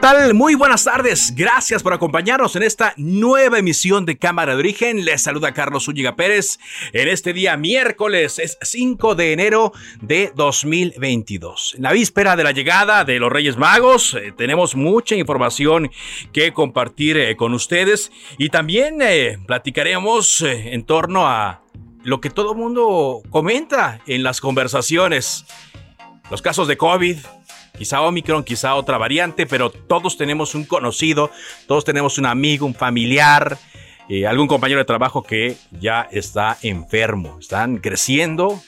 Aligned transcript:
Tal? 0.00 0.32
Muy 0.32 0.54
buenas 0.54 0.84
tardes. 0.84 1.34
Gracias 1.36 1.82
por 1.82 1.92
acompañarnos 1.92 2.56
en 2.56 2.62
esta 2.62 2.94
nueva 2.96 3.58
emisión 3.58 4.06
de 4.06 4.16
Cámara 4.16 4.54
de 4.54 4.60
Origen. 4.60 5.04
Les 5.04 5.22
saluda 5.22 5.52
Carlos 5.52 5.84
Zúñiga 5.84 6.16
Pérez 6.16 6.58
en 6.94 7.06
este 7.08 7.34
día 7.34 7.58
miércoles, 7.58 8.38
es 8.38 8.56
5 8.62 9.14
de 9.14 9.32
enero 9.34 9.72
de 10.00 10.32
2022. 10.34 11.74
En 11.76 11.82
la 11.82 11.92
víspera 11.92 12.34
de 12.34 12.44
la 12.44 12.52
llegada 12.52 13.04
de 13.04 13.18
los 13.18 13.30
Reyes 13.30 13.58
Magos, 13.58 14.14
eh, 14.14 14.32
tenemos 14.34 14.74
mucha 14.74 15.16
información 15.16 15.90
que 16.32 16.54
compartir 16.54 17.18
eh, 17.18 17.36
con 17.36 17.52
ustedes 17.52 18.10
y 18.38 18.48
también 18.48 19.02
eh, 19.02 19.38
platicaremos 19.46 20.40
en 20.40 20.82
torno 20.84 21.26
a 21.26 21.60
lo 22.04 22.22
que 22.22 22.30
todo 22.30 22.54
mundo 22.54 23.20
comenta 23.28 24.00
en 24.06 24.22
las 24.22 24.40
conversaciones. 24.40 25.44
Los 26.30 26.40
casos 26.40 26.68
de 26.68 26.76
COVID, 26.78 27.18
quizá 27.80 28.02
Omicron, 28.02 28.44
quizá 28.44 28.74
otra 28.74 28.98
variante, 28.98 29.46
pero 29.46 29.70
todos 29.70 30.18
tenemos 30.18 30.54
un 30.54 30.64
conocido, 30.64 31.30
todos 31.66 31.82
tenemos 31.82 32.18
un 32.18 32.26
amigo, 32.26 32.66
un 32.66 32.74
familiar, 32.74 33.56
eh, 34.06 34.26
algún 34.26 34.48
compañero 34.48 34.80
de 34.80 34.84
trabajo 34.84 35.22
que 35.22 35.56
ya 35.70 36.06
está 36.12 36.58
enfermo. 36.60 37.38
Están 37.40 37.78
creciendo 37.78 38.60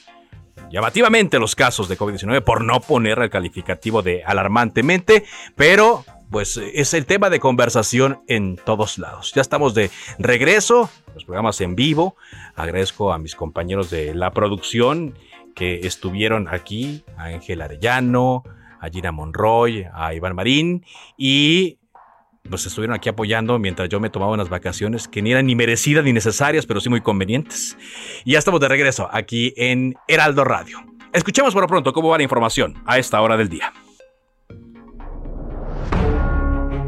llamativamente 0.71 1.37
los 1.37 1.53
casos 1.53 1.87
de 1.87 1.95
COVID-19 1.95 2.43
por 2.43 2.63
no 2.63 2.81
poner 2.81 3.19
el 3.19 3.29
calificativo 3.29 4.01
de 4.01 4.23
alarmantemente, 4.23 5.25
pero 5.55 6.03
pues 6.31 6.57
es 6.57 6.95
el 6.95 7.05
tema 7.05 7.29
de 7.29 7.39
conversación 7.39 8.23
en 8.27 8.55
todos 8.55 8.97
lados. 8.97 9.31
Ya 9.35 9.43
estamos 9.43 9.75
de 9.75 9.91
regreso, 10.17 10.89
los 11.13 11.23
programas 11.23 11.61
en 11.61 11.75
vivo. 11.75 12.15
Agradezco 12.55 13.13
a 13.13 13.19
mis 13.19 13.35
compañeros 13.35 13.91
de 13.91 14.15
la 14.15 14.31
producción 14.31 15.13
que 15.53 15.81
estuvieron 15.83 16.47
aquí, 16.47 17.03
a 17.15 17.25
Ángel 17.25 17.61
Arellano, 17.61 18.43
a 18.83 18.89
Gina 18.89 19.13
Monroy, 19.13 19.87
a 19.93 20.13
Iván 20.13 20.35
Marín 20.35 20.85
y 21.17 21.79
pues 22.49 22.65
estuvieron 22.65 22.93
aquí 22.93 23.07
apoyando 23.07 23.57
mientras 23.57 23.87
yo 23.87 24.01
me 24.01 24.09
tomaba 24.09 24.33
unas 24.33 24.49
vacaciones 24.49 25.07
que 25.07 25.21
ni 25.21 25.31
eran 25.31 25.45
ni 25.45 25.55
merecidas 25.55 26.03
ni 26.03 26.11
necesarias, 26.11 26.65
pero 26.65 26.81
sí 26.81 26.89
muy 26.89 26.99
convenientes. 26.99 27.77
Y 28.25 28.33
ya 28.33 28.39
estamos 28.39 28.59
de 28.59 28.67
regreso 28.67 29.07
aquí 29.09 29.53
en 29.55 29.95
Heraldo 30.09 30.43
Radio. 30.43 30.79
Escuchemos 31.13 31.53
por 31.53 31.63
lo 31.63 31.67
pronto 31.69 31.93
cómo 31.93 32.09
va 32.09 32.17
la 32.17 32.23
información 32.23 32.83
a 32.85 32.97
esta 32.97 33.21
hora 33.21 33.37
del 33.37 33.47
día. 33.47 33.71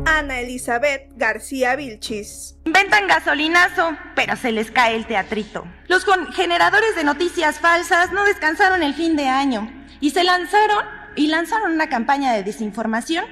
Ana 0.05 0.41
Elizabeth 0.41 1.13
García 1.16 1.78
Vilchis. 1.78 2.57
Inventan 2.66 3.07
gasolinazo, 3.07 3.95
pero 4.16 4.35
se 4.35 4.51
les 4.51 4.69
cae 4.69 4.97
el 4.97 5.05
teatrito. 5.05 5.66
Los 5.88 6.05
generadores 6.34 6.94
de 6.97 7.05
noticias 7.05 7.59
falsas 7.59 8.11
no 8.11 8.25
descansaron 8.25 8.84
el 8.84 8.94
fin 8.94 9.16
de 9.16 9.29
año 9.29 9.72
y 10.01 10.09
se 10.09 10.25
lanzaron 10.25 11.04
y 11.16 11.28
lanzaron 11.28 11.72
una 11.72 11.90
campaña 11.90 12.34
de 12.34 12.44
desinformación 12.44 13.26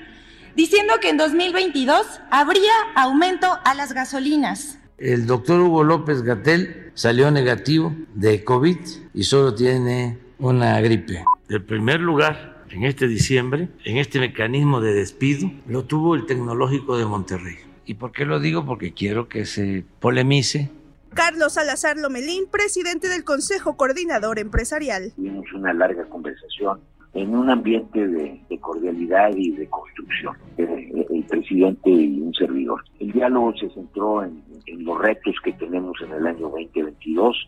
diciendo 0.56 0.94
que 1.02 1.10
en 1.10 1.18
2022 1.18 2.22
habría 2.30 2.72
aumento 2.96 3.48
a 3.64 3.74
las 3.74 3.94
gasolinas. 3.94 4.80
El 4.98 5.26
doctor 5.26 5.60
Hugo 5.60 5.84
López 5.84 6.22
Gatel 6.22 6.92
salió 6.94 7.32
negativo 7.32 7.96
de 8.14 8.44
COVID 8.44 8.78
y 9.14 9.24
solo 9.24 9.56
tiene 9.56 10.18
una 10.38 10.80
gripe. 10.82 11.24
El 11.50 11.64
primer 11.64 12.00
lugar 12.00 12.64
en 12.70 12.84
este 12.84 13.08
diciembre, 13.08 13.70
en 13.84 13.98
este 13.98 14.20
mecanismo 14.20 14.82
de 14.82 14.94
despido, 14.94 15.52
lo 15.68 15.86
tuvo 15.86 16.16
el 16.16 16.26
Tecnológico 16.26 16.98
de 16.98 17.06
Monterrey. 17.06 17.58
¿Y 17.86 17.96
por 17.96 18.12
qué 18.12 18.26
lo 18.26 18.40
digo? 18.40 18.66
Porque 18.66 18.94
quiero 18.94 19.28
que 19.28 19.46
se 19.46 19.84
polemice 20.00 20.70
Carlos 21.14 21.54
Salazar 21.54 21.98
Lomelín, 21.98 22.48
presidente 22.50 23.08
del 23.08 23.24
Consejo 23.24 23.78
Coordinador 23.78 24.40
Empresarial. 24.40 25.14
Tuvimos 25.16 25.46
una 25.54 25.72
larga 25.72 26.06
conversación 26.10 26.80
en 27.14 27.36
un 27.36 27.50
ambiente 27.50 28.08
de, 28.08 28.42
cordialidad 28.60 29.36
y 29.36 29.52
de 29.52 29.68
construcción, 29.68 30.36
eh, 30.58 31.06
el 31.10 31.24
presidente 31.26 31.90
y 31.90 32.20
un 32.22 32.34
servidor. 32.34 32.84
El 33.00 33.12
diálogo 33.12 33.54
se 33.58 33.70
centró 33.70 34.24
en, 34.24 34.42
los 34.68 35.00
retos 35.00 35.36
que 35.44 35.54
tenemos 35.54 35.96
en 36.02 36.12
el 36.14 36.28
año 36.28 36.50
2022. 36.50 37.48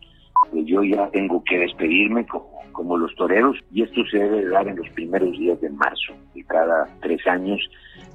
Yo 0.54 0.84
ya 0.84 1.10
tengo 1.10 1.44
que 1.44 1.60
despedirme 1.60 2.26
como, 2.28 2.50
como 2.72 2.98
los 2.98 3.16
toreros 3.16 3.58
y 3.72 3.84
esto 3.84 4.06
se 4.12 4.20
debe 4.20 4.46
dar 4.50 4.68
en 4.68 4.76
los 4.76 4.90
primeros 4.90 5.32
días 5.38 5.60
de 5.62 5.70
marzo 5.70 6.14
de 6.34 6.44
cada 6.44 6.88
tres 7.02 7.26
años 7.26 7.60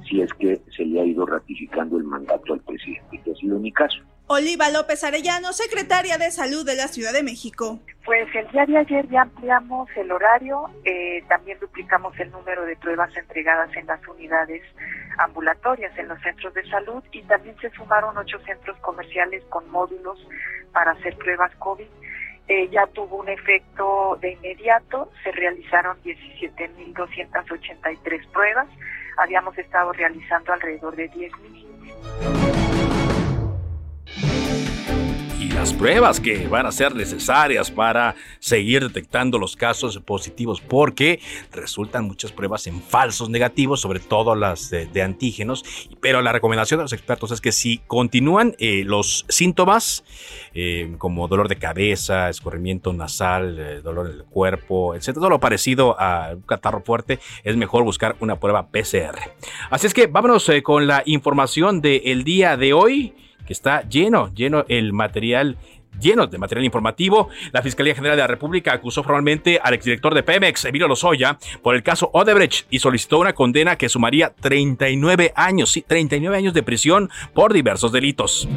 si 0.09 0.21
es 0.21 0.33
que 0.35 0.61
se 0.77 0.85
le 0.85 1.01
ha 1.01 1.05
ido 1.05 1.27
ratificando 1.27 1.97
el 1.97 2.05
mandato 2.05 2.53
al 2.53 2.61
presidente, 2.61 3.21
que 3.25 3.31
ha 3.33 3.35
sido 3.35 3.59
mi 3.59 3.73
caso. 3.73 3.99
Oliva 4.33 4.71
López 4.71 5.03
Arellano, 5.03 5.53
secretaria 5.53 6.17
de 6.17 6.31
Salud 6.31 6.65
de 6.65 6.77
la 6.77 6.87
Ciudad 6.87 7.13
de 7.13 7.25
México. 7.25 7.81
Pues 8.05 8.33
el 8.33 8.47
día 8.53 8.65
de 8.65 8.79
ayer 8.79 9.09
ya 9.09 9.23
ampliamos 9.23 9.89
el 9.97 10.13
horario, 10.13 10.71
eh, 10.85 11.25
también 11.29 11.59
duplicamos 11.59 12.17
el 12.21 12.31
número 12.31 12.65
de 12.65 12.77
pruebas 12.77 13.11
entregadas 13.17 13.75
en 13.75 13.89
las 13.89 13.99
unidades 14.07 14.63
ambulatorias 15.19 15.99
en 15.99 16.07
los 16.07 16.23
centros 16.23 16.55
de 16.55 16.65
salud 16.71 17.03
y 17.11 17.23
también 17.23 17.57
se 17.61 17.71
sumaron 17.71 18.17
ocho 18.17 18.39
centros 18.47 18.79
comerciales 18.79 19.43
con 19.49 19.69
módulos 19.69 20.25
para 20.73 20.93
hacer 20.93 21.17
pruebas 21.17 21.51
COVID. 21.57 21.89
Eh, 22.47 22.69
ya 22.71 22.87
tuvo 22.87 23.17
un 23.17 23.31
efecto 23.31 24.17
de 24.21 24.35
inmediato, 24.35 25.11
se 25.25 25.33
realizaron 25.33 26.01
17.283 26.05 28.31
pruebas, 28.31 28.69
habíamos 29.17 29.59
estado 29.59 29.93
realizando 29.93 30.53
alrededor 30.53 30.95
de 30.95 31.11
10.000 31.11 32.60
las 35.61 35.75
pruebas 35.75 36.21
que 36.21 36.49
van 36.49 36.65
a 36.65 36.73
ser 36.73 36.95
necesarias 36.95 37.71
para 37.71 38.15
seguir 38.39 38.83
detectando 38.83 39.39
los 39.39 39.57
casos 39.57 39.99
positivos, 39.99 40.59
porque 40.59 41.21
resultan 41.53 42.07
muchas 42.07 42.33
pruebas 42.33 42.67
en 42.67 42.81
falsos 42.81 43.29
negativos, 43.29 43.79
sobre 43.79 44.01
todo 44.01 44.35
las 44.35 44.71
de, 44.71 45.03
antígenos. 45.03 45.63
Pero 46.01 46.23
la 46.23 46.33
recomendación 46.33 46.79
de 46.79 46.85
los 46.85 46.95
expertos 46.95 47.31
es 47.31 47.43
que 47.43 47.53
si 47.53 47.77
continúan 47.87 48.55
eh, 48.59 48.85
los 48.87 49.27
síntomas, 49.29 50.03
eh, 50.55 50.95
como 50.97 51.29
dolor 51.29 51.47
de 51.47 51.57
cabeza, 51.57 52.31
escurrimiento 52.31 52.95
nasal, 52.95 53.59
eh, 53.59 53.81
dolor 53.83 54.07
en 54.07 54.17
el 54.17 54.25
cuerpo, 54.25 54.95
etc., 54.95 55.13
todo 55.13 55.29
lo 55.29 55.41
parecido 55.41 55.95
a 56.01 56.31
un 56.37 56.41
catarro 56.41 56.81
fuerte, 56.81 57.19
es 57.45 57.59
mejor 57.59 57.85
buscar 57.85 58.17
una 58.21 58.41
prueba 58.41 58.69
PCR. 58.69 59.19
Así 59.69 59.87
es 59.87 59.93
que 59.93 60.07
vámonos 60.07 60.51
con 60.63 60.87
la 60.87 61.03
información 61.05 61.83
del 61.83 62.25
día 62.25 62.57
de 62.57 62.73
hoy 62.73 63.15
está 63.53 63.83
lleno, 63.89 64.33
lleno 64.35 64.65
el 64.69 64.93
material 64.93 65.57
lleno 65.99 66.27
de 66.27 66.39
material 66.39 66.65
informativo. 66.65 67.29
La 67.53 67.63
Fiscalía 67.63 67.95
General 67.95 68.17
de 68.17 68.23
la 68.23 68.27
República 68.27 68.73
acusó 68.73 69.03
formalmente 69.03 69.61
al 69.63 69.75
exdirector 69.75 70.15
de 70.15 70.23
Pemex, 70.23 70.65
Emilio 70.65 70.89
Lozoya, 70.89 71.39
por 71.63 71.75
el 71.75 71.83
caso 71.83 72.11
Odebrecht 72.13 72.67
y 72.71 72.79
solicitó 72.79 73.19
una 73.19 73.35
condena 73.35 73.77
que 73.77 73.89
sumaría 73.89 74.33
39 74.35 75.33
años, 75.35 75.71
sí, 75.71 75.83
39 75.83 76.37
años 76.37 76.55
de 76.55 76.63
prisión 76.63 77.11
por 77.35 77.53
diversos 77.53 77.93
delitos. 77.93 78.49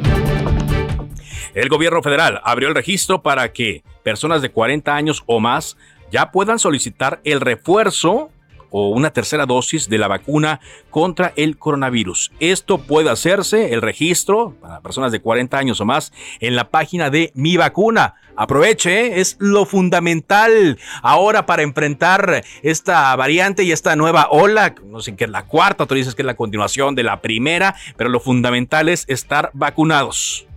El 1.54 1.68
gobierno 1.68 2.02
federal 2.02 2.40
abrió 2.44 2.68
el 2.68 2.74
registro 2.74 3.22
para 3.22 3.52
que 3.52 3.84
personas 4.02 4.42
de 4.42 4.50
40 4.50 4.94
años 4.94 5.22
o 5.26 5.38
más 5.38 5.76
ya 6.10 6.30
puedan 6.30 6.58
solicitar 6.58 7.20
el 7.24 7.40
refuerzo 7.40 8.30
o 8.76 8.88
una 8.88 9.12
tercera 9.12 9.46
dosis 9.46 9.88
de 9.88 9.98
la 9.98 10.08
vacuna 10.08 10.58
contra 10.90 11.32
el 11.36 11.56
coronavirus. 11.58 12.32
Esto 12.40 12.78
puede 12.78 13.08
hacerse, 13.08 13.72
el 13.72 13.80
registro 13.80 14.56
para 14.60 14.80
personas 14.80 15.12
de 15.12 15.20
40 15.20 15.56
años 15.56 15.80
o 15.80 15.84
más, 15.84 16.12
en 16.40 16.56
la 16.56 16.70
página 16.70 17.08
de 17.08 17.30
Mi 17.36 17.56
Vacuna. 17.56 18.14
Aproveche, 18.34 19.06
¿eh? 19.06 19.20
es 19.20 19.36
lo 19.38 19.64
fundamental 19.64 20.76
ahora 21.02 21.46
para 21.46 21.62
enfrentar 21.62 22.42
esta 22.62 23.14
variante 23.14 23.62
y 23.62 23.70
esta 23.70 23.94
nueva 23.94 24.26
ola. 24.32 24.74
No 24.84 24.98
sé 24.98 25.14
qué 25.14 25.22
es 25.22 25.30
la 25.30 25.46
cuarta, 25.46 25.86
tú 25.86 25.94
dices 25.94 26.16
que 26.16 26.22
es 26.22 26.26
la 26.26 26.34
continuación 26.34 26.96
de 26.96 27.04
la 27.04 27.20
primera, 27.20 27.76
pero 27.96 28.10
lo 28.10 28.18
fundamental 28.18 28.88
es 28.88 29.04
estar 29.06 29.50
vacunados. 29.54 30.48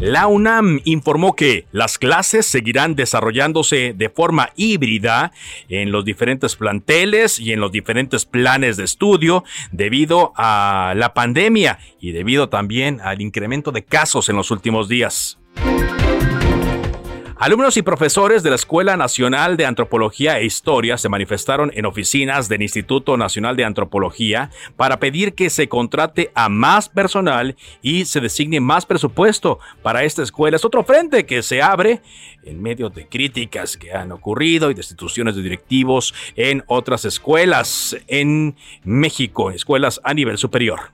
La 0.00 0.28
UNAM 0.28 0.80
informó 0.84 1.36
que 1.36 1.66
las 1.72 1.98
clases 1.98 2.46
seguirán 2.46 2.94
desarrollándose 2.94 3.92
de 3.94 4.08
forma 4.08 4.48
híbrida 4.56 5.30
en 5.68 5.92
los 5.92 6.06
diferentes 6.06 6.56
planteles 6.56 7.38
y 7.38 7.52
en 7.52 7.60
los 7.60 7.70
diferentes 7.70 8.24
planes 8.24 8.78
de 8.78 8.84
estudio 8.84 9.44
debido 9.72 10.32
a 10.36 10.94
la 10.96 11.12
pandemia 11.12 11.78
y 12.00 12.12
debido 12.12 12.48
también 12.48 13.02
al 13.02 13.20
incremento 13.20 13.72
de 13.72 13.84
casos 13.84 14.30
en 14.30 14.36
los 14.36 14.50
últimos 14.50 14.88
días. 14.88 15.38
Alumnos 17.40 17.78
y 17.78 17.82
profesores 17.82 18.42
de 18.42 18.50
la 18.50 18.56
Escuela 18.56 18.98
Nacional 18.98 19.56
de 19.56 19.64
Antropología 19.64 20.38
e 20.38 20.44
Historia 20.44 20.98
se 20.98 21.08
manifestaron 21.08 21.70
en 21.74 21.86
oficinas 21.86 22.50
del 22.50 22.60
Instituto 22.60 23.16
Nacional 23.16 23.56
de 23.56 23.64
Antropología 23.64 24.50
para 24.76 25.00
pedir 25.00 25.32
que 25.32 25.48
se 25.48 25.66
contrate 25.66 26.30
a 26.34 26.50
más 26.50 26.90
personal 26.90 27.56
y 27.80 28.04
se 28.04 28.20
designe 28.20 28.60
más 28.60 28.84
presupuesto 28.84 29.58
para 29.82 30.04
esta 30.04 30.22
escuela. 30.22 30.58
Es 30.58 30.66
otro 30.66 30.84
frente 30.84 31.24
que 31.24 31.42
se 31.42 31.62
abre 31.62 32.02
en 32.42 32.60
medio 32.60 32.90
de 32.90 33.08
críticas 33.08 33.78
que 33.78 33.90
han 33.90 34.12
ocurrido 34.12 34.70
y 34.70 34.74
destituciones 34.74 35.34
de 35.34 35.40
directivos 35.40 36.12
en 36.36 36.62
otras 36.66 37.06
escuelas 37.06 37.96
en 38.06 38.54
México, 38.84 39.50
escuelas 39.50 39.98
a 40.04 40.12
nivel 40.12 40.36
superior. 40.36 40.92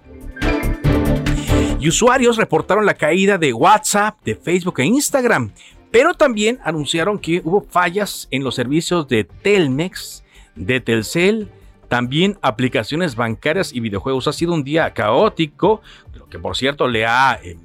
Y 1.80 1.88
usuarios 1.88 2.36
reportaron 2.36 2.86
la 2.86 2.94
caída 2.94 3.36
de 3.36 3.52
WhatsApp, 3.52 4.16
de 4.24 4.36
Facebook 4.36 4.78
e 4.78 4.84
Instagram 4.84 5.50
pero 5.96 6.12
también 6.12 6.58
anunciaron 6.62 7.18
que 7.18 7.40
hubo 7.42 7.62
fallas 7.62 8.28
en 8.30 8.44
los 8.44 8.54
servicios 8.54 9.08
de 9.08 9.24
Telmex, 9.24 10.24
de 10.54 10.78
Telcel, 10.78 11.48
también 11.88 12.36
aplicaciones 12.42 13.16
bancarias 13.16 13.72
y 13.72 13.80
videojuegos. 13.80 14.28
Ha 14.28 14.34
sido 14.34 14.52
un 14.52 14.62
día 14.62 14.92
caótico, 14.92 15.80
lo 16.12 16.28
que 16.28 16.38
por 16.38 16.54
cierto 16.54 16.86
le 16.86 17.06
ha 17.06 17.40
eh, 17.42 17.56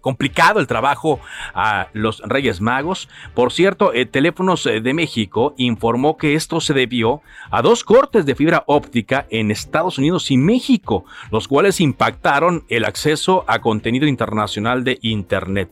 complicado 0.00 0.60
el 0.60 0.66
trabajo 0.66 1.20
a 1.54 1.88
los 1.92 2.20
Reyes 2.24 2.60
Magos. 2.60 3.08
Por 3.34 3.52
cierto, 3.52 3.92
eh, 3.92 4.06
Teléfonos 4.06 4.66
eh, 4.66 4.80
de 4.80 4.94
México 4.94 5.54
informó 5.56 6.16
que 6.16 6.34
esto 6.34 6.60
se 6.60 6.74
debió 6.74 7.22
a 7.50 7.62
dos 7.62 7.84
cortes 7.84 8.26
de 8.26 8.34
fibra 8.34 8.64
óptica 8.66 9.26
en 9.30 9.50
Estados 9.50 9.98
Unidos 9.98 10.30
y 10.30 10.36
México, 10.36 11.04
los 11.30 11.48
cuales 11.48 11.80
impactaron 11.80 12.64
el 12.68 12.84
acceso 12.84 13.44
a 13.46 13.60
contenido 13.60 14.06
internacional 14.06 14.84
de 14.84 14.98
Internet. 15.02 15.70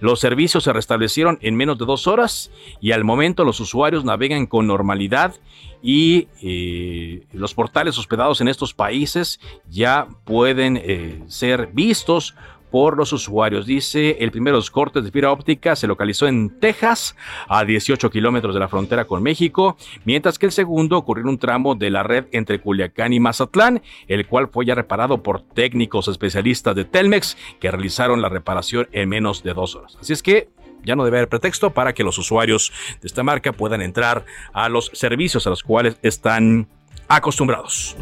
Los 0.00 0.20
servicios 0.20 0.64
se 0.64 0.72
restablecieron 0.72 1.38
en 1.42 1.56
menos 1.56 1.78
de 1.78 1.86
dos 1.86 2.06
horas 2.06 2.50
y 2.80 2.92
al 2.92 3.04
momento 3.04 3.44
los 3.44 3.60
usuarios 3.60 4.04
navegan 4.04 4.46
con 4.46 4.66
normalidad 4.66 5.34
y 5.82 6.28
eh, 6.42 7.26
los 7.32 7.54
portales 7.54 7.98
hospedados 7.98 8.40
en 8.40 8.48
estos 8.48 8.72
países 8.72 9.40
ya 9.68 10.06
pueden 10.24 11.28
ser 11.28 11.70
vistos 11.72 12.36
por 12.72 12.96
los 12.96 13.12
usuarios. 13.12 13.66
Dice, 13.66 14.16
el 14.18 14.32
primero 14.32 14.56
de 14.56 14.60
los 14.60 14.70
cortes 14.70 15.04
de 15.04 15.12
fibra 15.12 15.30
óptica 15.30 15.76
se 15.76 15.86
localizó 15.86 16.26
en 16.26 16.58
Texas, 16.58 17.14
a 17.46 17.64
18 17.64 18.10
kilómetros 18.10 18.54
de 18.54 18.60
la 18.60 18.66
frontera 18.66 19.04
con 19.04 19.22
México, 19.22 19.76
mientras 20.04 20.38
que 20.38 20.46
el 20.46 20.52
segundo 20.52 20.96
ocurrió 20.96 21.22
en 21.22 21.28
un 21.28 21.38
tramo 21.38 21.74
de 21.74 21.90
la 21.90 22.02
red 22.02 22.24
entre 22.32 22.60
Culiacán 22.60 23.12
y 23.12 23.20
Mazatlán, 23.20 23.82
el 24.08 24.26
cual 24.26 24.48
fue 24.48 24.64
ya 24.64 24.74
reparado 24.74 25.22
por 25.22 25.42
técnicos 25.42 26.08
especialistas 26.08 26.74
de 26.74 26.86
Telmex 26.86 27.36
que 27.60 27.70
realizaron 27.70 28.22
la 28.22 28.30
reparación 28.30 28.88
en 28.92 29.08
menos 29.10 29.42
de 29.42 29.52
dos 29.52 29.76
horas. 29.76 29.98
Así 30.00 30.14
es 30.14 30.22
que 30.22 30.48
ya 30.82 30.96
no 30.96 31.04
debe 31.04 31.18
haber 31.18 31.28
pretexto 31.28 31.70
para 31.70 31.92
que 31.92 32.02
los 32.02 32.16
usuarios 32.18 32.72
de 33.00 33.06
esta 33.06 33.22
marca 33.22 33.52
puedan 33.52 33.82
entrar 33.82 34.24
a 34.54 34.70
los 34.70 34.90
servicios 34.94 35.46
a 35.46 35.50
los 35.50 35.62
cuales 35.62 35.96
están 36.02 36.68
acostumbrados 37.06 37.96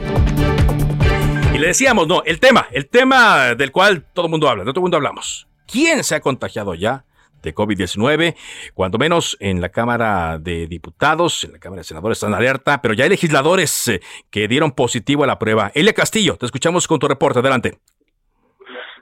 le 1.59 1.67
decíamos, 1.67 2.07
no, 2.07 2.23
el 2.25 2.41
tema, 2.41 2.67
el 2.71 2.89
tema 2.89 3.55
del 3.55 3.73
cual 3.73 4.05
todo 4.13 4.27
el 4.27 4.31
mundo 4.31 4.49
habla, 4.49 4.65
de 4.65 4.71
todo 4.71 4.81
el 4.81 4.83
mundo 4.83 4.97
hablamos. 4.97 5.49
¿Quién 5.67 6.05
se 6.05 6.15
ha 6.15 6.21
contagiado 6.21 6.75
ya 6.75 7.05
de 7.43 7.55
COVID-19? 7.55 8.35
Cuando 8.75 8.99
menos 8.99 9.37
en 9.41 9.61
la 9.61 9.69
Cámara 9.69 10.39
de 10.39 10.67
Diputados, 10.67 11.45
en 11.45 11.53
la 11.53 11.59
Cámara 11.59 11.81
de 11.81 11.85
Senadores 11.85 12.19
están 12.19 12.35
alerta, 12.35 12.81
pero 12.81 12.95
ya 12.95 13.05
hay 13.05 13.11
legisladores 13.11 13.89
eh, 13.89 14.01
que 14.31 14.49
dieron 14.49 14.73
positivo 14.73 15.25
a 15.25 15.27
la 15.27 15.39
prueba. 15.39 15.71
Elia 15.75 15.93
Castillo, 15.93 16.37
te 16.37 16.47
escuchamos 16.47 16.87
con 16.89 16.99
tu 16.99 17.09
reporte. 17.09 17.41
Adelante. 17.41 17.79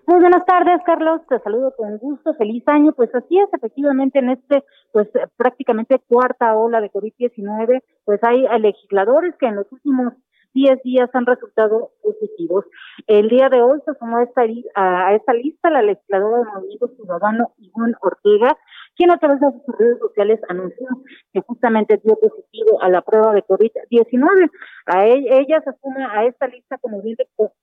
Muy 0.06 0.21
buenas 0.21 0.44
tardes, 0.47 0.81
Carlos. 0.87 1.21
Te 1.29 1.39
saludo 1.41 1.75
con 1.77 1.99
gusto. 1.99 2.35
Feliz 2.35 2.67
año. 2.67 2.93
Pues 2.93 3.15
así 3.15 3.39
es, 3.39 3.53
efectivamente, 3.53 4.19
en 4.21 4.31
este, 4.31 4.65
pues 4.91 5.06
prácticamente 5.37 6.01
cuarta 6.09 6.55
ola 6.56 6.81
de 6.81 6.91
COVID-19, 6.91 7.83
pues 8.06 8.19
hay 8.25 8.47
legisladores 8.59 9.35
que 9.39 9.47
en 9.47 9.56
los 9.56 9.71
últimos 9.71 10.15
10 10.55 10.83
días 10.83 11.11
han 11.12 11.27
resultado 11.27 11.91
positivos. 12.03 12.65
El 13.06 13.29
día 13.29 13.49
de 13.49 13.62
hoy 13.62 13.81
se 13.85 13.95
sumó 13.95 14.19
a 14.19 14.25
esta, 14.25 14.43
a 14.75 15.15
esta 15.15 15.33
lista 15.33 15.71
la 15.71 15.83
legisladora 15.83 16.39
del 16.39 16.49
Movimiento 16.55 16.89
Ciudadano 16.89 17.53
Ivonne 17.59 17.95
Ortega, 18.00 18.56
quien 18.97 19.11
a 19.11 19.19
través 19.19 19.41
de 19.41 19.47
sus 19.53 19.79
redes 19.79 19.99
sociales 19.99 20.41
anunció 20.49 20.87
que 21.33 21.41
justamente 21.43 22.00
dio 22.03 22.17
positivo 22.17 22.83
a 22.83 22.89
la 22.89 23.03
prueba 23.03 23.33
de 23.33 23.45
COVID-19. 23.45 24.50
A 24.87 25.06
ella, 25.06 25.61
se 25.62 25.71
suma 25.81 26.11
a 26.12 26.25
esta 26.25 26.49
lista, 26.49 26.79
como 26.79 27.03
bien 27.03 27.17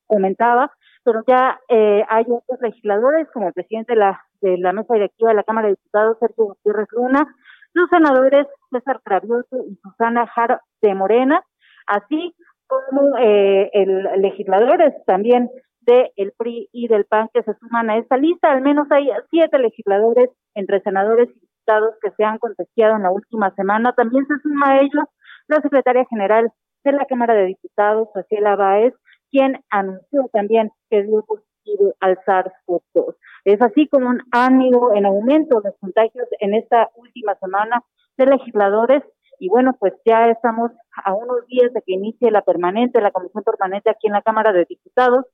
comentaba, 0.07 0.71
pero 1.03 1.23
ya 1.27 1.59
eh, 1.69 2.03
hay 2.07 2.25
otros 2.29 2.59
legisladores, 2.61 3.27
como 3.33 3.47
el 3.47 3.53
presidente 3.53 3.93
de 3.93 3.99
la, 3.99 4.21
de 4.41 4.57
la 4.57 4.73
mesa 4.73 4.93
directiva 4.93 5.29
de 5.29 5.35
la 5.35 5.43
Cámara 5.43 5.67
de 5.67 5.73
Diputados, 5.73 6.17
Sergio 6.19 6.45
Gutiérrez 6.45 6.87
Luna, 6.91 7.35
los 7.73 7.89
senadores 7.89 8.47
César 8.71 9.01
Cravioso 9.03 9.57
y 9.67 9.75
Susana 9.83 10.27
Jara 10.27 10.61
de 10.81 10.95
Morena, 10.95 11.43
así 11.87 12.33
como 12.67 13.17
eh, 13.17 13.69
el 13.73 14.21
legisladores 14.21 14.93
también 15.05 15.49
del 15.81 16.33
PRI 16.37 16.69
y 16.71 16.87
del 16.87 17.05
PAN 17.05 17.29
que 17.33 17.43
se 17.43 17.53
suman 17.55 17.89
a 17.89 17.97
esta 17.97 18.17
lista. 18.17 18.51
Al 18.51 18.61
menos 18.61 18.87
hay 18.91 19.09
siete 19.29 19.59
legisladores 19.59 20.29
entre 20.55 20.81
senadores 20.81 21.29
y 21.29 21.39
diputados 21.39 21.95
que 22.01 22.11
se 22.11 22.23
han 22.23 22.39
contagiado 22.39 22.95
en 22.95 23.03
la 23.03 23.11
última 23.11 23.53
semana. 23.55 23.93
También 23.93 24.25
se 24.25 24.39
suma 24.41 24.71
a 24.71 24.79
ellos 24.79 25.05
la 25.47 25.61
secretaria 25.61 26.05
general 26.09 26.51
de 26.83 26.91
la 26.91 27.05
Cámara 27.05 27.33
de 27.33 27.45
Diputados, 27.45 28.09
Graciela 28.13 28.55
Báez, 28.55 28.93
quien 29.31 29.59
anunció 29.69 30.29
también 30.31 30.71
que 30.89 31.03
dio 31.03 31.23
positivo 31.23 31.93
al 31.99 32.17
SARS-CoV-2. 32.25 33.15
Es 33.45 33.61
así 33.61 33.87
como 33.87 34.11
han 34.31 34.61
ido 34.61 34.93
en 34.93 35.05
aumento 35.05 35.61
los 35.63 35.75
contagios 35.79 36.27
en 36.39 36.53
esta 36.55 36.89
última 36.95 37.35
semana 37.35 37.83
de 38.17 38.25
legisladores 38.27 39.03
y 39.39 39.49
bueno, 39.49 39.75
pues 39.79 39.93
ya 40.05 40.29
estamos 40.29 40.71
a 41.03 41.13
unos 41.13 41.45
días 41.47 41.73
de 41.73 41.81
que 41.81 41.93
inicie 41.93 42.31
la 42.31 42.41
permanente, 42.41 43.01
la 43.01 43.11
comisión 43.11 43.43
permanente 43.43 43.89
aquí 43.89 44.07
en 44.07 44.13
la 44.13 44.21
Cámara 44.21 44.53
de 44.53 44.65
Diputados 44.65 45.25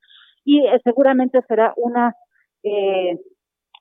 y 0.44 0.66
eh, 0.66 0.80
seguramente 0.84 1.42
será 1.48 1.74
una 1.78 2.16
eh, 2.64 3.20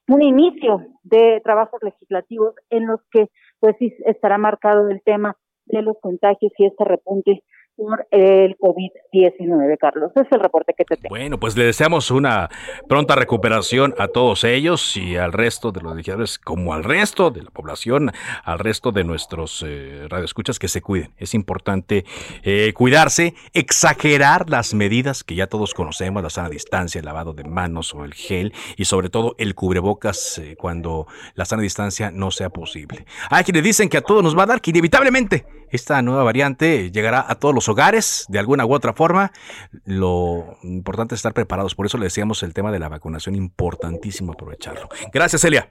un 0.09 0.23
inicio 0.23 0.87
de 1.04 1.40
trabajos 1.44 1.80
legislativos 1.83 2.54
en 2.68 2.87
los 2.87 3.00
que 3.12 3.28
pues 3.61 3.76
estará 3.80 4.38
marcado 4.38 4.88
el 4.88 5.02
tema 5.02 5.37
de 5.66 5.83
los 5.83 5.97
contagios 6.00 6.52
y 6.59 6.66
este 6.66 6.85
repunte 6.85 7.44
por 7.80 8.06
el 8.10 8.58
COVID-19, 8.58 9.78
Carlos. 9.78 10.12
Ese 10.14 10.26
es 10.26 10.32
el 10.32 10.40
reporte 10.40 10.75
que 10.76 10.84
te 10.84 10.96
tengo. 10.96 11.08
Bueno, 11.08 11.40
pues 11.40 11.56
le 11.56 11.64
deseamos 11.64 12.10
una 12.10 12.50
pronta 12.88 13.14
recuperación 13.14 13.94
a 13.99 14.08
todos 14.08 14.44
ellos 14.44 14.99
y 14.99 15.16
al 15.16 15.32
resto 15.32 15.72
de 15.72 15.80
los 15.80 15.96
legisladores, 15.96 16.38
como 16.38 16.75
al 16.75 16.84
resto 16.84 17.30
de 17.30 17.42
la 17.42 17.50
población, 17.50 18.12
al 18.44 18.58
resto 18.58 18.92
de 18.92 19.04
nuestros 19.04 19.64
eh, 19.66 20.06
radioescuchas 20.10 20.58
que 20.58 20.68
se 20.68 20.82
cuiden. 20.82 21.12
Es 21.16 21.32
importante 21.32 22.04
eh, 22.42 22.75
cuidarse, 22.75 23.32
exagerar 23.54 24.50
las 24.50 24.75
medidas 24.75 25.25
que 25.25 25.34
ya 25.34 25.46
todos 25.46 25.72
conocemos, 25.72 26.22
la 26.22 26.28
sana 26.28 26.50
distancia, 26.50 26.99
el 26.99 27.06
lavado 27.06 27.32
de 27.32 27.44
manos 27.44 27.94
o 27.94 28.04
el 28.04 28.12
gel 28.12 28.52
y 28.76 28.84
sobre 28.84 29.08
todo 29.08 29.34
el 29.38 29.54
cubrebocas 29.54 30.37
eh, 30.37 30.54
cuando 30.58 31.06
la 31.34 31.46
sana 31.46 31.62
distancia 31.62 32.10
no 32.10 32.30
sea 32.30 32.50
posible. 32.50 33.06
Hay 33.30 33.44
quienes 33.44 33.64
dicen 33.64 33.88
que 33.88 33.96
a 33.96 34.02
todos 34.02 34.22
nos 34.22 34.37
va 34.37 34.42
a 34.42 34.46
dar 34.46 34.60
que 34.60 34.70
inevitablemente 34.70 35.46
esta 35.70 36.02
nueva 36.02 36.25
variante 36.25 36.90
llegará 36.90 37.25
a 37.26 37.37
todos 37.37 37.54
los 37.54 37.68
hogares 37.70 38.26
de 38.28 38.38
alguna 38.38 38.66
u 38.66 38.74
otra 38.74 38.92
forma. 38.92 39.32
Lo 39.84 40.58
importante 40.62 41.14
es 41.14 41.20
estar 41.20 41.32
preparados. 41.32 41.74
Por 41.74 41.86
eso 41.86 41.98
le 41.98 42.04
decíamos 42.04 42.42
el 42.42 42.54
tema 42.54 42.70
de 42.72 42.78
la 42.78 42.88
vacunación, 42.88 43.34
importantísimo 43.34 44.32
aprovecharlo. 44.32 44.88
Gracias, 45.12 45.44
Elia. 45.44 45.70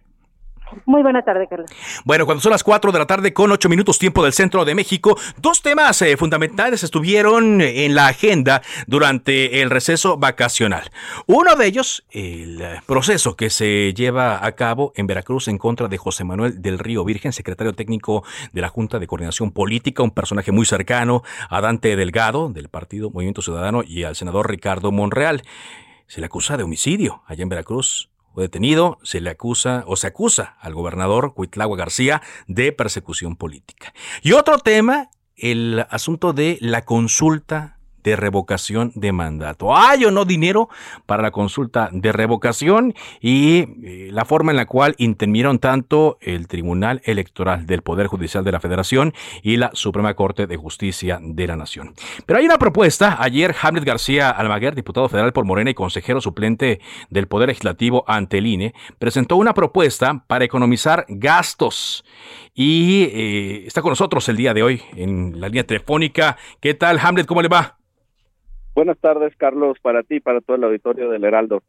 Muy 0.86 1.02
buena 1.02 1.24
tarde, 1.24 1.48
Carlos. 1.50 1.70
Bueno, 2.06 2.26
cuando 2.26 2.42
son 2.42 2.52
las 2.52 2.64
4 2.64 2.92
de 2.92 3.00
la 3.00 3.06
tarde 3.06 3.34
con 3.34 3.52
8 3.52 3.70
minutos 3.70 4.00
tiempo 4.00 4.24
del 4.24 4.34
centro 4.34 4.66
de 4.66 4.76
México, 4.76 5.18
dos 5.38 5.62
temas 5.62 6.02
eh, 6.02 6.18
fundamentales 6.18 6.84
estuvieron 6.84 7.62
en 7.62 7.96
la 7.96 8.08
agenda 8.08 8.62
durante 8.88 9.62
el 9.62 9.70
receso 9.70 10.18
vacacional. 10.18 10.90
Uno 11.28 11.56
de 11.56 11.66
ellos, 11.66 12.06
el 12.12 12.64
proceso 12.86 13.36
que 13.36 13.50
se 13.50 13.94
lleva 13.94 14.46
a 14.46 14.52
cabo 14.54 14.94
en 14.96 15.08
Veracruz 15.08 15.48
en 15.48 15.58
contra 15.58 15.88
de 15.88 15.98
José 15.98 16.24
Manuel 16.24 16.62
del 16.62 16.80
Río 16.80 17.04
Virgen, 17.04 17.34
secretario 17.34 17.74
técnico 17.74 18.24
de 18.54 18.62
la 18.62 18.70
Junta 18.70 19.00
de 19.00 19.08
Coordinación 19.08 19.52
Política, 19.52 20.04
un 20.04 20.12
personaje 20.12 20.52
muy 20.52 20.66
cercano 20.66 21.24
a 21.50 21.62
Dante 21.62 21.96
Delgado 21.96 22.50
del 22.50 22.70
Partido 22.70 23.10
Movimiento 23.10 23.42
Ciudadano 23.42 23.84
y 23.84 24.04
al 24.04 24.16
senador 24.16 24.50
Ricardo 24.50 24.92
Monreal. 24.92 25.44
Se 26.08 26.22
le 26.22 26.26
acusa 26.26 26.58
de 26.58 26.64
homicidio 26.64 27.22
allá 27.28 27.44
en 27.44 27.50
Veracruz 27.50 28.10
fue 28.34 28.44
detenido, 28.44 29.00
se 29.04 29.22
le 29.22 29.32
acusa 29.32 29.84
o 29.88 29.96
se 29.96 30.08
acusa 30.08 30.58
al 30.60 30.74
gobernador 30.74 31.34
Cuitlagua 31.34 31.78
García 31.78 32.22
de 32.48 32.72
persecución 32.72 33.36
política. 33.36 33.94
Y 34.22 34.34
otro 34.34 34.60
tema, 34.60 35.10
el 35.36 35.86
asunto 35.90 36.34
de 36.34 36.58
la 36.62 36.86
consulta 36.86 37.79
de 38.04 38.16
revocación 38.16 38.92
de 38.96 39.12
mandato. 39.12 39.76
¿Hay 39.76 40.06
o 40.06 40.12
no 40.12 40.26
dinero 40.26 40.70
para 41.06 41.24
la 41.24 41.32
consulta 41.32 41.90
de 41.92 42.12
revocación? 42.12 42.94
Y 43.22 43.60
eh, 43.84 44.10
la 44.12 44.26
forma 44.26 44.52
en 44.52 44.58
la 44.58 44.66
cual 44.66 44.96
intervinieron 44.98 45.60
tanto 45.60 46.18
el 46.22 46.48
Tribunal 46.48 47.02
Electoral 47.06 47.66
del 47.66 47.82
Poder 47.82 48.08
Judicial 48.08 48.44
de 48.44 48.52
la 48.52 48.60
Federación 48.60 49.14
y 49.42 49.58
la 49.58 49.72
Suprema 49.74 50.14
Corte 50.14 50.48
de 50.48 50.58
Justicia 50.58 51.20
de 51.22 51.48
la 51.48 51.56
Nación. 51.56 51.94
Pero 52.26 52.40
hay 52.40 52.46
una 52.46 52.58
propuesta. 52.58 53.18
Ayer 53.20 53.56
Hamlet 53.62 53.84
García 53.84 54.30
Almaguer, 54.30 54.76
diputado 54.76 55.10
federal 55.10 55.34
por 55.34 55.46
Morena 55.46 55.72
y 55.72 55.74
consejero 55.74 56.22
suplente 56.22 56.80
del 57.10 57.28
Poder 57.28 57.50
Legislativo 57.50 58.04
ante 58.08 58.38
el 58.38 58.48
INE, 58.48 58.74
presentó 58.98 59.36
una 59.36 59.54
propuesta 59.54 60.24
para 60.28 60.46
economizar 60.46 61.06
gastos. 61.08 62.04
Y 62.54 63.04
eh, 63.14 63.64
está 63.68 63.82
con 63.82 63.92
nosotros 63.92 64.28
el 64.30 64.38
día 64.38 64.54
de 64.54 64.64
hoy 64.64 64.82
en 64.96 65.40
la 65.40 65.48
línea 65.48 65.66
telefónica. 65.66 66.38
¿Qué 66.60 66.74
tal, 66.74 67.00
Hamlet? 67.02 67.26
¿Cómo 67.26 67.42
le 67.42 67.48
va? 67.48 67.78
Buenas 68.76 68.98
tardes, 69.00 69.36
Carlos, 69.38 69.78
para 69.82 70.04
ti 70.04 70.16
y 70.16 70.20
para 70.20 70.42
todo 70.42 70.58
el 70.58 70.64
auditorio 70.64 71.10
del 71.10 71.24
Heraldo. 71.24 71.62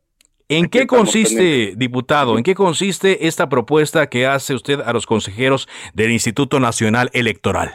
¿En 0.49 0.69
qué 0.69 0.87
consiste, 0.87 1.75
diputado, 1.76 2.37
en 2.37 2.42
qué 2.42 2.57
consiste 2.57 3.28
esta 3.28 3.49
propuesta 3.49 4.09
que 4.09 4.26
hace 4.26 4.54
usted 4.54 4.80
a 4.80 4.92
los 4.92 5.07
consejeros 5.07 5.69
del 5.95 6.11
Instituto 6.11 6.59
Nacional 6.59 7.09
Electoral? 7.12 7.71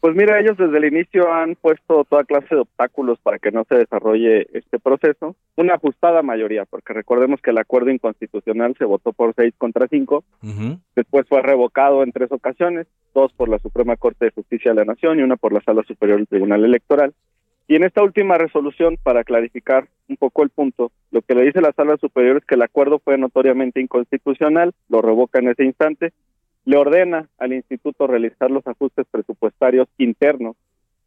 Pues 0.00 0.14
mira, 0.14 0.38
ellos 0.38 0.56
desde 0.56 0.78
el 0.78 0.84
inicio 0.84 1.32
han 1.32 1.56
puesto 1.56 2.04
toda 2.04 2.24
clase 2.24 2.54
de 2.54 2.60
obstáculos 2.60 3.18
para 3.22 3.38
que 3.38 3.50
no 3.50 3.64
se 3.68 3.74
desarrolle 3.74 4.46
este 4.52 4.78
proceso. 4.78 5.34
Una 5.56 5.74
ajustada 5.74 6.22
mayoría, 6.22 6.64
porque 6.64 6.92
recordemos 6.92 7.40
que 7.40 7.50
el 7.50 7.58
acuerdo 7.58 7.90
inconstitucional 7.90 8.74
se 8.78 8.84
votó 8.84 9.12
por 9.12 9.34
seis 9.34 9.52
contra 9.58 9.88
cinco. 9.88 10.22
Después 10.94 11.26
fue 11.28 11.42
revocado 11.42 12.02
en 12.02 12.12
tres 12.12 12.30
ocasiones, 12.30 12.86
dos 13.14 13.32
por 13.32 13.48
la 13.48 13.58
Suprema 13.58 13.96
Corte 13.96 14.26
de 14.26 14.30
Justicia 14.30 14.70
de 14.70 14.76
la 14.76 14.84
Nación 14.84 15.18
y 15.18 15.22
una 15.22 15.36
por 15.36 15.52
la 15.52 15.60
Sala 15.62 15.82
Superior 15.82 16.18
del 16.18 16.28
Tribunal 16.28 16.64
Electoral. 16.64 17.12
Y 17.68 17.74
en 17.74 17.84
esta 17.84 18.02
última 18.02 18.38
resolución, 18.38 18.96
para 19.02 19.24
clarificar 19.24 19.88
un 20.08 20.16
poco 20.16 20.44
el 20.44 20.50
punto, 20.50 20.92
lo 21.10 21.22
que 21.22 21.34
le 21.34 21.44
dice 21.44 21.60
la 21.60 21.72
Sala 21.72 21.96
Superior 21.96 22.36
es 22.36 22.44
que 22.44 22.54
el 22.54 22.62
acuerdo 22.62 23.00
fue 23.00 23.18
notoriamente 23.18 23.80
inconstitucional, 23.80 24.72
lo 24.88 25.02
revoca 25.02 25.40
en 25.40 25.48
ese 25.48 25.64
instante, 25.64 26.12
le 26.64 26.76
ordena 26.76 27.28
al 27.38 27.52
instituto 27.52 28.06
realizar 28.06 28.50
los 28.50 28.66
ajustes 28.66 29.06
presupuestarios 29.10 29.88
internos 29.98 30.56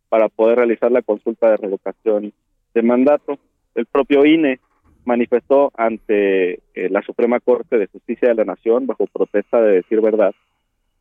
para 0.10 0.28
poder 0.28 0.58
realizar 0.58 0.92
la 0.92 1.02
consulta 1.02 1.50
de 1.50 1.58
revocación 1.58 2.34
de 2.74 2.82
mandato. 2.82 3.38
El 3.76 3.86
propio 3.86 4.26
INE 4.26 4.60
manifestó 5.06 5.72
ante 5.78 6.54
eh, 6.74 6.90
la 6.90 7.02
Suprema 7.04 7.40
Corte 7.40 7.78
de 7.78 7.88
Justicia 7.88 8.30
de 8.30 8.36
la 8.36 8.46
Nación, 8.46 8.86
bajo 8.86 9.08
protesta 9.08 9.62
de 9.62 9.76
decir 9.76 10.02
verdad 10.02 10.34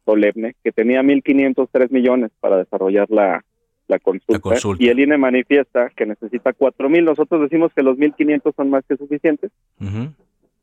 solemne, 0.05 0.55
que 0.63 0.73
tenía 0.73 1.03
1.503 1.03 1.91
millones 1.91 2.31
para 2.41 2.59
desarrollar 2.59 3.11
la 3.11 3.45
la 3.89 3.99
consulta, 3.99 4.55
y 4.79 4.89
el 4.89 5.01
INE 5.01 5.19
manifiesta 5.19 5.91
que 5.91 6.07
necesita 6.07 6.53
cuatro 6.53 6.89
mil. 6.89 7.05
Nosotros 7.05 7.41
decimos 7.41 7.73
que 7.75 7.83
los 7.83 7.99
mil 7.99 8.15
quinientos 8.15 8.55
son 8.55 8.71
más 8.71 8.85
que 8.87 8.97
suficientes. 8.97 9.51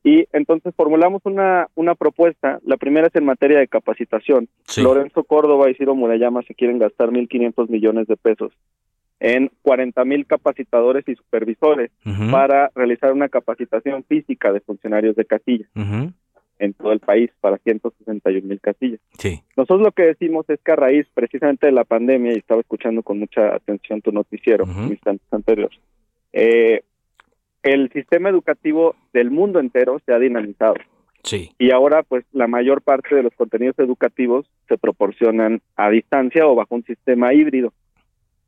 Y 0.03 0.27
entonces 0.33 0.73
formulamos 0.75 1.23
una, 1.25 1.67
una 1.73 1.95
propuesta. 1.95 2.59
La 2.63 2.77
primera 2.77 3.07
es 3.07 3.15
en 3.15 3.25
materia 3.25 3.57
de 3.57 3.67
capacitación. 3.67 4.47
Lorenzo 4.77 5.23
Córdoba 5.23 5.69
y 5.69 5.73
Ciro 5.73 5.95
Murayama 5.95 6.43
se 6.43 6.53
quieren 6.53 6.77
gastar 6.77 7.11
mil 7.11 7.27
quinientos 7.27 7.69
millones 7.69 8.07
de 8.07 8.15
pesos 8.15 8.53
en 9.19 9.49
cuarenta 9.61 10.05
mil 10.05 10.25
capacitadores 10.27 11.07
y 11.07 11.15
supervisores 11.15 11.89
para 12.31 12.69
realizar 12.75 13.13
una 13.13 13.29
capacitación 13.29 14.03
física 14.03 14.51
de 14.51 14.59
funcionarios 14.59 15.15
de 15.15 15.25
casilla 15.25 15.65
en 16.59 16.73
todo 16.73 16.91
el 16.91 16.99
país 16.99 17.31
para 17.41 17.57
161 17.57 18.47
mil 18.47 18.59
casillas. 18.61 18.99
Sí. 19.17 19.41
Nosotros 19.55 19.81
lo 19.81 19.91
que 19.91 20.03
decimos 20.03 20.49
es 20.49 20.59
que 20.61 20.71
a 20.71 20.75
raíz 20.75 21.05
precisamente 21.13 21.67
de 21.67 21.73
la 21.73 21.83
pandemia, 21.83 22.33
y 22.33 22.37
estaba 22.37 22.61
escuchando 22.61 23.03
con 23.03 23.19
mucha 23.19 23.55
atención 23.55 24.01
tu 24.01 24.11
noticiero 24.11 24.65
en 24.65 24.89
instantes 24.89 25.27
anteriores, 25.31 25.79
eh, 26.33 26.83
el 27.63 27.91
sistema 27.91 28.29
educativo 28.29 28.95
del 29.13 29.31
mundo 29.31 29.59
entero 29.59 29.99
se 30.05 30.13
ha 30.13 30.19
dinamizado. 30.19 30.75
Sí. 31.23 31.51
Y 31.57 31.71
ahora, 31.71 32.03
pues, 32.03 32.23
la 32.31 32.47
mayor 32.47 32.83
parte 32.83 33.15
de 33.15 33.23
los 33.23 33.33
contenidos 33.33 33.79
educativos 33.79 34.45
se 34.67 34.77
proporcionan 34.77 35.61
a 35.75 35.89
distancia 35.89 36.45
o 36.45 36.53
bajo 36.53 36.75
un 36.75 36.83
sistema 36.83 37.33
híbrido. 37.33 37.73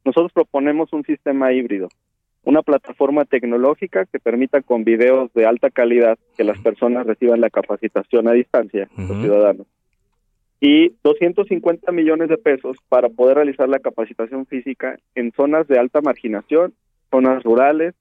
Nosotros 0.05 0.31
proponemos 0.31 0.93
un 0.93 1.03
sistema 1.03 1.51
híbrido 1.51 1.89
una 2.47 2.61
plataforma 2.61 3.25
tecnológica 3.25 4.05
que 4.05 4.19
permita 4.19 4.61
con 4.61 4.85
videos 4.85 5.33
de 5.33 5.45
alta 5.45 5.69
calidad 5.69 6.17
que 6.37 6.45
las 6.45 6.57
personas 6.59 7.05
reciban 7.05 7.41
la 7.41 7.49
capacitación 7.49 8.29
a 8.29 8.31
distancia, 8.31 8.87
los 8.95 9.21
ciudadanos. 9.21 9.67
Y 10.61 10.93
250 11.03 11.91
millones 11.91 12.29
de 12.29 12.37
pesos 12.37 12.77
para 12.87 13.09
poder 13.09 13.35
realizar 13.35 13.67
la 13.67 13.79
capacitación 13.79 14.45
física 14.45 14.97
en 15.13 15.33
zonas 15.33 15.67
de 15.67 15.77
alta 15.77 15.99
marginación, 15.99 16.73
zonas 17.11 17.43
rurales, 17.43 17.95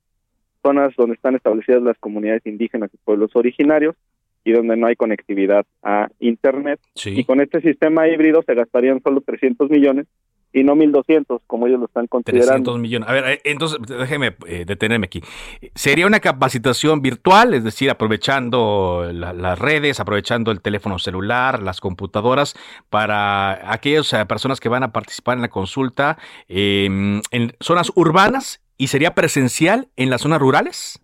zonas 0.62 0.94
donde 0.96 1.16
están 1.16 1.34
establecidas 1.34 1.82
las 1.82 1.98
comunidades 1.98 2.46
indígenas 2.46 2.90
y 2.94 2.98
pueblos 2.98 3.34
originarios 3.34 3.96
y 4.44 4.52
donde 4.52 4.76
no 4.76 4.86
hay 4.86 4.94
conectividad 4.94 5.66
a 5.82 6.08
Internet. 6.20 6.78
Y 7.04 7.24
con 7.24 7.40
este 7.40 7.60
sistema 7.62 8.06
híbrido 8.06 8.44
se 8.46 8.54
gastarían 8.54 9.02
solo 9.02 9.22
300 9.22 9.70
millones 9.70 10.06
y 10.52 10.64
no 10.64 10.74
1.200 10.74 11.40
como 11.46 11.66
ellos 11.66 11.80
lo 11.80 11.86
están 11.86 12.06
considerando. 12.06 12.72
300 12.72 12.78
millones. 12.78 13.08
A 13.08 13.12
ver, 13.12 13.24
eh, 13.26 13.40
entonces 13.44 13.78
déjeme 13.86 14.36
eh, 14.46 14.64
detenerme 14.66 15.06
aquí. 15.06 15.20
¿Sería 15.74 16.06
una 16.06 16.20
capacitación 16.20 17.02
virtual, 17.02 17.54
es 17.54 17.64
decir, 17.64 17.90
aprovechando 17.90 19.10
las 19.12 19.58
redes, 19.58 20.00
aprovechando 20.00 20.50
el 20.50 20.60
teléfono 20.62 20.98
celular, 20.98 21.62
las 21.62 21.80
computadoras, 21.80 22.54
para 22.88 23.72
aquellas 23.72 24.12
eh, 24.12 24.24
personas 24.26 24.60
que 24.60 24.68
van 24.68 24.82
a 24.82 24.92
participar 24.92 25.36
en 25.36 25.42
la 25.42 25.48
consulta 25.48 26.18
em, 26.48 27.20
en 27.30 27.52
zonas 27.60 27.92
urbanas 27.94 28.62
y 28.78 28.86
sería 28.88 29.14
presencial 29.14 29.88
en 29.96 30.10
las 30.10 30.22
zonas 30.22 30.40
rurales? 30.40 31.02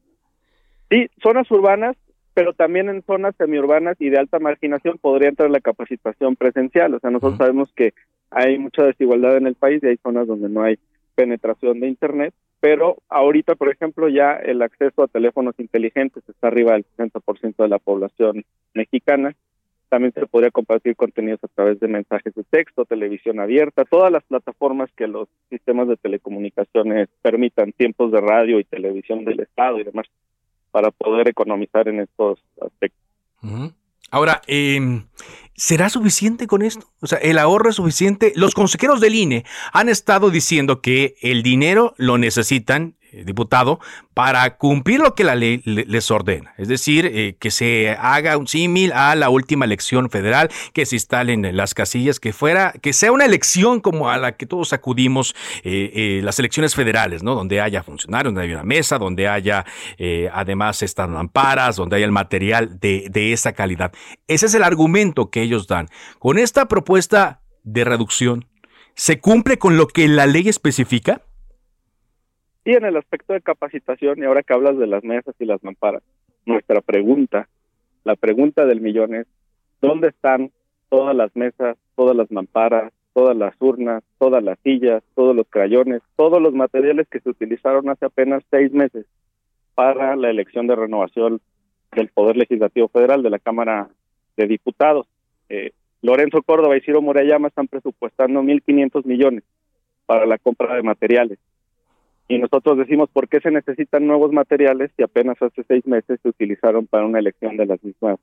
Sí, 0.90 1.08
zonas 1.22 1.50
urbanas, 1.50 1.96
pero 2.34 2.52
también 2.52 2.88
en 2.88 3.02
zonas 3.02 3.34
semiurbanas 3.36 3.96
y 3.98 4.10
de 4.10 4.18
alta 4.18 4.38
marginación 4.38 4.98
podría 4.98 5.28
entrar 5.28 5.50
la 5.50 5.60
capacitación 5.60 6.36
presencial. 6.36 6.94
O 6.94 7.00
sea, 7.00 7.10
nosotros 7.10 7.38
sabemos 7.38 7.72
que 7.74 7.92
hay 8.32 8.58
mucha 8.58 8.84
desigualdad 8.84 9.36
en 9.36 9.46
el 9.46 9.54
país 9.54 9.82
y 9.82 9.86
hay 9.86 9.96
zonas 9.98 10.26
donde 10.26 10.48
no 10.48 10.62
hay 10.62 10.78
penetración 11.14 11.80
de 11.80 11.88
Internet, 11.88 12.34
pero 12.60 12.98
ahorita, 13.08 13.56
por 13.56 13.70
ejemplo, 13.70 14.08
ya 14.08 14.34
el 14.34 14.62
acceso 14.62 15.02
a 15.02 15.08
teléfonos 15.08 15.58
inteligentes 15.58 16.22
está 16.28 16.46
arriba 16.46 16.74
del 16.74 16.86
60% 16.96 17.56
de 17.56 17.68
la 17.68 17.78
población 17.78 18.44
mexicana. 18.72 19.34
También 19.88 20.12
se 20.12 20.24
podría 20.26 20.50
compartir 20.50 20.96
contenidos 20.96 21.42
a 21.44 21.48
través 21.48 21.80
de 21.80 21.88
mensajes 21.88 22.32
de 22.34 22.44
texto, 22.44 22.84
televisión 22.84 23.40
abierta, 23.40 23.84
todas 23.84 24.10
las 24.10 24.22
plataformas 24.24 24.90
que 24.96 25.06
los 25.06 25.28
sistemas 25.50 25.88
de 25.88 25.96
telecomunicaciones 25.96 27.08
permitan, 27.20 27.72
tiempos 27.72 28.12
de 28.12 28.20
radio 28.20 28.58
y 28.58 28.64
televisión 28.64 29.24
del 29.24 29.40
Estado 29.40 29.80
y 29.80 29.84
demás, 29.84 30.06
para 30.70 30.90
poder 30.92 31.28
economizar 31.28 31.88
en 31.88 32.00
estos 32.00 32.38
aspectos. 32.60 33.02
Ahora, 34.12 34.42
eh, 34.46 35.02
¿Será 35.54 35.90
suficiente 35.90 36.46
con 36.46 36.62
esto? 36.62 36.90
O 37.00 37.06
sea, 37.06 37.18
el 37.18 37.38
ahorro 37.38 37.70
es 37.70 37.76
suficiente. 37.76 38.32
Los 38.34 38.54
consejeros 38.54 39.00
del 39.00 39.14
INE 39.14 39.44
han 39.72 39.88
estado 39.88 40.30
diciendo 40.30 40.80
que 40.80 41.14
el 41.20 41.42
dinero 41.42 41.94
lo 41.98 42.16
necesitan, 42.16 42.96
diputado, 43.12 43.80
para 44.14 44.56
cumplir 44.56 45.00
lo 45.00 45.14
que 45.14 45.24
la 45.24 45.34
ley 45.34 45.62
les 45.64 46.10
ordena. 46.10 46.54
Es 46.58 46.68
decir, 46.68 47.06
eh, 47.06 47.36
que 47.38 47.50
se 47.50 47.90
haga 47.90 48.36
un 48.36 48.46
símil 48.46 48.92
a 48.92 49.14
la 49.14 49.30
última 49.30 49.64
elección 49.64 50.10
federal, 50.10 50.50
que 50.72 50.86
se 50.86 50.96
instalen 50.96 51.56
las 51.56 51.74
casillas, 51.74 52.20
que 52.20 52.32
fuera, 52.32 52.72
que 52.80 52.92
sea 52.92 53.12
una 53.12 53.24
elección 53.24 53.80
como 53.80 54.10
a 54.10 54.18
la 54.18 54.36
que 54.36 54.46
todos 54.46 54.72
acudimos, 54.72 55.34
eh, 55.64 56.20
las 56.22 56.38
elecciones 56.38 56.74
federales, 56.74 57.22
¿no? 57.22 57.34
Donde 57.34 57.60
haya 57.60 57.82
funcionarios, 57.82 58.34
donde 58.34 58.48
haya 58.48 58.54
una 58.56 58.64
mesa, 58.64 58.98
donde 58.98 59.28
haya 59.28 59.64
además 60.32 60.82
estas 60.82 61.08
mamparas, 61.08 61.76
donde 61.76 61.96
haya 61.96 62.04
el 62.04 62.12
material 62.12 62.78
de 62.80 63.32
esa 63.32 63.52
calidad. 63.52 63.92
Ese 64.26 64.46
es 64.46 64.54
el 64.54 64.62
argumento 64.62 65.30
que 65.30 65.42
ellos 65.42 65.66
dan. 65.66 65.88
Con 66.18 66.38
esta 66.38 66.66
propuesta 66.68 67.42
de 67.64 67.84
reducción, 67.84 68.46
¿se 68.94 69.20
cumple 69.20 69.58
con 69.58 69.76
lo 69.76 69.86
que 69.86 70.08
la 70.08 70.26
ley 70.26 70.48
especifica? 70.48 71.22
Y 72.64 72.74
en 72.74 72.84
el 72.84 72.96
aspecto 72.96 73.32
de 73.32 73.40
capacitación, 73.40 74.18
y 74.18 74.24
ahora 74.24 74.42
que 74.42 74.52
hablas 74.52 74.78
de 74.78 74.86
las 74.86 75.02
mesas 75.02 75.34
y 75.38 75.44
las 75.44 75.62
mamparas, 75.64 76.02
nuestra 76.46 76.80
pregunta, 76.80 77.48
la 78.04 78.16
pregunta 78.16 78.66
del 78.66 78.80
millón 78.80 79.14
es, 79.14 79.26
¿Dónde 79.82 80.08
están 80.08 80.52
todas 80.88 81.14
las 81.14 81.34
mesas, 81.34 81.76
todas 81.96 82.16
las 82.16 82.30
mamparas, 82.30 82.92
todas 83.14 83.36
las 83.36 83.54
urnas, 83.58 84.04
todas 84.18 84.42
las 84.42 84.56
sillas, 84.60 85.02
todos 85.16 85.34
los 85.34 85.46
crayones, 85.48 86.02
todos 86.16 86.40
los 86.40 86.54
materiales 86.54 87.08
que 87.08 87.18
se 87.18 87.28
utilizaron 87.28 87.88
hace 87.90 88.06
apenas 88.06 88.44
seis 88.48 88.72
meses 88.72 89.06
para 89.74 90.14
la 90.14 90.30
elección 90.30 90.68
de 90.68 90.76
renovación 90.76 91.40
del 91.90 92.08
Poder 92.08 92.36
Legislativo 92.36 92.88
Federal 92.88 93.24
de 93.24 93.30
la 93.30 93.40
Cámara 93.40 93.88
de 94.36 94.46
Diputados. 94.46 95.06
Eh, 95.48 95.72
Lorenzo 96.00 96.42
Córdoba 96.42 96.76
y 96.76 96.80
Ciro 96.80 97.02
Murayama 97.02 97.48
están 97.48 97.66
presupuestando 97.66 98.40
1.500 98.42 99.04
millones 99.04 99.42
para 100.06 100.26
la 100.26 100.38
compra 100.38 100.76
de 100.76 100.82
materiales. 100.82 101.38
Y 102.32 102.38
nosotros 102.38 102.78
decimos, 102.78 103.10
¿por 103.10 103.28
qué 103.28 103.40
se 103.40 103.50
necesitan 103.50 104.06
nuevos 104.06 104.32
materiales 104.32 104.90
si 104.96 105.02
apenas 105.02 105.36
hace 105.42 105.64
seis 105.68 105.86
meses 105.86 106.18
se 106.22 106.30
utilizaron 106.30 106.86
para 106.86 107.04
una 107.04 107.18
elección 107.18 107.58
de 107.58 107.66
las 107.66 107.84
mismas 107.84 108.18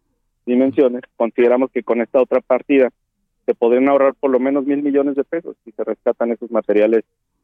dimensiones? 0.47 1.03
Consideramos 1.15 1.69
que 1.69 1.83
con 1.83 2.01
esta 2.01 2.19
otra 2.19 2.41
partida 2.41 2.89
se 3.45 3.53
podrían 3.53 3.87
ahorrar 3.87 4.15
por 4.15 4.31
lo 4.31 4.39
menos 4.39 4.65
mil 4.65 4.81
millones 4.81 5.15
de 5.15 5.23
pesos 5.23 5.55
si 5.63 5.71
se 5.73 5.83
rescatan 5.83 6.31
esos 6.31 6.49
materiales 6.49 7.03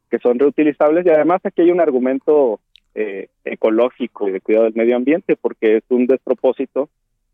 que 0.09 0.17
son 0.17 0.39
reutilizables 0.39 1.05
y 1.05 1.09
además 1.09 1.39
aquí 1.43 1.61
hay 1.61 1.69
un 1.69 1.81
argumento 1.81 2.59
eh, 2.95 3.27
ecológico 3.43 4.27
y 4.27 4.31
de 4.31 4.41
cuidado 4.41 4.65
del 4.65 4.73
medio 4.73 4.95
ambiente 4.95 5.35
porque 5.35 5.77
es 5.77 5.83
un 5.89 6.07
despropósito 6.07 6.89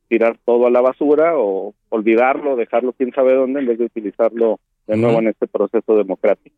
tirar 0.09 0.39
todo 0.43 0.67
a 0.67 0.71
la 0.71 0.81
basura 0.81 1.37
o 1.37 1.73
olvidarlo, 1.87 2.57
dejarlo 2.57 2.91
quién 2.91 3.13
sabe 3.13 3.33
dónde 3.33 3.61
en 3.61 3.67
vez 3.67 3.79
de 3.79 3.85
utilizarlo 3.85 4.59
de 4.87 4.97
nuevo 4.97 5.19
en 5.19 5.29
este 5.29 5.47
proceso 5.47 5.95
democrático. 5.95 6.55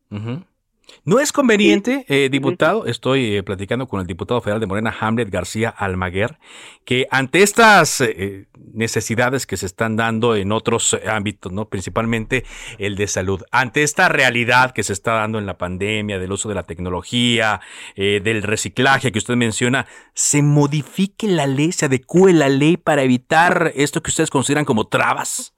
¿No 1.06 1.20
es 1.20 1.32
conveniente, 1.32 2.06
eh, 2.08 2.30
diputado? 2.30 2.86
Estoy 2.86 3.36
eh, 3.36 3.42
platicando 3.42 3.86
con 3.86 4.00
el 4.00 4.06
diputado 4.06 4.40
federal 4.40 4.60
de 4.60 4.66
Morena, 4.66 4.94
Hamlet 4.98 5.28
García 5.28 5.68
Almaguer, 5.68 6.38
que 6.86 7.06
ante 7.10 7.42
estas 7.42 8.00
eh, 8.00 8.46
necesidades 8.72 9.46
que 9.46 9.58
se 9.58 9.66
están 9.66 9.96
dando 9.96 10.34
en 10.34 10.50
otros 10.50 10.96
ámbitos, 11.06 11.52
¿no? 11.52 11.68
principalmente 11.68 12.44
el 12.78 12.96
de 12.96 13.06
salud, 13.06 13.42
ante 13.50 13.82
esta 13.82 14.08
realidad 14.08 14.72
que 14.72 14.82
se 14.82 14.94
está 14.94 15.12
dando 15.12 15.38
en 15.38 15.44
la 15.44 15.58
pandemia, 15.58 16.18
del 16.18 16.32
uso 16.32 16.48
de 16.48 16.54
la 16.54 16.62
tecnología, 16.62 17.60
del 17.96 18.42
reciclaje 18.42 19.12
que 19.12 19.18
usted 19.18 19.36
menciona, 19.36 19.86
¿se 20.14 20.42
modifique 20.42 21.28
la 21.28 21.46
ley, 21.46 21.72
se 21.72 21.86
adecue 21.86 22.32
la 22.32 22.48
ley 22.48 22.76
para 22.76 23.02
evitar 23.02 23.72
esto 23.74 24.02
que 24.02 24.10
ustedes 24.10 24.30
consideran 24.30 24.64
como 24.64 24.86
trabas? 24.86 25.53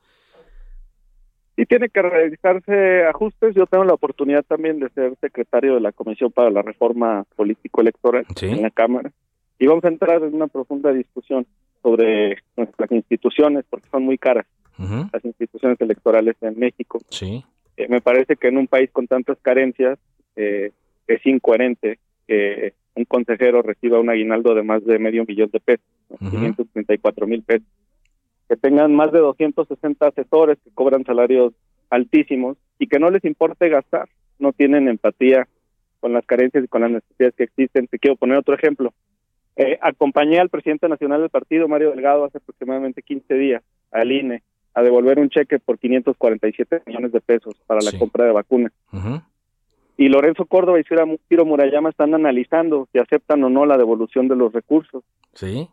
Y 1.57 1.65
tiene 1.65 1.89
que 1.89 2.03
realizarse 2.03 3.05
ajustes. 3.07 3.55
Yo 3.55 3.67
tengo 3.67 3.85
la 3.85 3.95
oportunidad 3.95 4.45
también 4.45 4.79
de 4.79 4.91
ser 4.91 5.17
secretario 5.21 5.75
de 5.75 5.81
la 5.81 5.93
Comisión 5.93 6.31
para 6.31 6.51
la 6.51 6.63
Reforma 6.63 7.25
Político-Electoral 7.35 8.27
en 8.43 8.63
la 8.63 8.71
Cámara 8.71 9.11
y 9.59 9.67
vamos 9.67 9.85
a 9.85 9.89
entrar 9.89 10.23
en 10.23 10.35
una 10.35 10.49
profunda 10.49 10.93
discusión 10.93 11.47
sobre 11.83 12.39
nuestras 12.57 12.93
instituciones 12.93 13.65
porque 13.69 13.89
son 13.91 14.05
muy 14.05 14.19
caras 14.19 14.47
las 14.79 15.25
instituciones 15.25 15.81
electorales 15.81 16.37
en 16.43 16.59
México. 16.59 17.01
Sí. 17.09 17.43
Eh, 17.79 17.89
me 17.89 18.03
parece 18.03 18.37
que 18.37 18.49
en 18.49 18.59
un 18.59 18.67
país 18.67 18.91
con 18.93 19.07
tantas 19.07 19.39
carencias 19.41 19.99
eh, 20.37 20.73
es 21.07 21.25
incoherente 21.25 21.99
que 22.29 22.75
un 22.95 23.07
consejero 23.07 23.63
reciba 23.63 23.99
un 23.99 24.11
aguinaldo 24.11 24.55
de 24.55 24.63
más 24.63 24.85
de 24.85 24.99
medio 24.99 25.25
millón 25.25 25.49
de 25.51 25.61
pesos, 25.61 25.87
534 26.19 27.27
mil 27.27 27.43
pesos 27.43 27.67
que 28.49 28.57
tengan 28.57 28.95
más 28.95 29.13
de 29.13 29.19
260 29.19 30.07
asesores 30.07 30.59
que 30.63 30.71
cobran 30.71 31.05
salarios 31.05 31.53
altísimos 31.91 32.57
y 32.79 32.87
que 32.87 32.99
no 32.99 33.11
les 33.11 33.25
importe 33.25 33.69
gastar, 33.69 34.09
no 34.39 34.53
tienen 34.53 34.89
empatía 34.89 35.49
con 36.01 36.13
las 36.13 36.25
carencias 36.27 36.65
y 36.65 36.69
con 36.69 36.83
las 36.83 36.91
necesidades 36.91 37.35
que 37.35 37.45
existen. 37.45 37.87
Te 37.89 37.99
quiero 37.99 38.17
poner 38.17 38.37
otro 38.37 38.55
ejemplo. 38.55 38.93
Eh, 39.57 39.79
acompañé 39.81 40.39
al 40.39 40.51
presidente 40.51 40.89
nacional 40.89 41.23
del 41.23 41.31
partido, 41.31 41.67
Mario 41.67 41.91
Delgado, 41.91 42.25
hace 42.25 42.39
aproximadamente 42.39 43.03
15 43.03 43.35
días 43.35 43.63
al 43.91 44.13
INE 44.13 44.43
a 44.75 44.83
devolver 44.83 45.19
un 45.19 45.31
cheque 45.31 45.59
por 45.59 45.79
547 45.79 46.83
millones 46.87 47.13
de 47.13 47.21
pesos 47.23 47.55
para 47.67 47.81
la 47.81 47.99
compra 47.99 48.27
de 48.27 48.33
vacunas. 48.33 48.73
Y 49.97 50.09
Lorenzo 50.09 50.45
Córdoba 50.45 50.79
y 50.79 50.85
Ciro 50.85 51.47
Murayama 51.47 51.89
están 51.89 52.15
analizando 52.15 52.87
si 52.93 52.99
aceptan 52.99 53.43
o 53.45 53.49
no 53.49 53.65
la 53.65 53.79
devolución 53.79 54.29
de 54.29 54.37
los 54.37 54.53
recursos. 54.53 55.03
Sí 55.33 55.71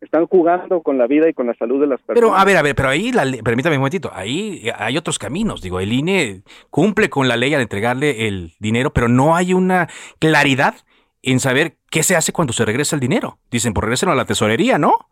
están 0.00 0.26
jugando 0.26 0.82
con 0.82 0.98
la 0.98 1.06
vida 1.06 1.28
y 1.28 1.34
con 1.34 1.46
la 1.46 1.54
salud 1.54 1.80
de 1.80 1.86
las 1.86 2.00
personas. 2.00 2.20
Pero 2.20 2.36
a 2.36 2.44
ver, 2.44 2.56
a 2.56 2.62
ver, 2.62 2.74
pero 2.74 2.88
ahí, 2.88 3.12
la, 3.12 3.24
permítame 3.42 3.76
un 3.76 3.80
momentito, 3.80 4.10
ahí 4.14 4.70
hay 4.76 4.96
otros 4.96 5.18
caminos. 5.18 5.60
Digo, 5.60 5.80
el 5.80 5.92
INE 5.92 6.42
cumple 6.70 7.10
con 7.10 7.28
la 7.28 7.36
ley 7.36 7.54
al 7.54 7.62
entregarle 7.62 8.28
el 8.28 8.52
dinero, 8.58 8.92
pero 8.92 9.08
no 9.08 9.36
hay 9.36 9.54
una 9.54 9.88
claridad 10.18 10.74
en 11.22 11.40
saber 11.40 11.76
qué 11.90 12.02
se 12.02 12.16
hace 12.16 12.32
cuando 12.32 12.52
se 12.52 12.64
regresa 12.64 12.96
el 12.96 13.00
dinero. 13.00 13.38
Dicen, 13.50 13.74
por 13.74 13.82
pues 13.82 13.88
regresenlo 13.88 14.12
a 14.12 14.16
la 14.16 14.24
tesorería, 14.24 14.78
¿no? 14.78 15.08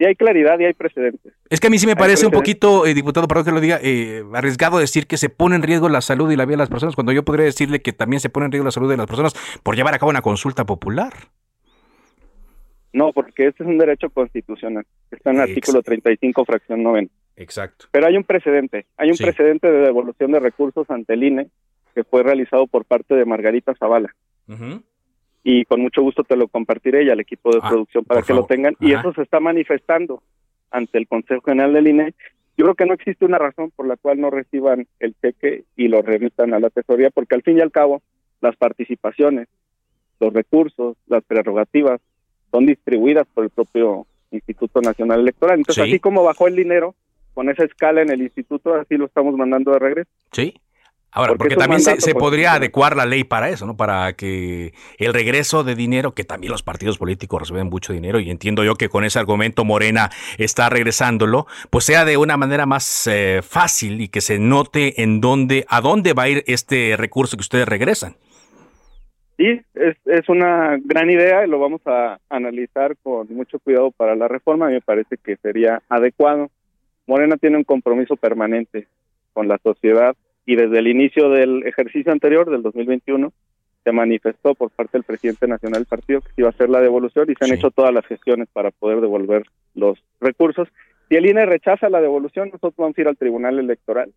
Y 0.00 0.06
hay 0.06 0.14
claridad 0.14 0.58
y 0.60 0.64
hay 0.64 0.74
precedentes. 0.74 1.32
Es 1.50 1.58
que 1.58 1.66
a 1.66 1.70
mí 1.70 1.78
sí 1.78 1.86
me 1.86 1.96
parece 1.96 2.24
un 2.24 2.30
poquito, 2.30 2.86
eh, 2.86 2.94
diputado, 2.94 3.26
perdón 3.26 3.46
que 3.46 3.50
lo 3.50 3.60
diga, 3.60 3.80
eh, 3.82 4.22
arriesgado 4.32 4.78
decir 4.78 5.08
que 5.08 5.16
se 5.16 5.28
pone 5.28 5.56
en 5.56 5.62
riesgo 5.62 5.88
la 5.88 6.00
salud 6.02 6.30
y 6.30 6.36
la 6.36 6.44
vida 6.44 6.54
de 6.54 6.62
las 6.62 6.68
personas, 6.68 6.94
cuando 6.94 7.10
yo 7.10 7.24
podría 7.24 7.46
decirle 7.46 7.82
que 7.82 7.92
también 7.92 8.20
se 8.20 8.30
pone 8.30 8.46
en 8.46 8.52
riesgo 8.52 8.66
la 8.66 8.70
salud 8.70 8.88
de 8.88 8.96
las 8.96 9.06
personas 9.06 9.34
por 9.64 9.74
llevar 9.74 9.94
a 9.94 9.98
cabo 9.98 10.10
una 10.10 10.22
consulta 10.22 10.66
popular. 10.66 11.12
No, 12.92 13.12
porque 13.12 13.48
ese 13.48 13.62
es 13.62 13.68
un 13.68 13.78
derecho 13.78 14.10
constitucional. 14.10 14.84
Está 15.10 15.30
en 15.30 15.36
el 15.36 15.42
artículo 15.42 15.82
35, 15.82 16.44
fracción 16.44 16.82
90. 16.82 17.12
Exacto. 17.36 17.86
Pero 17.90 18.06
hay 18.06 18.16
un 18.16 18.24
precedente. 18.24 18.86
Hay 18.96 19.10
un 19.10 19.16
precedente 19.16 19.70
de 19.70 19.78
devolución 19.78 20.32
de 20.32 20.40
recursos 20.40 20.88
ante 20.90 21.14
el 21.14 21.24
INE 21.24 21.48
que 21.94 22.04
fue 22.04 22.22
realizado 22.22 22.66
por 22.66 22.84
parte 22.84 23.14
de 23.14 23.24
Margarita 23.24 23.74
Zavala. 23.74 24.14
Y 25.42 25.64
con 25.64 25.80
mucho 25.80 26.02
gusto 26.02 26.24
te 26.24 26.36
lo 26.36 26.48
compartiré 26.48 27.04
y 27.04 27.10
al 27.10 27.20
equipo 27.20 27.50
de 27.50 27.60
ah, 27.62 27.68
producción 27.68 28.04
para 28.04 28.22
que 28.22 28.34
lo 28.34 28.46
tengan. 28.46 28.76
Y 28.80 28.92
eso 28.92 29.12
se 29.12 29.22
está 29.22 29.40
manifestando 29.40 30.22
ante 30.70 30.98
el 30.98 31.06
Consejo 31.06 31.42
General 31.42 31.72
del 31.72 31.88
INE. 31.88 32.14
Yo 32.56 32.64
creo 32.64 32.74
que 32.74 32.86
no 32.86 32.94
existe 32.94 33.24
una 33.24 33.38
razón 33.38 33.70
por 33.74 33.86
la 33.86 33.96
cual 33.96 34.20
no 34.20 34.30
reciban 34.30 34.86
el 34.98 35.14
cheque 35.20 35.64
y 35.76 35.88
lo 35.88 36.02
remitan 36.02 36.54
a 36.54 36.60
la 36.60 36.70
tesorería, 36.70 37.10
porque 37.10 37.34
al 37.34 37.42
fin 37.42 37.58
y 37.58 37.60
al 37.60 37.70
cabo 37.70 38.02
las 38.40 38.56
participaciones, 38.56 39.48
los 40.20 40.32
recursos, 40.32 40.96
las 41.06 41.22
prerrogativas 41.24 42.00
son 42.50 42.66
distribuidas 42.66 43.26
por 43.32 43.44
el 43.44 43.50
propio 43.50 44.06
Instituto 44.30 44.80
Nacional 44.80 45.20
Electoral. 45.20 45.58
Entonces, 45.58 45.84
así 45.84 45.98
como 45.98 46.24
bajó 46.24 46.48
el 46.48 46.56
dinero 46.56 46.94
con 47.34 47.48
esa 47.48 47.64
escala 47.64 48.02
en 48.02 48.10
el 48.10 48.22
instituto, 48.22 48.74
así 48.74 48.96
lo 48.96 49.06
estamos 49.06 49.34
mandando 49.36 49.72
de 49.72 49.78
regreso. 49.78 50.10
Sí. 50.32 50.54
Ahora, 51.10 51.34
porque, 51.36 51.56
también 51.56 51.80
se, 51.80 52.14
podría 52.14 52.52
adecuar 52.52 52.94
la 52.94 53.06
ley 53.06 53.24
para 53.24 53.48
eso, 53.48 53.64
¿no? 53.64 53.76
Para 53.76 54.12
que 54.12 54.74
el 54.98 55.14
regreso 55.14 55.64
de 55.64 55.74
dinero, 55.74 56.12
que 56.12 56.22
también 56.22 56.52
los 56.52 56.62
partidos 56.62 56.98
políticos 56.98 57.40
reciben 57.40 57.68
mucho 57.68 57.94
dinero, 57.94 58.20
y 58.20 58.30
entiendo 58.30 58.62
yo 58.62 58.74
que 58.74 58.90
con 58.90 59.04
ese 59.04 59.18
argumento 59.18 59.64
Morena 59.64 60.10
está 60.36 60.68
regresándolo, 60.68 61.46
pues 61.70 61.86
sea 61.86 62.04
de 62.04 62.18
una 62.18 62.36
manera 62.36 62.66
más 62.66 63.06
eh, 63.06 63.40
fácil 63.42 64.02
y 64.02 64.08
que 64.08 64.20
se 64.20 64.38
note 64.38 65.02
en 65.02 65.22
dónde, 65.22 65.64
a 65.68 65.80
dónde 65.80 66.12
va 66.12 66.24
a 66.24 66.28
ir 66.28 66.44
este 66.46 66.94
recurso 66.98 67.38
que 67.38 67.42
ustedes 67.42 67.66
regresan. 67.66 68.16
Sí, 69.38 69.60
es, 69.74 69.96
es 70.04 70.28
una 70.28 70.78
gran 70.84 71.08
idea 71.10 71.46
y 71.46 71.48
lo 71.48 71.60
vamos 71.60 71.80
a 71.86 72.18
analizar 72.28 72.96
con 73.02 73.32
mucho 73.32 73.60
cuidado 73.60 73.92
para 73.92 74.16
la 74.16 74.26
reforma. 74.26 74.68
me 74.68 74.80
parece 74.80 75.16
que 75.16 75.36
sería 75.36 75.80
adecuado. 75.88 76.50
Morena 77.06 77.36
tiene 77.36 77.56
un 77.56 77.64
compromiso 77.64 78.16
permanente 78.16 78.88
con 79.32 79.46
la 79.46 79.58
sociedad 79.58 80.16
y 80.44 80.56
desde 80.56 80.80
el 80.80 80.88
inicio 80.88 81.30
del 81.30 81.64
ejercicio 81.66 82.10
anterior, 82.10 82.50
del 82.50 82.62
2021, 82.62 83.32
se 83.84 83.92
manifestó 83.92 84.56
por 84.56 84.70
parte 84.70 84.98
del 84.98 85.04
presidente 85.04 85.46
nacional 85.46 85.82
del 85.82 85.86
partido 85.86 86.20
que 86.20 86.32
se 86.32 86.40
iba 86.40 86.48
a 86.48 86.50
hacer 86.50 86.68
la 86.68 86.80
devolución 86.80 87.30
y 87.30 87.34
se 87.34 87.44
han 87.44 87.56
hecho 87.56 87.70
todas 87.70 87.94
las 87.94 88.04
gestiones 88.06 88.48
para 88.52 88.72
poder 88.72 89.00
devolver 89.00 89.44
los 89.74 90.02
recursos 90.20 90.68
si 91.08 91.16
el 91.16 91.26
INE 91.26 91.46
rechaza 91.46 91.88
la 91.88 92.02
devolución, 92.02 92.48
nosotros 92.48 92.74
vamos 92.76 92.98
a 92.98 93.00
ir 93.00 93.08
al 93.08 93.16
Tribunal 93.16 93.58
Electoral 93.58 94.12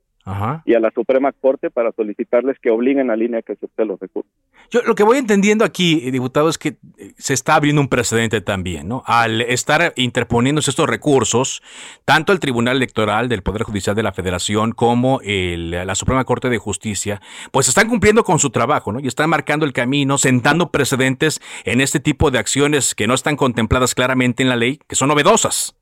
y 0.65 0.73
a 0.73 0.79
la 0.79 0.91
Suprema 0.91 1.31
Corte 1.31 1.69
para 1.69 1.91
solicitarles 1.91 2.57
que 2.59 2.69
obliguen 2.69 3.09
a 3.09 3.15
que 3.41 3.53
acepte 3.53 3.85
los 3.85 3.99
recursos. 3.99 4.31
Yo 4.69 4.81
lo 4.83 4.95
que 4.95 5.03
voy 5.03 5.17
entendiendo 5.17 5.65
aquí, 5.65 6.01
eh, 6.07 6.11
diputado, 6.11 6.49
es 6.49 6.57
que 6.57 6.77
eh, 6.97 7.13
se 7.17 7.33
está 7.33 7.55
abriendo 7.55 7.81
un 7.81 7.87
precedente 7.87 8.41
también, 8.41 8.87
¿no? 8.87 9.03
Al 9.05 9.41
estar 9.41 9.93
interponiéndose 9.95 10.69
estos 10.69 10.87
recursos, 10.87 11.61
tanto 12.05 12.31
el 12.31 12.39
Tribunal 12.39 12.77
Electoral 12.77 13.29
del 13.29 13.43
Poder 13.43 13.63
Judicial 13.63 13.95
de 13.95 14.03
la 14.03 14.13
Federación 14.13 14.71
como 14.71 15.19
la 15.23 15.95
Suprema 15.95 16.23
Corte 16.23 16.49
de 16.49 16.57
Justicia, 16.57 17.21
pues 17.51 17.67
están 17.67 17.89
cumpliendo 17.89 18.23
con 18.23 18.39
su 18.39 18.49
trabajo, 18.49 18.91
¿no? 18.91 18.99
Y 18.99 19.07
están 19.07 19.29
marcando 19.29 19.65
el 19.65 19.73
camino, 19.73 20.17
sentando 20.17 20.71
precedentes 20.71 21.41
en 21.65 21.81
este 21.81 21.99
tipo 21.99 22.31
de 22.31 22.39
acciones 22.39 22.95
que 22.95 23.07
no 23.07 23.13
están 23.13 23.35
contempladas 23.35 23.95
claramente 23.95 24.43
en 24.43 24.49
la 24.49 24.55
ley, 24.55 24.79
que 24.87 24.95
son 24.95 25.09
novedosas. 25.09 25.75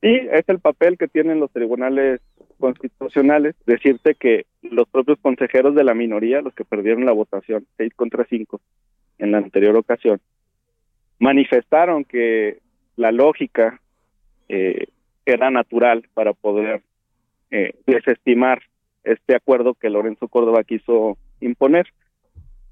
Sí, 0.00 0.20
es 0.30 0.48
el 0.48 0.60
papel 0.60 0.96
que 0.98 1.08
tienen 1.08 1.40
los 1.40 1.50
tribunales 1.50 2.20
constitucionales, 2.56 3.54
decirte 3.66 4.14
que 4.14 4.46
los 4.62 4.88
propios 4.88 5.18
consejeros 5.20 5.74
de 5.74 5.84
la 5.84 5.94
minoría, 5.94 6.40
los 6.40 6.54
que 6.54 6.64
perdieron 6.64 7.06
la 7.06 7.12
votación, 7.12 7.66
seis 7.76 7.92
contra 7.94 8.26
cinco, 8.28 8.60
en 9.18 9.32
la 9.32 9.38
anterior 9.38 9.76
ocasión, 9.76 10.20
manifestaron 11.18 12.04
que 12.04 12.58
la 12.96 13.12
lógica 13.12 13.80
eh, 14.48 14.86
era 15.24 15.50
natural 15.50 16.08
para 16.14 16.32
poder 16.32 16.82
eh, 17.50 17.74
desestimar 17.86 18.62
este 19.04 19.36
acuerdo 19.36 19.74
que 19.74 19.90
Lorenzo 19.90 20.28
Córdoba 20.28 20.64
quiso 20.64 21.16
imponer. 21.40 21.86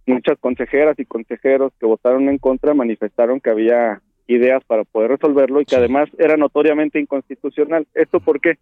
Muchas 0.07 0.39
consejeras 0.39 0.99
y 0.99 1.05
consejeros 1.05 1.73
que 1.79 1.87
votaron 1.87 2.29
en 2.29 2.39
contra 2.39 2.75
manifestaron 2.75 3.41
que 3.41 3.51
había 3.51 4.03
ideas 4.27 4.63
para 4.65 4.85
poder 4.85 5.13
resolverlo 5.13 5.61
y 5.61 5.65
que 5.65 5.77
además 5.77 6.09
era 6.19 6.37
notoriamente 6.37 6.99
inconstitucional. 6.99 7.87
¿Esto 7.95 8.21
por 8.21 8.41
qué? 8.41 8.59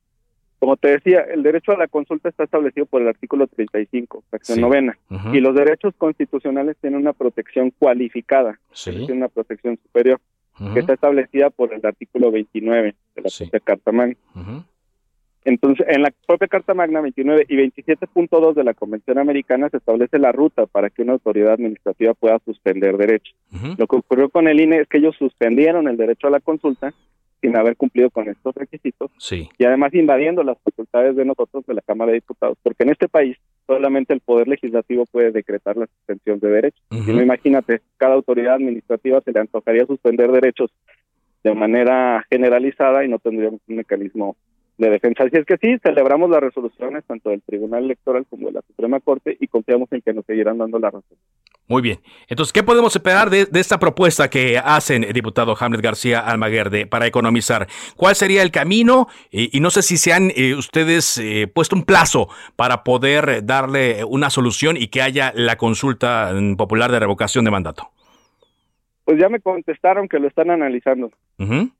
Como 0.63 0.77
te 0.77 0.93
decía, 0.93 1.23
el 1.23 1.43
derecho 1.43 1.73
a 1.73 1.77
la 1.77 1.89
consulta 1.89 2.29
está 2.29 2.45
establecido 2.45 2.87
por 2.87 3.03
el 3.03 3.09
artículo 3.09 3.49
35, 3.49 4.23
fracción 4.31 4.61
novena, 4.61 4.97
y 5.33 5.41
los 5.41 5.57
derechos 5.57 5.93
constitucionales 5.99 6.77
tienen 6.81 7.01
una 7.01 7.13
protección 7.13 7.73
cualificada, 7.77 8.61
tienen 8.85 9.17
una 9.17 9.27
protección 9.27 9.77
superior, 9.83 10.21
que 10.73 10.79
está 10.79 10.93
establecida 10.93 11.51
por 11.51 11.75
el 11.75 11.85
artículo 11.85 12.31
29 12.31 12.95
de 13.17 13.23
la 13.23 13.29
propia 13.37 13.59
Carta 13.59 13.91
Magna. 13.91 14.15
Entonces, 15.45 15.85
en 15.89 16.03
la 16.03 16.13
propia 16.29 16.47
Carta 16.47 16.75
Magna 16.75 17.01
29 17.01 17.47
y 17.49 17.57
27.2 17.57 18.55
de 18.55 18.63
la 18.63 18.75
Convención 18.75 19.19
Americana 19.19 19.69
se 19.69 19.79
establece 19.79 20.21
la 20.21 20.31
ruta 20.31 20.67
para 20.67 20.91
que 20.91 21.03
una 21.03 21.15
autoridad 21.15 21.55
administrativa 21.55 22.15
pueda 22.15 22.39
suspender 22.45 22.97
derechos. 22.97 23.35
Lo 23.79 23.89
que 23.89 23.97
ocurrió 23.97 24.29
con 24.29 24.47
el 24.47 24.61
INE 24.61 24.83
es 24.83 24.87
que 24.87 24.99
ellos 24.99 25.17
suspendieron 25.19 25.89
el 25.89 25.97
derecho 25.97 26.29
a 26.29 26.31
la 26.31 26.39
consulta 26.39 26.95
sin 27.43 27.57
haber 27.57 27.77
cumplido 27.77 28.09
con 28.09 28.29
estos 28.29 28.55
requisitos 28.55 29.11
y 29.59 29.65
además 29.65 29.93
invadiendo 29.93 30.43
las 30.45 30.57
facultades 30.63 31.17
de 31.17 31.25
nosotros 31.25 31.67
de 31.67 31.75
la 31.75 31.83
Cámara 31.83 32.13
de 32.13 32.19
Diputados, 32.19 32.57
porque 32.63 32.85
en 32.85 32.91
este 32.91 33.09
país 33.09 33.37
solamente 33.67 34.15
el 34.15 34.21
Poder 34.21 34.49
Legislativo 34.49 35.05
puede 35.07 35.33
decretar 35.33 35.77
la 35.77 35.87
suspensión 35.87 36.39
de 36.39 36.49
derechos. 36.49 36.81
Si 36.91 37.13
no, 37.13 37.21
imagínate, 37.21 37.81
cada 37.97 38.15
autoridad 38.15 38.55
administrativa 38.55 39.21
se 39.21 39.33
le 39.33 39.41
antojaría 39.41 39.85
suspender 39.87 40.31
derechos 40.31 40.71
de 41.43 41.55
manera 41.55 42.25
generalizada 42.31 43.05
y 43.05 43.09
no 43.09 43.19
tendríamos 43.19 43.61
un 43.67 43.77
mecanismo 43.77 44.37
de 44.79 44.91
defensa. 44.91 45.25
Así 45.25 45.37
es 45.37 45.47
que 45.47 45.57
sí, 45.59 45.79
celebramos 45.83 46.31
las 46.31 46.41
resoluciones 46.41 47.05
tanto 47.05 47.31
del 47.31 47.43
Tribunal 47.43 47.85
Electoral 47.85 48.27
como 48.29 48.47
de 48.47 48.53
la 48.53 48.63
Suprema 48.63 49.01
Corte 49.01 49.37
y 49.39 49.47
confiamos 49.49 49.91
en 49.93 50.01
que 50.03 50.13
nos 50.13 50.25
seguirán 50.25 50.59
dando 50.59 50.79
la 50.79 50.91
razón. 50.91 51.17
Muy 51.69 51.81
bien. 51.81 52.01
Entonces, 52.29 52.53
¿qué 52.53 52.63
podemos 52.63 52.95
esperar 52.95 53.31
de, 53.31 53.49
esta 53.55 53.79
propuesta 53.79 54.29
que 54.29 54.59
hacen 54.59 55.05
el 55.05 55.13
diputado 55.13 55.57
Hamlet 55.59 55.81
García 55.81 56.21
Almaguer 56.21 56.89
para 56.89 57.07
economizar? 57.07 57.69
¿Cuál 57.97 58.17
sería 58.17 58.43
el 58.43 58.51
camino? 58.51 59.09
Y, 59.31 59.61
no 59.61 59.71
sé 59.71 59.83
si 59.83 59.97
se 59.97 60.13
han 60.13 60.33
eh, 60.35 60.55
ustedes 60.55 61.19
eh, 61.19 61.47
puesto 61.47 61.77
un 61.77 61.85
plazo 61.85 62.29
para 62.57 62.83
poder 62.85 63.47
darle 63.47 64.05
una 64.05 64.29
solución 64.29 64.77
y 64.77 64.89
que 64.89 65.03
haya 65.03 65.33
la 65.37 65.57
consulta 65.57 66.33
mm, 66.35 66.57
popular 66.57 66.91
de 66.91 66.99
revocación 66.99 67.45
de 67.45 67.51
mandato. 67.53 67.92
Pues 69.05 69.19
ya 69.19 69.29
me 69.29 69.41
contestaron 69.41 70.09
que 70.09 70.19
lo 70.19 70.29
están 70.29 70.51
analizando, 70.51 71.11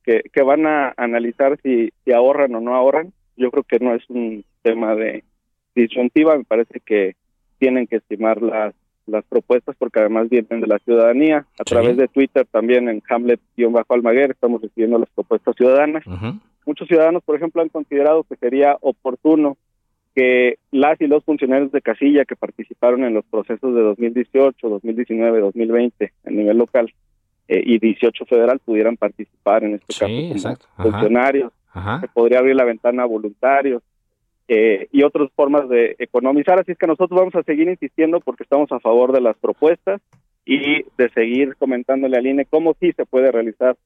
que, 0.05 0.23
que 0.33 0.43
van 0.43 0.67
a 0.67 0.93
analizar 0.97 1.59
si, 1.63 1.93
si 2.05 2.13
ahorran 2.13 2.55
o 2.55 2.61
no 2.61 2.75
ahorran. 2.75 3.13
Yo 3.37 3.51
creo 3.51 3.63
que 3.63 3.79
no 3.79 3.95
es 3.95 4.03
un 4.11 4.45
tema 4.63 4.95
de 4.95 5.23
disyuntiva, 5.75 6.37
me 6.37 6.45
parece 6.45 6.81
que 6.81 7.15
tienen 7.59 7.87
que 7.87 7.97
estimar 7.97 8.43
las, 8.43 8.75
las 9.07 9.25
propuestas 9.25 9.77
porque 9.79 10.01
además 10.01 10.29
vienen 10.29 10.61
de 10.61 10.67
la 10.67 10.79
ciudadanía. 10.81 11.47
A 11.59 11.65
través 11.65 11.97
de 11.97 12.09
Twitter 12.09 12.47
también 12.51 12.89
en 12.89 13.03
Hamlet-Almaguer 13.09 14.33
estamos 14.33 14.61
recibiendo 14.61 14.99
las 14.99 15.11
propuestas 15.11 15.55
ciudadanas. 15.57 16.05
Muchos 16.67 16.89
ciudadanos, 16.89 17.23
por 17.23 17.37
ejemplo, 17.37 17.63
han 17.63 17.69
considerado 17.69 18.25
que 18.25 18.37
sería 18.37 18.77
oportuno 18.81 19.57
que 20.15 20.59
las 20.71 21.01
y 21.01 21.07
los 21.07 21.25
funcionarios 21.25 21.73
de 21.73 21.81
casilla 21.81 22.25
que 22.25 22.37
participaron 22.37 23.05
en 23.05 23.15
los 23.15 23.25
procesos 23.25 23.75
de 23.75 23.81
2018, 23.81 24.69
2019, 24.69 25.41
2020 25.41 26.13
a 26.27 26.31
nivel 26.31 26.59
local 26.59 26.93
eh, 27.49 27.63
y 27.65 27.79
18 27.79 28.25
federal 28.27 28.59
pudieran 28.61 28.97
participar 28.97 29.65
en 29.65 29.75
este 29.75 29.87
caso 29.87 30.07
como 30.77 30.91
funcionarios. 30.91 31.53
Se 32.01 32.09
podría 32.09 32.39
abrir 32.39 32.57
la 32.57 32.65
ventana 32.65 33.03
a 33.03 33.07
voluntarios 33.07 33.83
eh, 34.49 34.89
y 34.93 35.03
otras 35.03 35.31
formas 35.35 35.69
de 35.69 35.97
economizar. 35.99 36.59
Así 36.59 36.73
es 36.73 36.79
que 36.79 36.87
nosotros 36.87 37.19
vamos 37.19 37.35
a 37.35 37.43
seguir 37.43 37.69
insistiendo 37.69 38.21
porque 38.21 38.43
estamos 38.43 38.71
a 38.73 38.81
favor 38.81 39.13
de 39.13 39.21
las 39.21 39.37
propuestas 39.39 40.01
y 40.45 40.85
de 40.99 41.09
seguir 41.15 41.57
comentándole 41.57 42.17
al 42.17 42.27
INE 42.27 42.45
cómo 42.47 42.75
sí 42.81 42.93
se 42.93 43.07
puede 43.07 43.31
realizar 43.33 43.77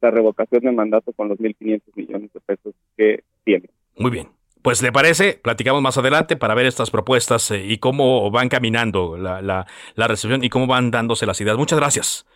la 0.00 0.10
revocación 0.10 0.62
de 0.62 0.72
mandato 0.72 1.12
con 1.12 1.28
los 1.28 1.38
1.500 1.38 1.80
millones 1.94 2.32
de 2.32 2.40
pesos 2.40 2.74
que 2.96 3.22
tiene. 3.44 3.68
Muy 3.96 4.10
bien. 4.10 4.28
Pues 4.62 4.82
le 4.82 4.90
parece, 4.90 5.38
platicamos 5.40 5.80
más 5.80 5.96
adelante 5.96 6.36
para 6.36 6.54
ver 6.54 6.66
estas 6.66 6.90
propuestas 6.90 7.50
eh, 7.52 7.64
y 7.64 7.78
cómo 7.78 8.30
van 8.30 8.48
caminando 8.48 9.16
la, 9.16 9.40
la, 9.40 9.66
la 9.94 10.08
recepción 10.08 10.42
y 10.42 10.48
cómo 10.48 10.66
van 10.66 10.90
dándose 10.90 11.24
las 11.24 11.40
ideas. 11.40 11.56
Muchas 11.56 11.78
gracias. 11.78 12.26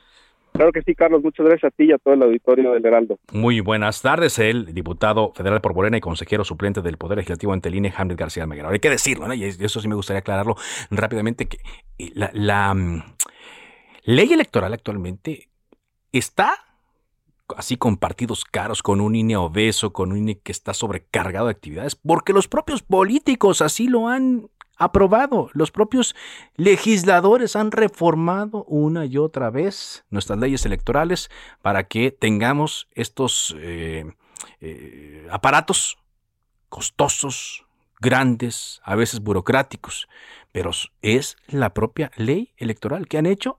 Claro 0.53 0.73
que 0.73 0.83
sí, 0.83 0.95
Carlos. 0.95 1.23
Muchas 1.23 1.47
gracias 1.47 1.73
a 1.73 1.77
ti 1.77 1.85
y 1.85 1.93
a 1.93 1.99
todo 1.99 2.15
el 2.15 2.23
auditorio 2.23 2.73
del 2.73 2.85
Heraldo. 2.85 3.19
Muy 3.33 3.61
buenas 3.61 4.03
tardes. 4.03 4.39
El 4.39 4.75
diputado 4.75 5.33
federal 5.33 5.61
por 5.61 5.75
Morena 5.75 5.97
y 5.97 6.01
consejero 6.01 6.45
suplente 6.45 6.83
del 6.83 6.97
Poder 6.97 7.19
Legislativo 7.19 7.53
ante 7.53 7.69
el 7.69 7.77
INE, 7.77 7.93
García 8.17 8.43
Almaguer. 8.43 8.67
hay 8.67 8.79
que 8.79 8.91
decirlo, 8.91 9.27
¿no? 9.27 9.35
y 9.35 9.45
eso 9.45 9.81
sí 9.81 9.89
me 9.89 9.95
gustaría 9.95 10.21
aclararlo 10.21 10.57
rápidamente, 10.91 11.47
que 11.47 11.59
eh, 11.99 12.11
la, 12.15 12.31
la 12.35 12.75
mm, 12.75 13.03
ley 14.05 14.33
electoral 14.33 14.73
actualmente 14.75 15.49
está 16.13 16.55
así 17.57 17.77
con 17.77 17.97
partidos 17.97 18.45
caros, 18.45 18.83
con 18.83 19.01
un 19.01 19.15
INE 19.15 19.37
obeso, 19.37 19.93
con 19.93 20.13
un 20.13 20.19
INE 20.19 20.39
que 20.39 20.53
está 20.53 20.75
sobrecargado 20.75 21.47
de 21.47 21.53
actividades, 21.53 21.95
porque 21.95 22.33
los 22.33 22.49
propios 22.49 22.83
políticos 22.83 23.63
así 23.63 23.89
lo 23.89 24.09
han 24.09 24.49
aprobado. 24.81 25.51
Los 25.53 25.71
propios 25.71 26.17
legisladores 26.57 27.55
han 27.55 27.71
reformado 27.71 28.65
una 28.65 29.05
y 29.05 29.19
otra 29.19 29.51
vez 29.51 30.05
nuestras 30.11 30.39
leyes 30.39 30.67
electorales 30.67 31.31
para 31.63 31.85
que 31.85 32.11
tengamos 32.11 32.89
estos 32.95 33.55
eh, 33.59 34.11
eh, 34.61 35.29
aparatos 35.31 35.99
costosos, 36.69 37.67
grandes, 38.01 38.81
a 38.83 38.97
veces 38.97 39.21
burocráticos, 39.21 40.09
pero 40.53 40.71
es 41.03 41.37
la 41.49 41.75
propia 41.75 42.11
ley 42.17 42.55
electoral 42.57 43.07
que 43.07 43.19
han 43.19 43.27
hecho 43.27 43.59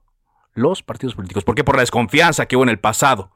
los 0.54 0.82
partidos 0.82 1.14
políticos. 1.14 1.44
Porque 1.44 1.62
por 1.62 1.76
la 1.76 1.82
desconfianza 1.82 2.46
que 2.46 2.56
hubo 2.56 2.64
en 2.64 2.70
el 2.70 2.80
pasado, 2.80 3.30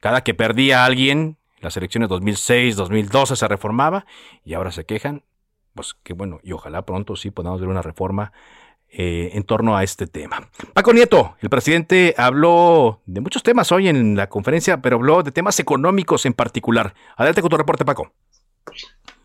cada 0.00 0.22
que 0.22 0.34
perdía 0.34 0.84
alguien, 0.84 1.38
las 1.60 1.76
elecciones 1.76 2.08
2006, 2.08 2.74
2012 2.74 3.36
se 3.36 3.48
reformaba 3.48 4.04
y 4.44 4.54
ahora 4.54 4.72
se 4.72 4.84
quejan 4.84 5.22
pues 5.74 5.94
qué 6.02 6.12
bueno, 6.12 6.40
y 6.42 6.52
ojalá 6.52 6.82
pronto 6.82 7.16
sí 7.16 7.30
podamos 7.30 7.60
ver 7.60 7.68
una 7.68 7.82
reforma 7.82 8.32
eh, 8.88 9.30
en 9.32 9.42
torno 9.42 9.76
a 9.76 9.82
este 9.82 10.06
tema. 10.06 10.48
Paco 10.72 10.92
Nieto, 10.92 11.34
el 11.40 11.50
presidente 11.50 12.14
habló 12.16 13.00
de 13.06 13.20
muchos 13.20 13.42
temas 13.42 13.72
hoy 13.72 13.88
en 13.88 14.16
la 14.16 14.28
conferencia, 14.28 14.80
pero 14.80 14.96
habló 14.96 15.22
de 15.22 15.32
temas 15.32 15.58
económicos 15.58 16.26
en 16.26 16.32
particular. 16.32 16.94
Adelante 17.16 17.40
con 17.40 17.50
tu 17.50 17.56
reporte, 17.56 17.84
Paco. 17.84 18.12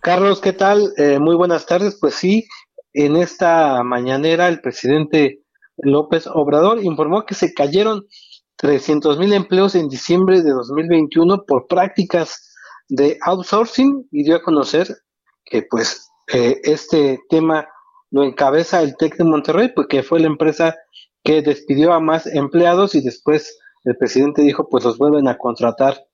Carlos, 0.01 0.41
¿qué 0.41 0.53
tal? 0.53 0.91
Eh, 0.97 1.19
muy 1.19 1.35
buenas 1.35 1.67
tardes. 1.67 1.97
Pues 2.01 2.15
sí, 2.15 2.47
en 2.93 3.15
esta 3.15 3.83
mañanera 3.83 4.47
el 4.47 4.59
presidente 4.59 5.43
López 5.77 6.25
Obrador 6.25 6.83
informó 6.83 7.25
que 7.25 7.35
se 7.35 7.53
cayeron 7.53 8.07
300 8.55 9.19
mil 9.19 9.33
empleos 9.33 9.75
en 9.75 9.87
diciembre 9.87 10.41
de 10.41 10.51
2021 10.51 11.43
por 11.45 11.67
prácticas 11.67 12.55
de 12.87 13.17
outsourcing 13.21 14.07
y 14.11 14.23
dio 14.23 14.35
a 14.35 14.41
conocer 14.41 14.87
que 15.45 15.63
pues 15.69 16.09
eh, 16.31 16.61
este 16.63 17.19
tema 17.29 17.67
lo 18.11 18.23
encabeza 18.23 18.81
el 18.81 18.97
TEC 18.97 19.17
de 19.17 19.23
Monterrey, 19.23 19.71
porque 19.75 20.03
fue 20.03 20.19
la 20.19 20.27
empresa 20.27 20.75
que 21.23 21.41
despidió 21.41 21.93
a 21.93 21.99
más 21.99 22.25
empleados 22.27 22.95
y 22.95 23.01
después 23.01 23.59
el 23.83 23.97
presidente 23.97 24.41
dijo, 24.41 24.67
pues 24.69 24.83
los 24.83 24.97
vuelven 24.97 25.27
a 25.27 25.37
contratar 25.37 26.05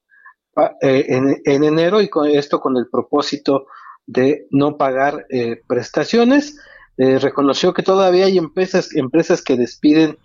ah, 0.56 0.74
eh, 0.82 1.06
en, 1.10 1.64
enero 1.64 2.02
y 2.02 2.10
con 2.10 2.28
esto 2.28 2.60
con 2.60 2.78
el 2.78 2.88
propósito 2.90 3.68
de 4.06 4.48
no 4.52 4.78
pagar 4.78 5.26
eh, 5.30 5.62
prestaciones. 5.68 6.58
reconoció 6.98 7.74
que 7.74 7.84
todavía 7.84 8.26
hay 8.26 8.38
empresas, 8.38 8.96
empresas 8.96 9.42
que 9.42 9.58
despiden 9.58 10.18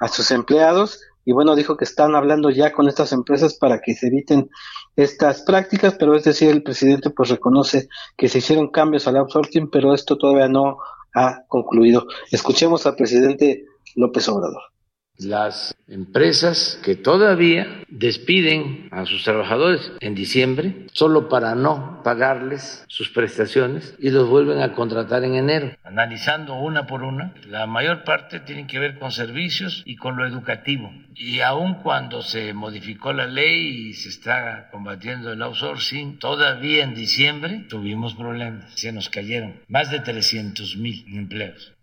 a 0.00 0.08
sus 0.08 0.30
empleados 0.30 1.00
y 1.24 1.32
bueno, 1.32 1.54
dijo 1.54 1.76
que 1.76 1.84
están 1.84 2.14
hablando 2.14 2.50
ya 2.50 2.72
con 2.72 2.88
estas 2.88 3.12
empresas 3.12 3.54
para 3.54 3.80
que 3.80 3.94
se 3.94 4.08
eviten 4.08 4.50
estas 4.96 5.42
prácticas, 5.42 5.94
pero 5.98 6.16
es 6.16 6.24
decir, 6.24 6.50
el 6.50 6.62
presidente 6.62 7.10
pues 7.10 7.28
reconoce 7.28 7.88
que 8.16 8.28
se 8.28 8.38
hicieron 8.38 8.70
cambios 8.70 9.06
al 9.06 9.16
outsourcing, 9.16 9.70
pero 9.70 9.94
esto 9.94 10.18
todavía 10.18 10.48
no 10.48 10.78
ha 11.14 11.44
concluido. 11.46 12.06
Escuchemos 12.30 12.86
al 12.86 12.96
presidente 12.96 13.64
López 13.94 14.28
Obrador 14.28 14.71
las 15.18 15.74
empresas 15.88 16.80
que 16.82 16.96
todavía 16.96 17.66
despiden 17.88 18.88
a 18.90 19.04
sus 19.06 19.24
trabajadores 19.24 19.92
en 20.00 20.14
diciembre 20.14 20.86
solo 20.92 21.28
para 21.28 21.54
no 21.54 22.02
pagarles 22.02 22.84
sus 22.88 23.10
prestaciones 23.10 23.94
y 23.98 24.10
los 24.10 24.28
vuelven 24.28 24.60
a 24.60 24.72
contratar 24.72 25.24
en 25.24 25.34
enero. 25.34 25.76
Analizando 25.84 26.54
una 26.54 26.86
por 26.86 27.02
una, 27.02 27.34
la 27.46 27.66
mayor 27.66 28.04
parte 28.04 28.40
tienen 28.40 28.66
que 28.66 28.78
ver 28.78 28.98
con 28.98 29.12
servicios 29.12 29.82
y 29.84 29.96
con 29.96 30.16
lo 30.16 30.26
educativo. 30.26 30.92
Y 31.14 31.40
aun 31.40 31.74
cuando 31.74 32.22
se 32.22 32.54
modificó 32.54 33.12
la 33.12 33.26
ley 33.26 33.88
y 33.88 33.94
se 33.94 34.08
está 34.08 34.68
combatiendo 34.70 35.32
el 35.32 35.42
outsourcing, 35.42 36.18
todavía 36.18 36.84
en 36.84 36.94
diciembre 36.94 37.66
tuvimos 37.68 38.14
problemas. 38.14 38.72
Se 38.74 38.92
nos 38.92 39.10
cayeron 39.10 39.60
más 39.68 39.90
de 39.90 40.00
300 40.00 40.76
mil 40.78 41.04
empleos. 41.14 41.74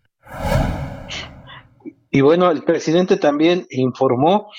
Y 2.11 2.21
bueno, 2.21 2.49
el 2.49 2.63
presidente 2.63 3.17
también 3.17 3.67
informó 3.69 4.49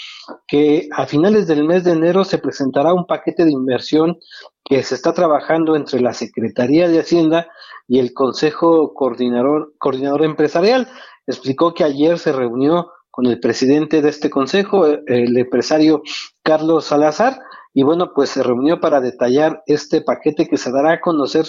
que 0.47 0.89
a 0.93 1.07
finales 1.07 1.49
del 1.49 1.65
mes 1.65 1.83
de 1.83 1.93
enero 1.93 2.25
se 2.25 2.39
presentará 2.39 2.95
un 2.95 3.07
paquete 3.07 3.45
de 3.45 3.51
inversión 3.51 4.19
que 4.65 4.83
se 4.85 4.95
está 4.95 5.13
trabajando 5.13 5.75
entre 5.75 6.01
la 6.01 6.15
Secretaría 6.15 6.89
de 6.89 7.01
Hacienda 7.01 7.49
y 7.89 7.99
el 7.99 8.13
Consejo 8.15 8.95
Coordinador, 8.95 9.75
Coordinador 9.79 10.23
Empresarial. 10.25 10.89
Explicó 11.27 11.75
que 11.75 11.83
ayer 11.83 12.19
se 12.19 12.33
reunió 12.33 12.93
con 13.11 13.27
el 13.27 13.41
presidente 13.41 14.01
de 14.01 14.09
este 14.09 14.31
consejo, 14.31 14.87
el 14.87 15.37
empresario 15.37 16.03
Carlos 16.45 16.85
Salazar, 16.85 17.41
y 17.73 17.83
bueno, 17.83 18.13
pues 18.15 18.31
se 18.31 18.43
reunió 18.43 18.81
para 18.81 19.01
detallar 19.01 19.63
este 19.67 20.03
paquete 20.03 20.49
que 20.49 20.57
se 20.57 20.71
dará 20.73 20.93
a 20.93 21.01
conocer 21.01 21.47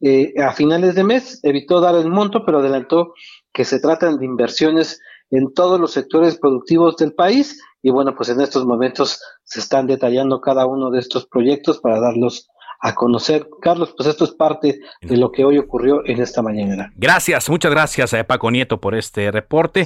eh, 0.00 0.32
a 0.42 0.52
finales 0.52 0.94
de 0.94 1.04
mes. 1.04 1.40
Evitó 1.42 1.80
dar 1.80 1.94
el 1.94 2.08
monto, 2.08 2.44
pero 2.44 2.58
adelantó 2.58 3.14
que 3.52 3.64
se 3.64 3.80
tratan 3.80 4.18
de 4.18 4.26
inversiones 4.26 5.00
en 5.30 5.52
todos 5.52 5.80
los 5.80 5.92
sectores 5.92 6.38
productivos 6.38 6.96
del 6.96 7.14
país 7.14 7.60
y 7.82 7.90
bueno, 7.90 8.14
pues 8.16 8.28
en 8.28 8.40
estos 8.40 8.64
momentos 8.64 9.20
se 9.44 9.60
están 9.60 9.86
detallando 9.86 10.40
cada 10.40 10.66
uno 10.66 10.90
de 10.90 10.98
estos 10.98 11.26
proyectos 11.26 11.78
para 11.78 12.00
darlos 12.00 12.48
a 12.80 12.94
conocer. 12.94 13.48
Carlos, 13.60 13.92
pues 13.96 14.08
esto 14.08 14.24
es 14.24 14.32
parte 14.32 14.80
de 15.00 15.16
lo 15.16 15.32
que 15.32 15.44
hoy 15.44 15.58
ocurrió 15.58 16.04
en 16.04 16.20
esta 16.20 16.42
mañana. 16.42 16.92
Gracias, 16.96 17.48
muchas 17.50 17.70
gracias 17.70 18.14
a 18.14 18.24
Paco 18.24 18.50
Nieto 18.50 18.80
por 18.80 18.94
este 18.94 19.30
reporte. 19.30 19.84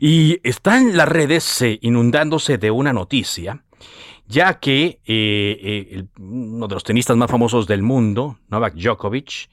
Y 0.00 0.40
están 0.42 0.96
las 0.96 1.08
redes 1.08 1.62
eh, 1.62 1.78
inundándose 1.82 2.58
de 2.58 2.70
una 2.70 2.92
noticia, 2.92 3.64
ya 4.26 4.58
que 4.58 5.00
eh, 5.04 5.58
eh, 5.62 6.04
uno 6.18 6.68
de 6.68 6.74
los 6.74 6.84
tenistas 6.84 7.16
más 7.16 7.30
famosos 7.30 7.66
del 7.66 7.82
mundo, 7.82 8.38
Novak 8.48 8.74
Djokovic, 8.74 9.48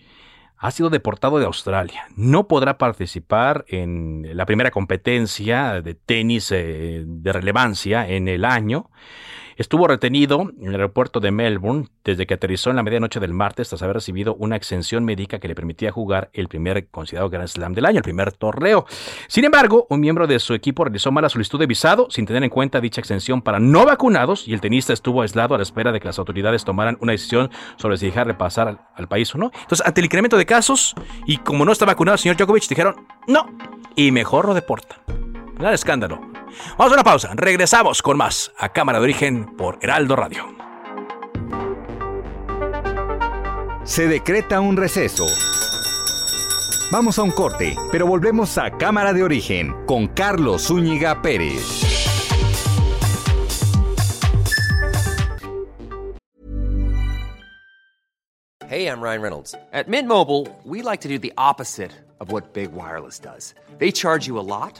ha 0.60 0.72
sido 0.72 0.90
deportado 0.90 1.40
de 1.40 1.46
Australia. 1.46 2.08
No 2.16 2.48
podrá 2.48 2.78
participar 2.78 3.66
en 3.70 4.28
la 4.36 4.46
primera 4.46 4.72
competencia 4.72 5.82
de 5.82 5.96
tenis 5.96 6.50
de 6.50 7.32
relevancia 7.32 8.08
en 8.08 8.28
el 8.28 8.44
año 8.44 8.90
Estuvo 9.60 9.90
retenido 9.90 10.54
en 10.58 10.68
el 10.68 10.76
aeropuerto 10.76 11.20
de 11.20 11.32
Melbourne 11.32 11.90
desde 12.06 12.26
que 12.26 12.36
aterrizó 12.36 12.70
en 12.70 12.78
la 12.78 12.84
medianoche 12.84 13.20
del 13.20 13.34
martes 13.34 13.68
tras 13.68 13.82
haber 13.82 13.98
recibido 13.98 14.36
una 14.36 14.56
exención 14.56 15.04
médica 15.04 15.40
que 15.40 15.50
le 15.50 15.54
permitía 15.54 15.92
jugar 15.92 16.30
el 16.32 16.48
primer 16.48 16.88
considerado 16.88 17.30
Grand 17.30 17.50
Slam 17.50 17.74
del 17.74 17.86
año, 17.86 17.98
el 17.98 18.04
primer 18.04 18.32
torneo. 18.32 18.86
Sin 19.28 19.44
embargo, 19.44 19.86
un 19.90 20.00
miembro 20.00 20.28
de 20.28 20.40
su 20.40 20.54
equipo 20.54 20.86
realizó 20.86 21.12
mala 21.12 21.28
solicitud 21.28 21.60
de 21.60 21.68
visado 21.68 22.08
sin 22.10 22.26
tener 22.26 22.42
en 22.42 22.50
cuenta 22.50 22.80
dicha 22.80 23.02
exención 23.02 23.42
para 23.42 23.60
no 23.60 23.84
vacunados 23.84 24.48
y 24.48 24.54
el 24.54 24.62
tenista 24.62 24.94
estuvo 24.94 25.24
aislado 25.24 25.56
a 25.56 25.58
la 25.58 25.64
espera 25.64 25.92
de 25.92 26.00
que 26.00 26.08
las 26.08 26.20
autoridades 26.20 26.64
tomaran 26.64 26.98
una 27.02 27.12
decisión 27.12 27.52
sobre 27.76 27.98
si 27.98 28.06
dejar 28.06 28.38
pasar 28.38 28.70
al, 28.70 28.80
al 28.96 29.10
país 29.10 29.36
o 29.36 29.38
no. 29.38 29.52
Entonces, 29.54 29.86
ante 29.86 30.00
el 30.00 30.06
incremento 30.06 30.38
de 30.38 30.46
casos 30.46 30.96
y 31.26 31.36
como 31.36 31.66
no 31.66 31.74
está 31.74 31.84
vacunado 31.84 32.14
el 32.14 32.20
señor 32.20 32.38
Djokovic, 32.38 32.70
dijeron 32.70 32.96
no 33.28 33.46
y 33.98 34.14
mejor 34.14 34.46
lo 34.46 34.54
deporta. 34.54 35.02
Nada 35.58 35.74
escándalo. 35.74 36.39
Vamos 36.78 36.92
a 36.92 36.96
una 36.96 37.04
pausa. 37.04 37.32
Regresamos 37.36 38.02
con 38.02 38.18
más 38.18 38.52
a 38.58 38.70
Cámara 38.70 39.00
de 39.00 39.06
Origen 39.06 39.56
por 39.58 39.80
Heraldo 39.82 40.16
Radio. 40.16 40.46
Se 43.84 44.08
decreta 44.08 44.60
un 44.60 44.78
receso. 44.78 45.26
Vamos 46.92 47.20
a 47.20 47.24
un 47.24 47.32
corte, 47.32 47.76
pero 47.92 48.08
volvemos 48.08 48.58
a 48.58 48.72
Cámara 48.72 49.14
de 49.14 49.24
Origen 49.24 49.76
con 49.86 50.08
Carlos 50.08 50.68
Zúñiga 50.68 51.22
Pérez. 51.22 51.90
Hey, 58.70 58.86
I'm 58.86 59.02
Ryan 59.02 59.22
Reynolds. 59.22 59.56
At 59.74 59.88
Mint 59.88 60.08
Mobile, 60.08 60.48
we 60.64 60.84
like 60.84 61.02
to 61.02 61.08
do 61.08 61.18
the 61.18 61.34
opposite 61.38 61.92
of 62.20 62.32
what 62.32 62.54
Big 62.54 62.72
Wireless 62.72 63.18
does. 63.18 63.56
They 63.80 63.92
charge 63.92 64.28
you 64.28 64.38
a 64.38 64.46
lot 64.46 64.80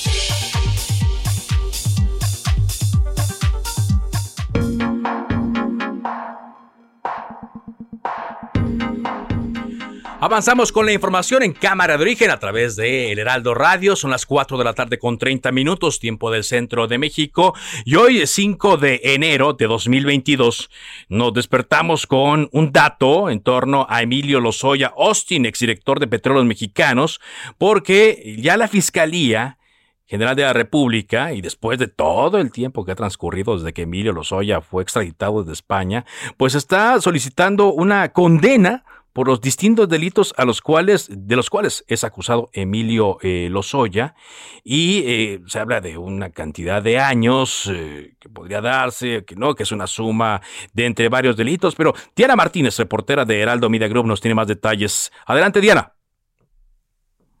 Avanzamos 10.23 10.71
con 10.71 10.85
la 10.85 10.93
información 10.93 11.41
en 11.41 11.51
cámara 11.51 11.97
de 11.97 12.03
origen 12.03 12.29
a 12.29 12.37
través 12.37 12.75
de 12.75 13.11
El 13.11 13.17
Heraldo 13.17 13.55
Radio. 13.55 13.95
Son 13.95 14.11
las 14.11 14.27
4 14.27 14.55
de 14.59 14.63
la 14.63 14.75
tarde 14.75 14.99
con 14.99 15.17
30 15.17 15.51
minutos, 15.51 15.99
tiempo 15.99 16.29
del 16.29 16.43
centro 16.43 16.85
de 16.85 16.99
México. 16.99 17.55
Y 17.85 17.95
hoy, 17.95 18.27
5 18.27 18.77
de 18.77 19.01
enero 19.03 19.53
de 19.53 19.65
2022, 19.65 20.69
nos 21.09 21.33
despertamos 21.33 22.05
con 22.05 22.49
un 22.51 22.71
dato 22.71 23.31
en 23.31 23.41
torno 23.41 23.87
a 23.89 24.03
Emilio 24.03 24.39
Lozoya 24.39 24.93
Austin, 24.95 25.47
exdirector 25.47 25.99
de 25.99 26.05
Petróleos 26.05 26.45
Mexicanos, 26.45 27.19
porque 27.57 28.35
ya 28.37 28.57
la 28.57 28.67
Fiscalía 28.67 29.57
General 30.05 30.35
de 30.35 30.43
la 30.43 30.53
República, 30.53 31.33
y 31.33 31.41
después 31.41 31.79
de 31.79 31.87
todo 31.87 32.37
el 32.37 32.51
tiempo 32.51 32.85
que 32.85 32.91
ha 32.91 32.95
transcurrido 32.95 33.55
desde 33.55 33.73
que 33.73 33.83
Emilio 33.83 34.13
Lozoya 34.13 34.61
fue 34.61 34.83
extraditado 34.83 35.41
desde 35.41 35.53
España, 35.53 36.05
pues 36.37 36.53
está 36.53 37.01
solicitando 37.01 37.73
una 37.73 38.11
condena 38.11 38.83
por 39.13 39.27
los 39.27 39.41
distintos 39.41 39.89
delitos 39.89 40.33
a 40.37 40.45
los 40.45 40.61
cuales, 40.61 41.09
de 41.11 41.35
los 41.35 41.49
cuales 41.49 41.83
es 41.87 42.03
acusado 42.03 42.49
Emilio 42.53 43.17
eh, 43.21 43.49
Lozoya 43.49 44.15
y 44.63 45.03
eh, 45.05 45.41
se 45.47 45.59
habla 45.59 45.81
de 45.81 45.97
una 45.97 46.29
cantidad 46.29 46.81
de 46.81 46.99
años 46.99 47.69
eh, 47.73 48.13
que 48.19 48.29
podría 48.29 48.61
darse, 48.61 49.25
que 49.25 49.35
no, 49.35 49.53
que 49.55 49.63
es 49.63 49.71
una 49.71 49.87
suma 49.87 50.41
de 50.73 50.85
entre 50.85 51.09
varios 51.09 51.35
delitos, 51.35 51.75
pero 51.75 51.93
Diana 52.15 52.35
Martínez, 52.35 52.77
reportera 52.77 53.25
de 53.25 53.41
Heraldo 53.41 53.69
Media 53.69 53.87
Group, 53.87 54.05
nos 54.05 54.21
tiene 54.21 54.35
más 54.35 54.47
detalles. 54.47 55.11
Adelante, 55.25 55.61
Diana. 55.61 55.93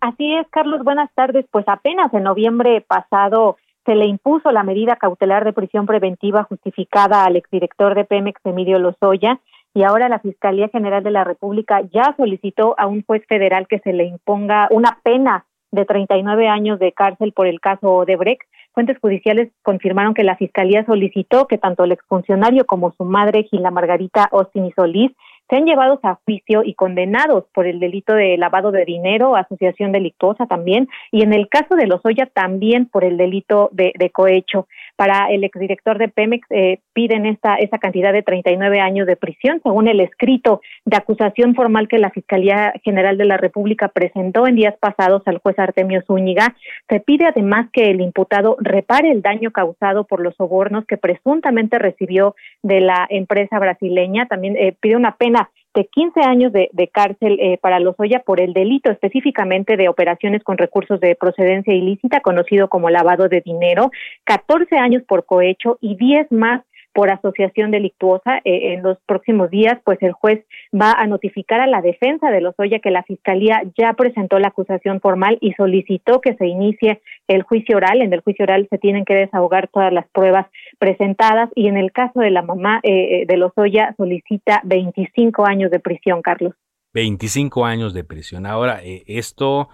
Así 0.01 0.33
es, 0.33 0.47
Carlos, 0.49 0.83
buenas 0.83 1.11
tardes. 1.13 1.45
Pues 1.51 1.65
apenas 1.67 2.11
en 2.13 2.23
noviembre 2.23 2.81
pasado 2.81 3.57
se 3.85 3.95
le 3.95 4.05
impuso 4.05 4.51
la 4.51 4.63
medida 4.63 4.95
cautelar 4.95 5.45
de 5.45 5.53
prisión 5.53 5.85
preventiva 5.85 6.43
justificada 6.43 7.23
al 7.23 7.35
exdirector 7.35 7.95
de 7.95 8.05
Pemex, 8.05 8.39
Emilio 8.43 8.79
Lozoya, 8.79 9.39
y 9.73 9.83
ahora 9.83 10.09
la 10.09 10.19
Fiscalía 10.19 10.69
General 10.69 11.03
de 11.03 11.11
la 11.11 11.23
República 11.23 11.81
ya 11.93 12.13
solicitó 12.17 12.75
a 12.77 12.87
un 12.87 13.03
juez 13.03 13.23
federal 13.27 13.67
que 13.67 13.79
se 13.79 13.93
le 13.93 14.05
imponga 14.05 14.67
una 14.71 14.99
pena 15.03 15.45
de 15.71 15.85
39 15.85 16.47
años 16.47 16.79
de 16.79 16.91
cárcel 16.91 17.31
por 17.31 17.47
el 17.47 17.61
caso 17.61 17.93
Odebrecht. 17.93 18.41
Fuentes 18.73 18.97
judiciales 18.99 19.51
confirmaron 19.63 20.13
que 20.13 20.23
la 20.23 20.35
Fiscalía 20.35 20.85
solicitó 20.85 21.47
que 21.47 21.57
tanto 21.57 21.83
el 21.83 21.93
exfuncionario 21.93 22.65
como 22.65 22.91
su 22.93 23.05
madre, 23.05 23.43
Gila 23.43 23.71
Margarita 23.71 24.29
Austin 24.31 24.65
y 24.65 24.71
Solís, 24.73 25.11
sean 25.49 25.65
llevados 25.65 25.99
a 26.03 26.17
juicio 26.25 26.63
y 26.63 26.75
condenados 26.75 27.43
por 27.53 27.67
el 27.67 27.81
delito 27.81 28.13
de 28.13 28.37
lavado 28.37 28.71
de 28.71 28.85
dinero, 28.85 29.35
asociación 29.35 29.91
delictuosa 29.91 30.45
también, 30.45 30.87
y 31.11 31.23
en 31.23 31.33
el 31.33 31.49
caso 31.49 31.75
de 31.75 31.87
Lozoya 31.87 32.25
también 32.25 32.85
por 32.85 33.03
el 33.03 33.17
delito 33.17 33.69
de, 33.73 33.91
de 33.97 34.09
cohecho. 34.11 34.67
Para 35.01 35.31
el 35.31 35.43
exdirector 35.43 35.97
de 35.97 36.09
Pemex 36.09 36.45
eh, 36.51 36.77
piden 36.93 37.25
esta, 37.25 37.55
esa 37.55 37.79
cantidad 37.79 38.13
de 38.13 38.21
39 38.21 38.79
años 38.79 39.07
de 39.07 39.15
prisión, 39.15 39.59
según 39.63 39.87
el 39.87 39.99
escrito 39.99 40.61
de 40.85 40.95
acusación 40.95 41.55
formal 41.55 41.87
que 41.87 41.97
la 41.97 42.11
Fiscalía 42.11 42.71
General 42.83 43.17
de 43.17 43.25
la 43.25 43.37
República 43.37 43.87
presentó 43.87 44.45
en 44.45 44.57
días 44.57 44.75
pasados 44.79 45.23
al 45.25 45.39
juez 45.39 45.57
Artemio 45.57 46.03
Zúñiga. 46.05 46.55
Se 46.87 46.99
pide 46.99 47.25
además 47.25 47.67
que 47.73 47.89
el 47.89 47.99
imputado 47.99 48.57
repare 48.59 49.09
el 49.09 49.23
daño 49.23 49.49
causado 49.49 50.03
por 50.03 50.21
los 50.21 50.35
sobornos 50.35 50.85
que 50.85 50.97
presuntamente 50.97 51.79
recibió 51.79 52.35
de 52.61 52.81
la 52.81 53.07
empresa 53.09 53.57
brasileña. 53.57 54.27
También 54.27 54.55
eh, 54.55 54.75
pide 54.79 54.97
una 54.97 55.15
pena 55.15 55.49
de 55.73 55.85
15 55.85 56.21
años 56.21 56.51
de, 56.51 56.69
cárcel 56.91 57.37
eh, 57.39 57.57
para 57.61 57.79
Lozoya 57.79 58.19
por 58.19 58.41
el 58.41 58.53
delito 58.53 58.91
específicamente 58.91 59.77
de 59.77 59.87
operaciones 59.87 60.43
con 60.43 60.57
recursos 60.57 60.99
de 60.99 61.15
procedencia 61.15 61.73
ilícita, 61.73 62.19
conocido 62.19 62.67
como 62.67 62.89
lavado 62.89 63.29
de 63.29 63.41
dinero, 63.41 63.91
14 64.25 64.77
años 64.77 65.03
por 65.07 65.25
cohecho 65.25 65.77
y 65.81 65.95
10 65.95 66.31
más 66.31 66.61
por 66.93 67.11
asociación 67.11 67.71
delictuosa. 67.71 68.37
Eh, 68.43 68.73
en 68.73 68.83
los 68.83 68.97
próximos 69.05 69.49
días, 69.49 69.79
pues 69.83 70.01
el 70.01 70.11
juez 70.11 70.45
va 70.73 70.93
a 70.93 71.07
notificar 71.07 71.61
a 71.61 71.67
la 71.67 71.81
defensa 71.81 72.29
de 72.29 72.41
Lozoya 72.41 72.79
que 72.79 72.91
la 72.91 73.03
fiscalía 73.03 73.61
ya 73.77 73.93
presentó 73.93 74.39
la 74.39 74.49
acusación 74.49 74.99
formal 75.01 75.37
y 75.41 75.53
solicitó 75.53 76.21
que 76.21 76.35
se 76.35 76.47
inicie 76.47 77.01
el 77.27 77.43
juicio 77.43 77.77
oral. 77.77 78.01
En 78.01 78.13
el 78.13 78.21
juicio 78.21 78.43
oral 78.43 78.67
se 78.69 78.77
tienen 78.77 79.05
que 79.05 79.15
desahogar 79.15 79.67
todas 79.67 79.93
las 79.93 80.07
pruebas 80.09 80.47
presentadas 80.79 81.49
y 81.55 81.67
en 81.67 81.77
el 81.77 81.91
caso 81.91 82.19
de 82.19 82.31
la 82.31 82.41
mamá 82.41 82.79
eh, 82.83 83.21
eh 83.21 83.25
de 83.27 83.37
Lozoya 83.37 83.93
solicita 83.97 84.61
25 84.63 85.45
años 85.45 85.71
de 85.71 85.79
prisión, 85.79 86.21
Carlos. 86.21 86.53
25 86.93 87.65
años 87.65 87.93
de 87.93 88.03
prisión. 88.03 88.45
Ahora, 88.45 88.81
eh, 88.83 89.03
esto 89.07 89.69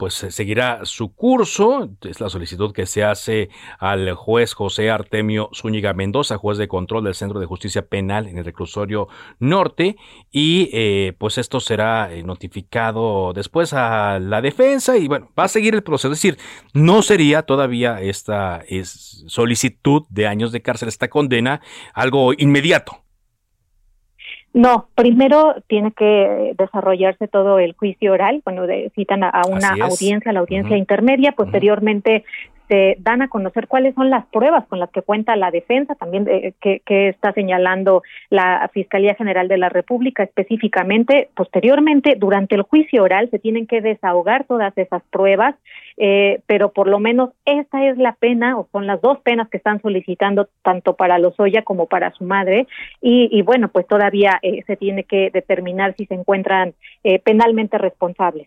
pues 0.00 0.14
seguirá 0.14 0.86
su 0.86 1.14
curso. 1.14 1.90
Es 2.00 2.22
la 2.22 2.30
solicitud 2.30 2.72
que 2.72 2.86
se 2.86 3.04
hace 3.04 3.50
al 3.78 4.14
juez 4.14 4.54
José 4.54 4.90
Artemio 4.90 5.50
Zúñiga 5.54 5.92
Mendoza, 5.92 6.38
juez 6.38 6.56
de 6.56 6.68
control 6.68 7.04
del 7.04 7.14
Centro 7.14 7.38
de 7.38 7.44
Justicia 7.44 7.86
Penal 7.86 8.26
en 8.26 8.38
el 8.38 8.46
reclusorio 8.46 9.08
norte. 9.40 9.96
Y 10.30 10.70
eh, 10.72 11.12
pues 11.18 11.36
esto 11.36 11.60
será 11.60 12.10
eh, 12.14 12.22
notificado 12.22 13.34
después 13.34 13.74
a 13.74 14.18
la 14.20 14.40
defensa 14.40 14.96
y 14.96 15.06
bueno, 15.06 15.28
va 15.38 15.44
a 15.44 15.48
seguir 15.48 15.74
el 15.74 15.82
proceso. 15.82 16.10
Es 16.10 16.22
decir, 16.22 16.38
no 16.72 17.02
sería 17.02 17.42
todavía 17.42 18.00
esta 18.00 18.64
solicitud 19.26 20.04
de 20.08 20.26
años 20.26 20.50
de 20.50 20.62
cárcel, 20.62 20.88
esta 20.88 21.08
condena, 21.08 21.60
algo 21.92 22.32
inmediato. 22.32 23.04
No, 24.52 24.88
primero 24.96 25.54
tiene 25.68 25.92
que 25.92 26.54
desarrollarse 26.58 27.28
todo 27.28 27.60
el 27.60 27.74
juicio 27.74 28.12
oral, 28.12 28.40
cuando 28.42 28.66
citan 28.96 29.22
a, 29.22 29.42
una 29.48 29.76
audiencia, 29.84 30.32
la 30.32 30.40
audiencia 30.40 30.76
intermedia, 30.76 31.32
posteriormente 31.32 32.24
se 32.70 32.96
dan 33.00 33.20
a 33.20 33.26
conocer 33.26 33.66
cuáles 33.66 33.96
son 33.96 34.10
las 34.10 34.24
pruebas 34.26 34.64
con 34.68 34.78
las 34.78 34.90
que 34.90 35.02
cuenta 35.02 35.34
la 35.34 35.50
defensa, 35.50 35.96
también 35.96 36.28
eh, 36.28 36.54
que, 36.60 37.08
está 37.08 37.32
señalando 37.32 38.04
la 38.30 38.70
Fiscalía 38.72 39.16
General 39.16 39.48
de 39.48 39.58
la 39.58 39.68
República 39.68 40.22
específicamente. 40.22 41.30
Posteriormente, 41.34 42.14
durante 42.16 42.54
el 42.54 42.62
juicio 42.62 43.02
oral, 43.02 43.28
se 43.30 43.40
tienen 43.40 43.66
que 43.66 43.80
desahogar 43.80 44.44
todas 44.44 44.72
esas 44.78 45.02
pruebas, 45.10 45.56
eh, 45.96 46.42
pero 46.46 46.70
por 46.70 46.86
lo 46.86 47.00
menos 47.00 47.30
esta 47.44 47.86
es 47.86 47.98
la 47.98 48.12
pena, 48.12 48.56
o 48.56 48.68
son 48.70 48.86
las 48.86 49.00
dos 49.00 49.18
penas 49.18 49.48
que 49.48 49.56
están 49.56 49.82
solicitando 49.82 50.48
tanto 50.62 50.94
para 50.94 51.18
Lozoya 51.18 51.62
como 51.62 51.86
para 51.86 52.12
su 52.12 52.22
madre, 52.22 52.68
y, 53.02 53.42
bueno, 53.42 53.68
pues 53.68 53.88
todavía 53.88 54.38
eh, 54.42 54.62
se 54.68 54.76
tiene 54.76 55.02
que 55.02 55.30
determinar 55.30 55.96
si 55.96 56.06
se 56.06 56.14
encuentran 56.14 56.74
penalmente 57.24 57.78
responsables. 57.78 58.46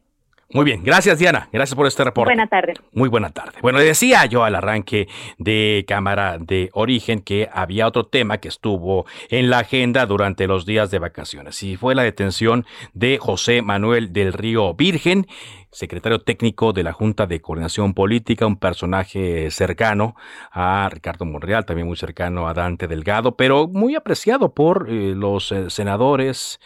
Muy 0.51 0.65
bien, 0.65 0.83
gracias 0.83 1.17
Diana, 1.17 1.49
gracias 1.51 1.75
por 1.75 1.87
este 1.87 2.03
reporte. 2.03 2.29
Buena 2.29 2.47
tarde. 2.47 2.73
Muy 2.91 3.09
buena 3.09 3.31
tarde. 3.31 3.53
Bueno, 3.61 3.79
decía 3.79 4.25
yo 4.25 4.43
al 4.43 4.55
arranque 4.55 5.07
de 5.37 5.83
Cámara 5.87 6.37
de 6.39 6.69
Origen 6.73 7.21
que 7.21 7.49
había 7.51 7.87
otro 7.87 8.05
tema 8.05 8.37
que 8.37 8.49
estuvo 8.49 9.05
en 9.29 9.49
la 9.49 9.59
agenda 9.59 10.05
durante 10.05 10.45
los 10.47 10.65
días 10.65 10.91
de 10.91 10.99
vacaciones 10.99 11.63
y 11.63 11.75
fue 11.75 11.95
la 11.95 12.03
detención 12.03 12.65
de 12.93 13.17
José 13.17 13.61
Manuel 13.61 14.13
del 14.13 14.33
Río 14.33 14.73
Virgen, 14.75 15.27
secretario 15.73 16.21
técnico 16.21 16.71
de 16.71 16.83
la 16.83 16.93
Junta 16.93 17.25
de 17.25 17.41
Coordinación 17.41 17.93
Política, 17.93 18.45
un 18.45 18.57
personaje 18.57 19.49
cercano 19.51 20.15
a 20.51 20.89
Ricardo 20.91 21.25
Monreal, 21.25 21.65
también 21.65 21.87
muy 21.87 21.97
cercano 21.97 22.47
a 22.47 22.53
Dante 22.53 22.87
Delgado, 22.87 23.35
pero 23.35 23.67
muy 23.67 23.95
apreciado 23.95 24.53
por 24.53 24.87
eh, 24.89 25.13
los 25.15 25.51
eh, 25.51 25.69
senadores, 25.69 26.59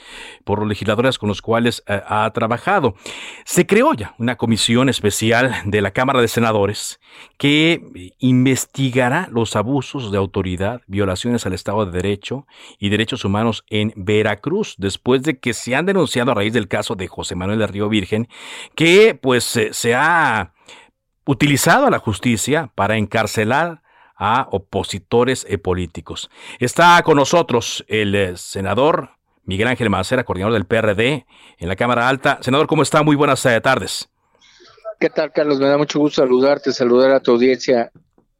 por 0.43 0.59
los 0.59 0.67
legisladores 0.67 1.17
con 1.17 1.29
los 1.29 1.41
cuales 1.41 1.83
eh, 1.87 2.01
ha 2.05 2.29
trabajado. 2.31 2.95
Se 3.45 3.65
creó 3.65 3.93
ya 3.93 4.13
una 4.19 4.35
comisión 4.35 4.89
especial 4.89 5.55
de 5.65 5.81
la 5.81 5.91
Cámara 5.91 6.21
de 6.21 6.27
Senadores 6.27 6.99
que 7.37 8.13
investigará 8.19 9.29
los 9.31 9.55
abusos 9.55 10.11
de 10.11 10.17
autoridad, 10.17 10.81
violaciones 10.87 11.45
al 11.45 11.53
Estado 11.53 11.85
de 11.85 11.91
Derecho 11.91 12.45
y 12.79 12.89
derechos 12.89 13.25
humanos 13.25 13.63
en 13.69 13.93
Veracruz, 13.95 14.75
después 14.77 15.23
de 15.23 15.39
que 15.39 15.53
se 15.53 15.75
han 15.75 15.85
denunciado 15.85 16.31
a 16.31 16.35
raíz 16.35 16.53
del 16.53 16.67
caso 16.67 16.95
de 16.95 17.07
José 17.07 17.35
Manuel 17.35 17.59
de 17.59 17.67
Río 17.67 17.89
Virgen, 17.89 18.27
que 18.75 18.96
pues 19.21 19.43
se 19.71 19.95
ha 19.95 20.53
utilizado 21.25 21.87
a 21.87 21.91
la 21.91 21.99
justicia 21.99 22.71
para 22.75 22.97
encarcelar 22.97 23.81
a 24.17 24.47
opositores 24.51 25.45
eh, 25.47 25.57
políticos. 25.57 26.29
Está 26.59 27.01
con 27.03 27.17
nosotros 27.17 27.85
el 27.87 28.15
eh, 28.15 28.37
senador 28.37 29.11
Miguel 29.43 29.67
Ángel 29.67 29.89
Macera, 29.89 30.23
coordinador 30.23 30.53
del 30.53 30.65
PRD 30.65 31.25
en 31.59 31.69
la 31.69 31.75
Cámara 31.75 32.09
Alta. 32.09 32.39
Senador, 32.41 32.67
¿cómo 32.67 32.81
está? 32.81 33.03
Muy 33.03 33.15
buenas 33.15 33.45
eh, 33.45 33.61
tardes. 33.61 34.09
¿Qué 34.99 35.09
tal, 35.09 35.31
Carlos? 35.31 35.59
Me 35.59 35.67
da 35.67 35.77
mucho 35.77 35.99
gusto 35.99 36.21
saludarte, 36.21 36.73
saludar 36.73 37.11
a 37.11 37.19
tu 37.19 37.31
audiencia 37.31 37.91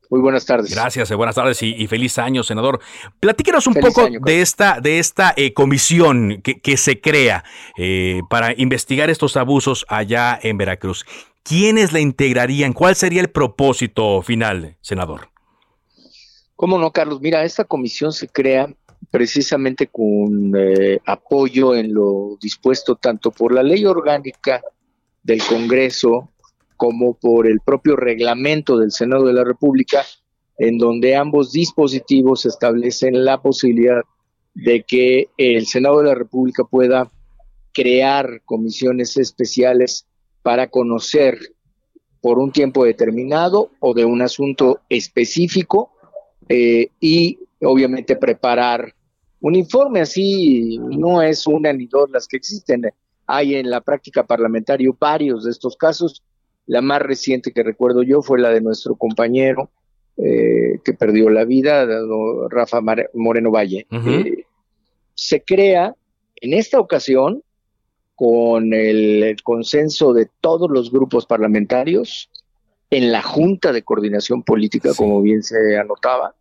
muy 0.10 0.22
buenas 0.22 0.46
tardes. 0.46 0.72
Gracias, 0.72 1.12
buenas 1.14 1.36
tardes 1.36 1.62
y, 1.62 1.88
feliz 1.88 2.18
año, 2.18 2.44
senador. 2.44 2.80
Platíquenos 3.20 3.68
un 3.68 3.74
poco 3.76 4.08
de 4.10 4.42
esta, 4.42 4.80
de 4.80 5.00
esta 5.00 5.34
eh, 5.36 5.54
comisión 5.54 6.42
que, 6.42 6.78
se 6.78 7.02
crea 7.02 7.44
eh, 7.78 8.22
para 8.30 8.54
investigar 8.58 9.10
estos 9.10 9.36
abusos 9.36 9.86
allá 9.90 10.40
en 10.42 10.58
Veracruz. 10.58 11.06
¿Quiénes 11.44 11.94
la 11.94 12.00
integrarían? 12.00 12.74
¿Cuál 12.74 12.96
sería 12.96 13.22
el 13.22 13.30
propósito 13.30 14.22
final, 14.22 14.78
senador? 14.82 15.30
¿Cómo 16.56 16.78
no, 16.78 16.92
Carlos? 16.92 17.22
Mira, 17.22 17.44
esta 17.44 17.64
comisión 17.64 18.12
se 18.12 18.28
crea 18.28 18.74
precisamente 19.12 19.88
con 19.88 20.54
eh, 20.58 21.00
apoyo 21.06 21.76
en 21.76 21.94
lo 21.94 22.38
dispuesto 22.42 22.96
tanto 22.96 23.32
por 23.32 23.54
la 23.54 23.64
ley 23.64 23.86
orgánica 23.86 24.62
del 25.24 25.44
Congreso 25.44 26.32
como 26.78 27.16
por 27.16 27.48
el 27.48 27.60
propio 27.60 27.96
reglamento 27.96 28.78
del 28.78 28.92
Senado 28.92 29.26
de 29.26 29.34
la 29.34 29.44
República, 29.44 30.04
en 30.58 30.78
donde 30.78 31.16
ambos 31.16 31.52
dispositivos 31.52 32.46
establecen 32.46 33.26
la 33.26 33.42
posibilidad 33.42 34.02
de 34.54 34.84
que 34.84 35.30
el 35.38 35.68
Senado 35.68 36.00
de 36.00 36.06
la 36.06 36.16
República 36.16 36.64
pueda 36.64 37.12
crear 37.74 38.42
comisiones 38.46 39.18
especiales 39.18 40.08
para 40.42 40.68
conocer 40.68 41.38
por 42.22 42.40
un 42.40 42.52
tiempo 42.52 42.84
determinado 42.84 43.72
o 43.80 43.94
de 43.94 44.06
un 44.06 44.22
asunto 44.22 44.82
específico 44.90 45.92
eh, 46.50 46.90
y 47.00 47.38
obviamente 47.62 48.16
preparar 48.16 48.94
un 49.40 49.56
informe. 49.56 50.02
Así 50.02 50.80
no 50.80 51.22
es 51.22 51.46
una 51.46 51.72
ni 51.72 51.86
dos 51.86 52.10
las 52.10 52.28
que 52.28 52.38
existen. 52.38 52.82
Hay 53.28 53.56
en 53.56 53.70
la 53.70 53.82
práctica 53.82 54.26
parlamentaria 54.26 54.90
varios 55.00 55.44
de 55.44 55.52
estos 55.52 55.76
casos 55.76 56.24
la 56.68 56.82
más 56.82 57.02
reciente 57.02 57.52
que 57.52 57.64
recuerdo 57.64 58.04
yo 58.04 58.22
fue 58.22 58.40
la 58.40 58.50
de 58.50 58.62
nuestro 58.62 58.96
compañero 58.96 59.72
eh, 60.18 60.80
que 60.84 60.94
perdió 60.94 61.30
la 61.30 61.46
vida, 61.46 61.88
Rafa 62.50 62.82
Moreno 63.14 63.52
Valle. 63.52 63.88
Eh, 63.92 64.44
se 65.14 65.44
crea 65.44 65.96
en 66.36 66.54
esta 66.54 66.80
ocasión 66.80 67.42
con 68.16 68.74
el, 68.74 69.36
consenso 69.44 70.14
de 70.14 70.28
todos 70.42 70.70
los 70.70 70.92
grupos 70.92 71.26
parlamentarios 71.26 72.30
en 72.90 73.12
la 73.12 73.22
Junta 73.22 73.72
de 73.72 73.84
Coordinación 73.84 74.44
Política, 74.44 74.92
como 74.96 75.22
bien 75.22 75.44
se 75.44 75.78
anotaba, 75.78 76.36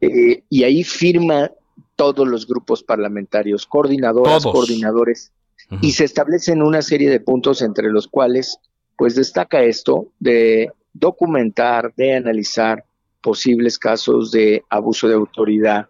eh, 0.00 0.42
y 0.48 0.64
ahí 0.64 0.82
firma 0.82 1.50
todos 1.94 2.26
los 2.26 2.46
grupos 2.46 2.82
parlamentarios, 2.82 3.66
coordinadoras, 3.66 4.44
coordinadores, 4.44 5.32
y 5.80 5.92
se 5.92 6.04
establecen 6.04 6.62
una 6.62 6.82
serie 6.82 7.08
de 7.08 7.20
puntos 7.20 7.62
entre 7.62 7.88
los 7.88 8.08
cuales 8.08 8.58
pues 8.96 9.14
destaca 9.14 9.62
esto 9.62 10.08
de 10.18 10.70
documentar, 10.92 11.92
de 11.96 12.14
analizar 12.14 12.84
posibles 13.20 13.78
casos 13.78 14.30
de 14.30 14.64
abuso 14.70 15.08
de 15.08 15.14
autoridad 15.14 15.86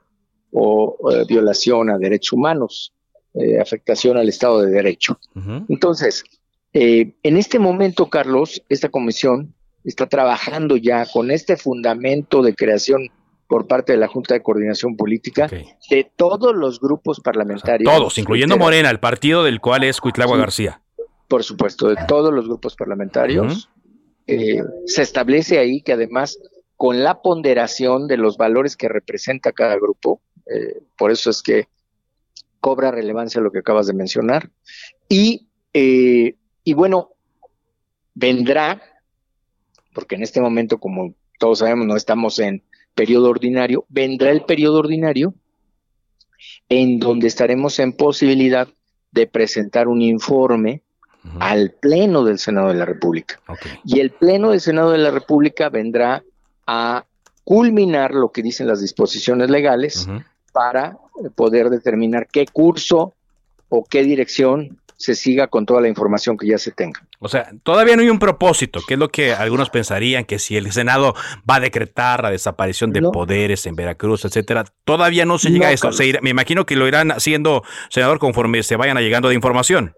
o, 0.52 0.96
violación 1.28 1.90
a 1.90 1.98
derechos 1.98 2.32
humanos, 2.32 2.92
eh, 3.34 3.60
afectación 3.60 4.16
al 4.16 4.28
Estado 4.28 4.62
de 4.62 4.70
Derecho. 4.70 5.18
Entonces, 5.68 6.24
eh, 6.72 7.12
en 7.22 7.36
este 7.36 7.58
momento, 7.58 8.08
Carlos, 8.08 8.62
esta 8.68 8.88
comisión 8.88 9.54
está 9.84 10.06
trabajando 10.06 10.76
ya 10.76 11.06
con 11.06 11.30
este 11.30 11.56
fundamento 11.56 12.42
de 12.42 12.54
creación 12.54 13.10
por 13.46 13.66
parte 13.66 13.92
de 13.92 13.98
la 13.98 14.08
Junta 14.08 14.34
de 14.34 14.42
Coordinación 14.42 14.96
Política 14.96 15.48
de 15.90 16.10
todos 16.16 16.54
los 16.54 16.80
grupos 16.80 17.20
parlamentarios. 17.20 17.92
todos, 17.92 18.18
incluyendo 18.18 18.56
Morena, 18.56 18.90
el 18.90 18.98
partido 18.98 19.44
del 19.44 19.60
cual 19.60 19.84
es 19.84 20.00
Cuitlagua 20.00 20.38
García 20.38 20.80
por 21.28 21.42
supuesto, 21.44 21.88
de 21.88 21.96
todos 22.06 22.32
los 22.32 22.46
grupos 22.46 22.76
parlamentarios. 22.76 23.68
Eh, 24.26 24.62
se 24.86 25.02
establece 25.02 25.58
ahí 25.58 25.82
que 25.82 25.92
además 25.92 26.38
con 26.76 27.02
la 27.02 27.22
ponderación 27.22 28.06
de 28.06 28.16
los 28.16 28.36
valores 28.36 28.76
que 28.76 28.88
representa 28.88 29.52
cada 29.52 29.76
grupo, 29.76 30.20
eh, 30.46 30.82
por 30.96 31.10
eso 31.10 31.30
es 31.30 31.42
que 31.42 31.68
cobra 32.60 32.90
relevancia 32.90 33.40
lo 33.40 33.50
que 33.50 33.60
acabas 33.60 33.86
de 33.86 33.94
mencionar, 33.94 34.50
y, 35.08 35.48
eh, 35.72 36.34
y 36.64 36.74
bueno, 36.74 37.10
vendrá, 38.14 38.82
porque 39.94 40.16
en 40.16 40.22
este 40.22 40.40
momento, 40.40 40.78
como 40.78 41.14
todos 41.38 41.60
sabemos, 41.60 41.86
no 41.86 41.96
estamos 41.96 42.38
en 42.38 42.62
periodo 42.94 43.30
ordinario, 43.30 43.84
vendrá 43.88 44.30
el 44.30 44.44
periodo 44.44 44.80
ordinario 44.80 45.34
en 46.68 46.98
donde 46.98 47.28
estaremos 47.28 47.78
en 47.78 47.92
posibilidad 47.92 48.68
de 49.12 49.26
presentar 49.26 49.88
un 49.88 50.02
informe 50.02 50.82
al 51.40 51.72
Pleno 51.72 52.24
del 52.24 52.38
Senado 52.38 52.68
de 52.68 52.74
la 52.74 52.84
República. 52.84 53.40
Y 53.84 54.00
el 54.00 54.10
Pleno 54.10 54.50
del 54.50 54.60
Senado 54.60 54.92
de 54.92 54.98
la 54.98 55.10
República 55.10 55.68
vendrá 55.68 56.22
a 56.66 57.04
culminar 57.44 58.12
lo 58.12 58.30
que 58.32 58.42
dicen 58.42 58.66
las 58.66 58.80
disposiciones 58.80 59.50
legales 59.50 60.08
para 60.52 60.98
poder 61.34 61.70
determinar 61.70 62.26
qué 62.30 62.46
curso 62.46 63.14
o 63.68 63.84
qué 63.84 64.02
dirección 64.02 64.78
se 64.96 65.14
siga 65.14 65.48
con 65.48 65.66
toda 65.66 65.80
la 65.80 65.88
información 65.88 66.36
que 66.36 66.46
ya 66.46 66.58
se 66.58 66.72
tenga. 66.72 67.06
O 67.18 67.28
sea, 67.28 67.50
todavía 67.62 67.96
no 67.96 68.02
hay 68.02 68.08
un 68.08 68.18
propósito, 68.18 68.80
que 68.86 68.94
es 68.94 69.00
lo 69.00 69.10
que 69.10 69.32
algunos 69.32 69.70
pensarían 69.70 70.24
que 70.24 70.38
si 70.38 70.56
el 70.56 70.72
Senado 70.72 71.14
va 71.48 71.56
a 71.56 71.60
decretar 71.60 72.22
la 72.22 72.30
desaparición 72.30 72.92
de 72.92 73.02
poderes 73.02 73.66
en 73.66 73.74
Veracruz, 73.74 74.24
etcétera, 74.24 74.64
todavía 74.84 75.26
no 75.26 75.38
se 75.38 75.50
llega 75.50 75.68
a 75.68 75.72
eso. 75.72 75.90
me 76.22 76.30
imagino 76.30 76.64
que 76.64 76.76
lo 76.76 76.88
irán 76.88 77.10
haciendo, 77.10 77.62
senador, 77.90 78.18
conforme 78.18 78.62
se 78.62 78.76
vayan 78.76 78.96
llegando 78.98 79.28
de 79.28 79.34
información. 79.34 79.94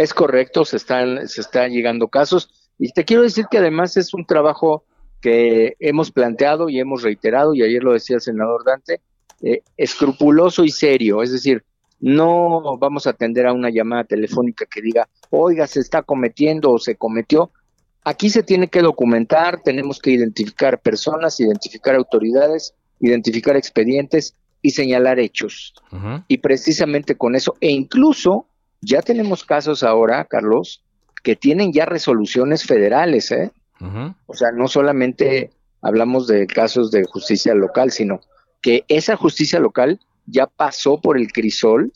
Es 0.00 0.14
correcto, 0.14 0.64
se 0.64 0.78
están, 0.78 1.28
se 1.28 1.42
están 1.42 1.72
llegando 1.72 2.08
casos. 2.08 2.48
Y 2.78 2.90
te 2.92 3.04
quiero 3.04 3.22
decir 3.22 3.44
que 3.50 3.58
además 3.58 3.98
es 3.98 4.14
un 4.14 4.24
trabajo 4.24 4.84
que 5.20 5.76
hemos 5.78 6.10
planteado 6.10 6.70
y 6.70 6.80
hemos 6.80 7.02
reiterado, 7.02 7.54
y 7.54 7.62
ayer 7.62 7.84
lo 7.84 7.92
decía 7.92 8.16
el 8.16 8.22
senador 8.22 8.64
Dante, 8.64 9.02
eh, 9.42 9.60
escrupuloso 9.76 10.64
y 10.64 10.70
serio. 10.70 11.22
Es 11.22 11.32
decir, 11.32 11.64
no 11.98 12.78
vamos 12.78 13.06
a 13.06 13.10
atender 13.10 13.46
a 13.46 13.52
una 13.52 13.68
llamada 13.68 14.04
telefónica 14.04 14.64
que 14.64 14.80
diga, 14.80 15.06
oiga, 15.28 15.66
se 15.66 15.80
está 15.80 16.00
cometiendo 16.00 16.70
o 16.70 16.78
se 16.78 16.96
cometió. 16.96 17.50
Aquí 18.02 18.30
se 18.30 18.42
tiene 18.42 18.68
que 18.68 18.80
documentar, 18.80 19.60
tenemos 19.62 19.98
que 19.98 20.12
identificar 20.12 20.80
personas, 20.80 21.38
identificar 21.40 21.94
autoridades, 21.94 22.72
identificar 23.00 23.54
expedientes 23.54 24.34
y 24.62 24.70
señalar 24.70 25.18
hechos. 25.18 25.74
Y 26.26 26.38
precisamente 26.38 27.16
con 27.16 27.34
eso, 27.34 27.54
e 27.60 27.68
incluso 27.68 28.46
ya 28.80 29.02
tenemos 29.02 29.44
casos 29.44 29.82
ahora, 29.82 30.24
Carlos, 30.24 30.82
que 31.22 31.36
tienen 31.36 31.72
ya 31.72 31.86
resoluciones 31.86 32.64
federales, 32.64 33.30
¿eh? 33.30 33.52
O 34.26 34.34
sea, 34.34 34.52
no 34.52 34.68
solamente 34.68 35.50
hablamos 35.80 36.26
de 36.26 36.46
casos 36.46 36.90
de 36.90 37.04
justicia 37.04 37.54
local, 37.54 37.90
sino 37.90 38.20
que 38.60 38.84
esa 38.88 39.16
justicia 39.16 39.58
local 39.58 40.00
ya 40.26 40.46
pasó 40.46 41.00
por 41.00 41.16
el 41.16 41.32
crisol 41.32 41.90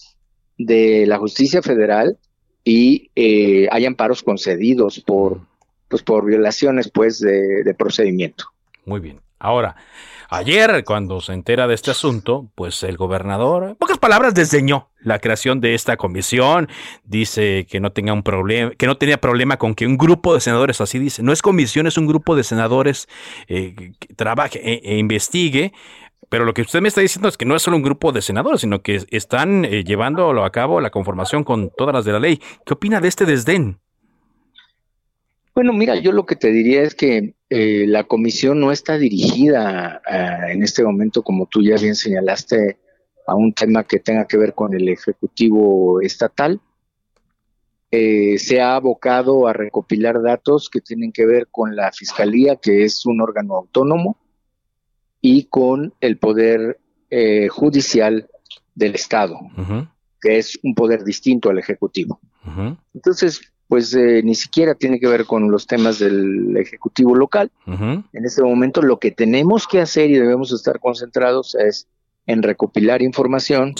de 0.57 1.05
la 1.07 1.19
justicia 1.19 1.61
federal 1.61 2.17
y 2.65 3.11
eh, 3.17 3.69
hay 3.71 3.85
amparos 3.85 4.23
concedidos 4.23 5.01
por, 5.01 5.43
pues, 5.89 6.03
por 6.03 6.25
violaciones 6.25 6.91
pues, 6.91 7.21
de 7.21 7.75
procedimiento. 7.77 8.47
Muy 8.87 9.01
bien. 9.01 9.21
Ahora, 9.39 9.77
ayer 10.29 10.85
cuando 10.85 11.21
se 11.21 11.33
entera 11.33 11.67
de 11.67 11.75
este 11.75 11.91
asunto, 11.91 12.51
pues 12.55 12.83
el 12.83 12.97
gobernador, 12.97 13.65
en 13.71 13.77
pocas 13.77 13.99
palabras, 13.99 14.35
desdeñó 14.35 14.91
la 15.01 15.19
creación 15.19 15.61
de 15.61 15.75
esta 15.75 15.97
comisión, 15.97 16.69
dice 17.05 17.67
que 17.69 17.81
no 17.81 17.93
tenga 17.93 18.13
un 18.13 18.23
problema, 18.23 18.73
que 18.73 18.87
no 18.87 18.97
tenía 18.97 19.21
problema 19.21 19.59
con 19.59 19.75
que 19.75 19.87
un 19.87 19.99
grupo 19.99 20.35
de 20.35 20.41
senadores, 20.41 20.81
así 20.81 20.99
dice, 20.99 21.23
no 21.23 21.33
es 21.33 21.43
comisión, 21.43 21.87
es 21.87 21.99
un 21.99 22.07
grupo 22.07 22.37
de 22.37 22.45
senadores 22.45 23.09
eh, 23.49 23.93
que 23.99 24.15
trabaje 24.15 24.61
e, 24.63 24.81
e, 24.85 24.99
investigue. 24.99 25.73
Pero 26.31 26.47
lo 26.47 26.55
que 26.55 26.63
usted 26.63 26.81
me 26.81 26.89
está 26.89 27.01
diciendo 27.01 27.29
es 27.29 27.37
que 27.37 27.45
no 27.45 27.55
es 27.55 27.63
solo 27.63 27.77
un 27.77 27.83
grupo 27.83 28.11
de 28.11 28.23
senadores, 28.23 28.63
sino 28.63 28.83
que 28.83 29.05
están 29.11 29.65
eh, 29.65 29.85
llevándolo 29.85 30.45
a 30.45 30.51
cabo 30.51 30.81
la 30.81 30.91
conformación 30.91 31.45
con 31.45 31.71
todas 31.77 31.95
las 31.95 32.05
de 32.05 32.13
la 32.13 32.19
ley. 32.19 32.41
¿Qué 32.65 32.75
opina 32.75 33.01
de 33.01 33.09
este 33.09 33.27
desdén? 33.27 33.79
Bueno, 35.55 35.73
mira, 35.73 35.97
yo 35.97 36.11
lo 36.11 36.27
que 36.27 36.35
te 36.35 36.51
diría 36.51 36.83
es 36.83 36.95
que 36.95 37.37
eh, 37.49 37.85
la 37.87 38.05
comisión 38.05 38.61
no 38.61 38.73
está 38.73 38.99
dirigida 38.99 40.03
en 40.49 40.63
este 40.63 40.83
momento, 40.83 41.23
como 41.23 41.47
tú 41.47 41.63
ya 41.63 41.77
bien 41.77 41.95
señalaste, 41.95 42.79
a 43.27 43.35
un 43.35 43.53
tema 43.55 43.85
que 43.85 43.99
tenga 43.99 44.27
que 44.27 44.37
ver 44.37 44.55
con 44.55 44.75
el 44.75 44.89
Ejecutivo 44.89 46.01
Estatal. 46.01 46.61
Eh, 47.91 48.39
se 48.39 48.61
ha 48.61 48.75
abocado 48.75 49.47
a 49.47 49.53
recopilar 49.53 50.21
datos 50.21 50.69
que 50.69 50.81
tienen 50.81 51.13
que 51.13 51.27
ver 51.27 51.47
con 51.51 51.77
la 51.77 51.93
Fiscalía, 51.93 52.57
que 52.57 52.85
es 52.85 53.07
un 53.07 53.21
órgano 53.21 53.55
autónomo, 53.55 54.19
y 55.21 55.45
con 55.45 55.95
el 56.01 56.19
Poder 56.19 56.81
eh, 57.11 57.49
Judicial 57.49 58.29
del 58.75 58.97
Estado, 58.97 59.39
que 60.21 60.39
es 60.39 60.59
un 60.65 60.75
poder 60.75 61.05
distinto 61.05 61.51
al 61.51 61.59
Ejecutivo. 61.59 62.21
Entonces, 62.93 63.54
pues 63.75 63.93
eh, 63.93 64.23
ni 64.23 64.37
siquiera 64.37 64.77
tiene 64.77 65.01
que 65.01 65.09
ver 65.09 65.27
con 65.27 65.51
los 65.51 65.67
temas 65.67 65.99
del 65.99 66.57
Ejecutivo 66.57 67.17
local. 67.17 67.51
En 67.67 68.25
este 68.25 68.41
momento 68.41 68.83
lo 68.83 69.01
que 69.01 69.11
tenemos 69.11 69.67
que 69.67 69.81
hacer 69.81 70.11
y 70.11 70.15
debemos 70.15 70.53
estar 70.53 70.79
concentrados 70.79 71.57
es 71.57 71.89
en 72.29 72.45
recopilar 72.45 73.03
información 73.03 73.75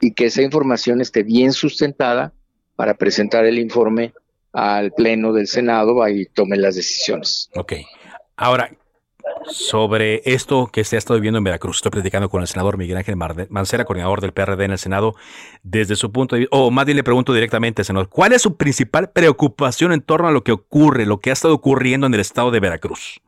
y 0.00 0.12
que 0.12 0.24
esa 0.24 0.40
información 0.40 1.02
esté 1.02 1.22
bien 1.22 1.52
sustentada 1.52 2.32
para 2.76 2.94
presentar 2.94 3.44
el 3.44 3.58
informe 3.58 4.14
al 4.54 4.92
Pleno 4.92 5.34
del 5.34 5.48
Senado 5.48 6.08
y 6.08 6.24
tome 6.24 6.56
las 6.56 6.76
decisiones. 6.76 7.50
Ok. 7.56 7.74
Ahora, 8.36 8.70
sobre 9.50 10.22
esto 10.24 10.68
que 10.72 10.84
se 10.84 10.96
ha 10.96 10.98
estado 10.98 11.18
viviendo 11.18 11.38
en 11.38 11.44
Veracruz. 11.44 11.76
Estoy 11.76 11.90
platicando 11.90 12.28
con 12.28 12.42
el 12.42 12.48
senador 12.48 12.78
Miguel 12.78 12.96
Ángel 12.96 13.16
Mancera, 13.16 13.84
coordinador 13.84 14.20
del 14.20 14.32
PRD 14.32 14.64
en 14.64 14.72
el 14.72 14.78
Senado, 14.78 15.14
desde 15.62 15.96
su 15.96 16.12
punto 16.12 16.36
de 16.36 16.40
vista, 16.40 16.56
o 16.56 16.70
más 16.70 16.86
bien 16.86 16.96
le 16.96 17.04
pregunto 17.04 17.32
directamente, 17.32 17.84
senador, 17.84 18.08
¿cuál 18.08 18.32
es 18.32 18.42
su 18.42 18.56
principal 18.56 19.10
preocupación 19.10 19.92
en 19.92 20.02
torno 20.02 20.28
a 20.28 20.32
lo 20.32 20.42
que 20.44 20.52
ocurre, 20.52 21.06
lo 21.06 21.20
que 21.20 21.30
ha 21.30 21.32
estado 21.32 21.54
ocurriendo 21.54 22.06
en 22.06 22.14
el 22.14 22.20
estado 22.20 22.50
de 22.50 22.60
Veracruz? 22.60 23.20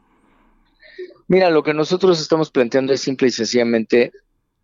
Mira, 1.26 1.50
lo 1.50 1.62
que 1.62 1.74
nosotros 1.74 2.20
estamos 2.20 2.50
planteando 2.50 2.92
es 2.92 3.00
simple 3.00 3.28
y 3.28 3.30
sencillamente 3.30 4.12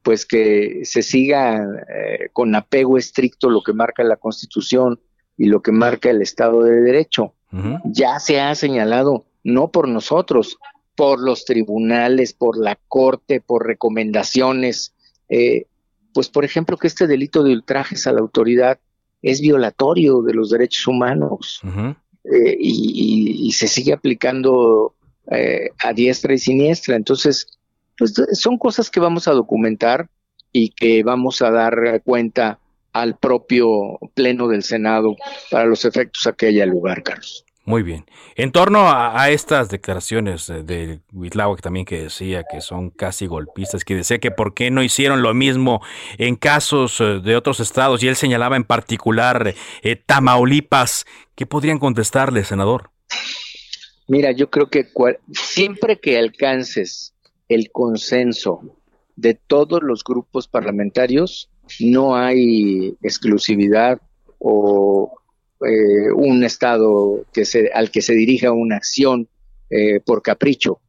pues 0.02 0.26
que 0.26 0.82
se 0.84 1.02
siga 1.02 1.64
eh, 1.88 2.28
con 2.32 2.54
apego 2.54 2.98
estricto 2.98 3.48
lo 3.48 3.62
que 3.62 3.72
marca 3.72 4.04
la 4.04 4.16
Constitución 4.16 5.00
y 5.36 5.46
lo 5.46 5.62
que 5.62 5.72
marca 5.72 6.10
el 6.10 6.22
Estado 6.22 6.62
de 6.62 6.80
Derecho. 6.82 7.34
Ya 7.84 8.18
se 8.18 8.40
ha 8.40 8.52
señalado, 8.56 9.26
no 9.44 9.68
por 9.68 9.86
nosotros, 9.86 10.58
por 10.94 11.20
los 11.20 11.44
tribunales, 11.44 12.32
por 12.32 12.58
la 12.58 12.78
corte, 12.88 13.40
por 13.40 13.66
recomendaciones. 13.66 14.94
Eh, 15.28 15.66
pues, 16.12 16.28
por 16.28 16.44
ejemplo, 16.44 16.76
que 16.76 16.86
este 16.86 17.06
delito 17.06 17.42
de 17.42 17.52
ultrajes 17.52 18.06
a 18.06 18.12
la 18.12 18.20
autoridad 18.20 18.78
es 19.22 19.40
violatorio 19.40 20.22
de 20.22 20.34
los 20.34 20.50
derechos 20.50 20.86
humanos 20.86 21.60
eh, 22.24 22.56
y, 22.58 23.50
se 23.52 23.68
sigue 23.68 23.92
aplicando 23.92 24.94
eh, 25.30 25.70
a 25.82 25.92
diestra 25.92 26.34
y 26.34 26.38
siniestra. 26.38 26.96
Entonces, 26.96 27.58
pues 27.96 28.14
son 28.32 28.58
cosas 28.58 28.90
que 28.90 29.00
vamos 29.00 29.28
a 29.28 29.32
documentar 29.32 30.08
y 30.52 30.70
que 30.70 31.02
vamos 31.02 31.42
a 31.42 31.50
dar 31.50 32.02
cuenta 32.04 32.58
al 32.92 33.16
propio 33.16 33.98
Pleno 34.14 34.48
del 34.48 34.62
Senado 34.62 35.16
para 35.50 35.64
los 35.66 35.84
efectos 35.84 36.26
a 36.26 36.32
que 36.32 36.46
haya 36.46 36.64
lugar, 36.64 37.02
Carlos. 37.02 37.43
Muy 37.66 37.82
bien. 37.82 38.04
En 38.36 38.52
torno 38.52 38.90
a, 38.90 39.30
estas 39.30 39.70
declaraciones 39.70 40.48
de 40.48 41.00
Huitláhuac 41.12 41.62
también 41.62 41.86
que 41.86 42.02
decía 42.02 42.44
que 42.44 42.60
son 42.60 42.90
casi 42.90 43.26
golpistas, 43.26 43.84
que 43.84 43.94
decía 43.94 44.18
que 44.18 44.30
por 44.30 44.52
qué 44.52 44.70
no 44.70 44.82
hicieron 44.82 45.22
lo 45.22 45.32
mismo 45.32 45.80
en 46.18 46.36
casos 46.36 47.00
eh, 47.00 47.20
de 47.24 47.36
otros 47.36 47.60
estados, 47.60 48.02
y 48.02 48.08
él 48.08 48.16
señalaba 48.16 48.56
en 48.56 48.64
particular 48.64 49.54
eh, 49.82 49.96
Tamaulipas, 49.96 51.06
¿qué 51.34 51.46
podrían 51.46 51.78
contestarle, 51.78 52.44
senador? 52.44 52.90
Mira, 54.08 54.32
yo 54.32 54.50
creo 54.50 54.68
que 54.68 54.86
siempre 55.32 55.98
que 55.98 56.18
alcances 56.18 57.14
el 57.48 57.70
consenso 57.72 58.60
de 59.16 59.32
todos 59.32 59.82
los 59.82 60.04
grupos 60.04 60.48
parlamentarios, 60.48 61.48
no 61.80 62.14
hay 62.14 62.94
exclusividad 63.02 64.02
o 64.38 65.16
eh, 65.60 66.12
un 66.14 66.44
Estado 66.44 67.24
que 67.32 67.44
se, 67.44 67.70
al 67.72 67.90
que 67.90 68.02
se 68.02 68.14
dirija 68.14 68.52
una 68.52 68.76
acción 68.76 69.28
eh, 69.70 70.00
por 70.00 70.22
capricho. 70.22 70.80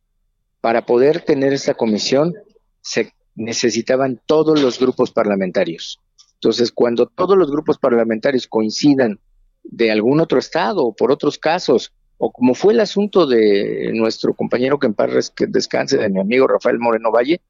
Para 0.61 0.86
poder 0.86 1.22
tener 1.22 1.53
esta 1.53 1.76
comisión 1.76 2.34
se 2.82 3.13
necesitaban 3.36 4.20
todos 4.26 4.61
los 4.61 4.80
grupos 4.80 5.11
parlamentarios. 5.11 5.99
Entonces, 6.36 6.72
cuando 6.72 7.07
todos 7.07 7.38
los 7.38 7.51
grupos 7.51 7.78
parlamentarios 7.78 8.47
coincidan 8.47 9.20
de 9.63 9.91
algún 9.91 10.20
otro 10.20 10.39
Estado 10.39 10.84
o 10.84 10.95
por 10.95 11.11
otros 11.11 11.38
casos, 11.38 11.93
o 12.18 12.32
como 12.32 12.53
fue 12.53 12.74
el 12.74 12.80
asunto 12.80 13.26
de 13.26 13.91
nuestro 13.93 14.34
compañero 14.34 14.80
que 14.80 14.88
en 14.88 14.93
paz 14.93 15.34
descanse, 15.47 15.97
de 15.97 16.09
mi 16.09 16.20
amigo 16.20 16.47
Rafael 16.47 16.80
Moreno 16.80 17.11
Valle, 17.11 17.41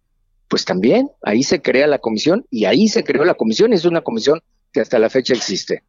pues 0.47 0.66
también 0.66 1.09
ahí 1.24 1.43
se 1.43 1.61
crea 1.61 1.88
la 1.88 1.99
comisión 1.99 2.45
y 2.49 2.66
ahí 2.66 2.88
se 2.88 3.03
creó 3.03 3.26
la 3.26 3.34
comisión 3.34 3.72
y 3.72 3.76
es 3.76 3.86
una 3.86 4.01
comisión 4.01 4.41
que 4.72 4.82
hasta 4.82 4.99
la 4.99 5.09
fecha 5.09 5.34
existe. 5.34 5.84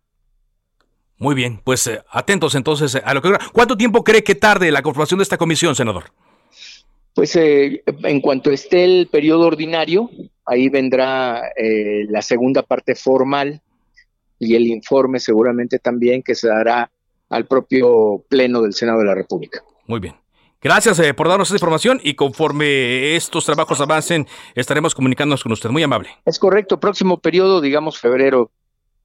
Muy 1.18 1.34
bien, 1.34 1.60
pues 1.64 1.86
eh, 1.86 2.02
atentos 2.10 2.54
entonces 2.54 2.94
a 2.94 3.14
lo 3.14 3.22
que... 3.22 3.32
¿Cuánto 3.52 3.76
tiempo 3.76 4.04
cree 4.04 4.22
que 4.22 4.34
tarde 4.34 4.70
la 4.70 4.82
conformación 4.82 5.18
de 5.18 5.22
esta 5.22 5.38
comisión, 5.38 5.74
senador? 5.74 6.04
Pues 7.14 7.34
eh, 7.36 7.82
en 7.86 8.20
cuanto 8.20 8.50
esté 8.50 8.84
el 8.84 9.08
periodo 9.10 9.46
ordinario, 9.46 10.10
ahí 10.44 10.68
vendrá 10.68 11.52
eh, 11.56 12.04
la 12.10 12.20
segunda 12.20 12.62
parte 12.62 12.94
formal 12.94 13.62
y 14.38 14.54
el 14.54 14.66
informe 14.66 15.18
seguramente 15.18 15.78
también 15.78 16.22
que 16.22 16.34
se 16.34 16.48
dará 16.48 16.90
al 17.30 17.46
propio 17.46 18.22
Pleno 18.28 18.60
del 18.60 18.74
Senado 18.74 18.98
de 18.98 19.06
la 19.06 19.14
República. 19.14 19.62
Muy 19.86 20.00
bien. 20.00 20.14
Gracias 20.60 21.00
por 21.14 21.28
darnos 21.28 21.48
esa 21.48 21.56
información 21.56 22.00
y 22.02 22.14
conforme 22.14 23.14
estos 23.16 23.46
trabajos 23.46 23.80
avancen, 23.80 24.26
estaremos 24.54 24.94
comunicándonos 24.94 25.42
con 25.42 25.52
usted. 25.52 25.70
Muy 25.70 25.82
amable. 25.82 26.10
Es 26.24 26.38
correcto, 26.38 26.80
próximo 26.80 27.18
periodo, 27.18 27.60
digamos 27.60 27.98
febrero 27.98 28.50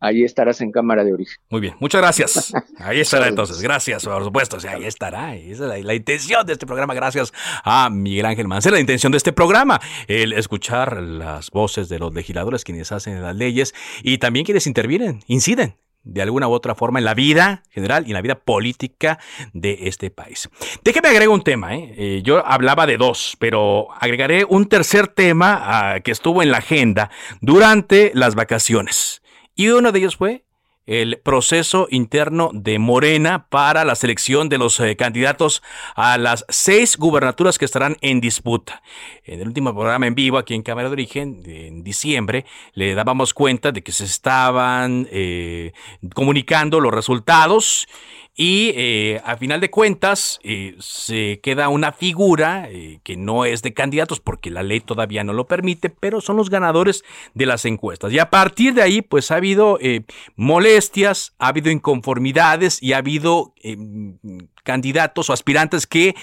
ahí 0.02 0.24
estarás 0.24 0.60
en 0.60 0.72
cámara 0.72 1.06
de 1.06 1.14
origen. 1.14 1.38
Muy 1.50 1.62
bien, 1.62 1.76
muchas 1.80 2.02
gracias. 2.02 2.54
Ahí 2.80 3.00
estará 3.00 3.28
entonces, 3.28 3.62
gracias, 3.62 4.04
por 4.04 4.24
supuesto. 4.24 4.58
ahí 4.68 4.86
estará. 4.86 5.36
Esa 5.36 5.76
es 5.76 5.86
la, 5.86 5.94
intención 5.94 6.46
de 6.46 6.54
este 6.54 6.66
programa. 6.66 6.96
Gracias 6.96 7.32
a 7.64 7.90
Miguel 7.92 8.26
Ángel 8.26 8.48
Mancera. 8.48 8.76
La 8.76 8.80
intención 8.80 9.12
de 9.12 9.20
este 9.20 9.32
programa, 9.32 9.80
el 10.08 10.34
escuchar 10.34 11.00
las 11.00 11.52
voces 11.52 11.90
de 11.90 12.00
los 12.00 12.14
legisladores 12.14 12.64
quienes 12.64 12.92
hacen 12.92 13.22
las 13.22 13.36
leyes 13.36 13.76
y 14.02 14.18
también 14.18 14.46
quienes 14.46 14.66
intervienen, 14.66 15.20
inciden 15.28 15.76
de 16.04 16.22
alguna 16.24 16.48
u 16.48 16.54
otra 16.54 16.74
forma 16.74 16.98
en 16.98 17.06
la 17.06 17.14
vida 17.14 17.62
general 17.70 18.06
y 18.06 18.08
en 18.08 18.14
la 18.16 18.22
vida 18.22 18.36
política 18.36 19.20
de 19.54 19.78
este 19.84 20.10
país. 20.10 20.50
Déjeme 20.84 21.10
agregar 21.10 21.30
un 21.30 21.44
tema. 21.44 21.76
¿eh? 21.76 21.94
Eh, 21.96 22.22
yo 22.24 22.46
hablaba 22.46 22.88
de 22.88 22.98
dos, 22.98 23.36
pero 23.38 23.88
agregaré 24.00 24.44
un 24.46 24.68
tercer 24.68 25.08
tema 25.08 25.60
ah, 25.62 26.00
que 26.00 26.12
estuvo 26.12 26.42
en 26.42 26.50
la 26.50 26.58
agenda 26.58 27.12
durante 27.42 28.12
las 28.16 28.34
vacaciones. 28.34 29.22
Y 29.56 29.70
uno 29.70 29.92
de 29.92 30.00
ellos 30.00 30.16
fue 30.16 30.44
el 30.88 31.20
proceso 31.20 31.88
interno 31.92 32.50
de 32.54 32.80
Morena 32.80 33.48
para 33.50 33.86
la 33.86 33.96
selección 33.96 34.50
de 34.50 34.58
los 34.58 34.80
eh, 34.80 34.96
candidatos 34.96 35.62
a 35.96 36.18
las 36.18 36.44
seis 36.50 36.98
gubernaturas 36.98 37.58
que 37.58 37.66
estarán 37.66 37.98
en 38.02 38.20
disputa. 38.20 38.82
En 39.24 39.40
el 39.42 39.48
último 39.48 39.74
programa 39.74 40.08
en 40.08 40.16
vivo 40.16 40.38
aquí 40.38 40.56
en 40.56 40.64
Cámara 40.64 40.90
de 40.90 40.94
Origen, 40.94 41.44
en 41.46 41.84
diciembre, 41.84 42.46
le 42.74 42.96
dábamos 42.96 43.34
cuenta 43.34 43.72
de 43.72 43.84
que 43.84 43.92
se 43.92 44.06
estaban 44.06 45.08
eh, 45.12 45.72
comunicando 46.16 46.80
los 46.80 46.94
resultados 46.94 47.88
y 48.42 48.74
eh, 48.76 49.22
a 49.24 49.38
final 49.38 49.62
de 49.62 49.70
cuentas 49.70 50.40
eh, 50.42 50.76
se 50.80 51.40
queda 51.44 51.70
una 51.70 51.92
figura 51.92 52.68
eh, 52.72 53.00
que 53.04 53.16
no 53.16 53.46
es 53.46 53.62
de 53.62 53.76
candidatos 53.76 54.20
porque 54.20 54.50
la 54.50 54.64
ley 54.64 54.80
todavía 54.80 55.24
no 55.24 55.32
lo 55.32 55.46
permite, 55.46 55.92
pero 55.92 56.22
son 56.22 56.38
los 56.38 56.50
ganadores 56.50 57.04
de 57.36 57.46
las 57.46 57.66
encuestas. 57.66 58.12
Y 58.12 58.18
a 58.18 58.32
partir 58.32 58.74
de 58.74 58.82
ahí 58.82 59.04
pues 59.04 59.30
ha 59.30 59.36
habido 59.36 59.78
molestias, 60.36 61.36
ha 61.38 61.50
habido 61.50 61.70
inconformidades 61.70 62.82
y 62.82 62.94
ha 62.94 62.98
habido 62.98 63.54
candidatos 64.64 65.30
o 65.30 65.34
aspirantes 65.34 65.86
que 65.86 66.16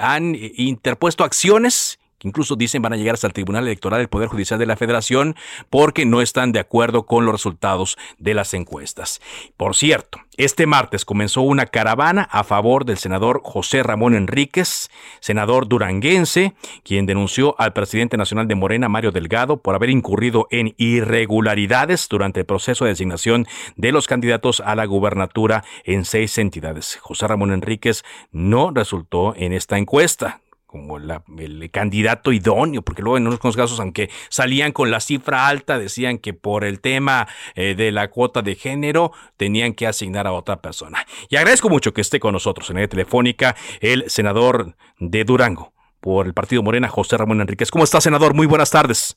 han 0.00 0.36
interpuesto 0.56 1.22
acciones 1.22 2.00
incluso 2.24 2.56
dicen 2.56 2.82
van 2.82 2.92
a 2.92 2.96
llegar 2.96 3.14
hasta 3.14 3.28
el 3.28 3.32
Tribunal 3.32 3.64
Electoral 3.64 4.00
del 4.00 4.08
Poder 4.08 4.28
Judicial 4.28 4.58
de 4.58 4.66
la 4.66 4.76
Federación 4.76 5.36
porque 5.70 6.04
no 6.04 6.20
están 6.20 6.52
de 6.52 6.58
acuerdo 6.58 7.06
con 7.06 7.24
los 7.24 7.34
resultados 7.34 7.96
de 8.18 8.34
las 8.34 8.54
encuestas. 8.54 9.20
Por 9.56 9.76
cierto, 9.76 10.18
este 10.36 10.66
martes 10.66 11.04
comenzó 11.04 11.42
una 11.42 11.66
caravana 11.66 12.28
a 12.32 12.42
favor 12.42 12.84
del 12.84 12.98
senador 12.98 13.40
José 13.44 13.84
Ramón 13.84 14.14
Enríquez, 14.14 14.90
senador 15.20 15.68
duranguense, 15.68 16.54
quien 16.82 17.06
denunció 17.06 17.54
al 17.58 17.72
presidente 17.72 18.16
nacional 18.16 18.48
de 18.48 18.56
Morena, 18.56 18.88
Mario 18.88 19.12
Delgado, 19.12 19.58
por 19.58 19.76
haber 19.76 19.90
incurrido 19.90 20.48
en 20.50 20.74
irregularidades 20.76 22.08
durante 22.08 22.40
el 22.40 22.46
proceso 22.46 22.84
de 22.84 22.90
designación 22.90 23.46
de 23.76 23.92
los 23.92 24.08
candidatos 24.08 24.60
a 24.60 24.74
la 24.74 24.86
gubernatura 24.86 25.64
en 25.84 26.04
seis 26.04 26.36
entidades. 26.38 26.98
José 27.00 27.28
Ramón 27.28 27.52
Enríquez 27.52 28.02
no 28.32 28.72
resultó 28.72 29.34
en 29.36 29.52
esta 29.52 29.78
encuesta 29.78 30.40
como 30.74 30.96
el 30.96 31.70
candidato 31.70 32.32
idóneo, 32.32 32.82
porque 32.82 33.00
luego 33.00 33.16
en 33.16 33.28
unos 33.28 33.38
casos, 33.38 33.78
aunque 33.78 34.10
salían 34.28 34.72
con 34.72 34.90
la 34.90 34.98
cifra 34.98 35.46
alta, 35.46 35.78
decían 35.78 36.18
que 36.18 36.34
por 36.34 36.64
el 36.64 36.80
tema 36.80 37.28
eh, 37.54 37.76
de 37.76 37.92
la 37.92 38.10
cuota 38.10 38.42
de 38.42 38.56
género 38.56 39.12
tenían 39.36 39.74
que 39.74 39.86
asignar 39.86 40.26
a 40.26 40.32
otra 40.32 40.56
persona. 40.56 41.06
Y 41.28 41.36
agradezco 41.36 41.68
mucho 41.68 41.94
que 41.94 42.00
esté 42.00 42.18
con 42.18 42.32
nosotros 42.32 42.70
en 42.70 42.80
la 42.80 42.88
telefónica 42.88 43.54
el 43.80 44.10
senador 44.10 44.74
de 44.98 45.22
Durango 45.22 45.72
por 46.00 46.26
el 46.26 46.34
Partido 46.34 46.64
Morena, 46.64 46.88
José 46.88 47.18
Ramón 47.18 47.40
Enríquez. 47.40 47.70
¿Cómo 47.70 47.84
está, 47.84 48.00
senador? 48.00 48.34
Muy 48.34 48.48
buenas 48.48 48.72
tardes. 48.72 49.16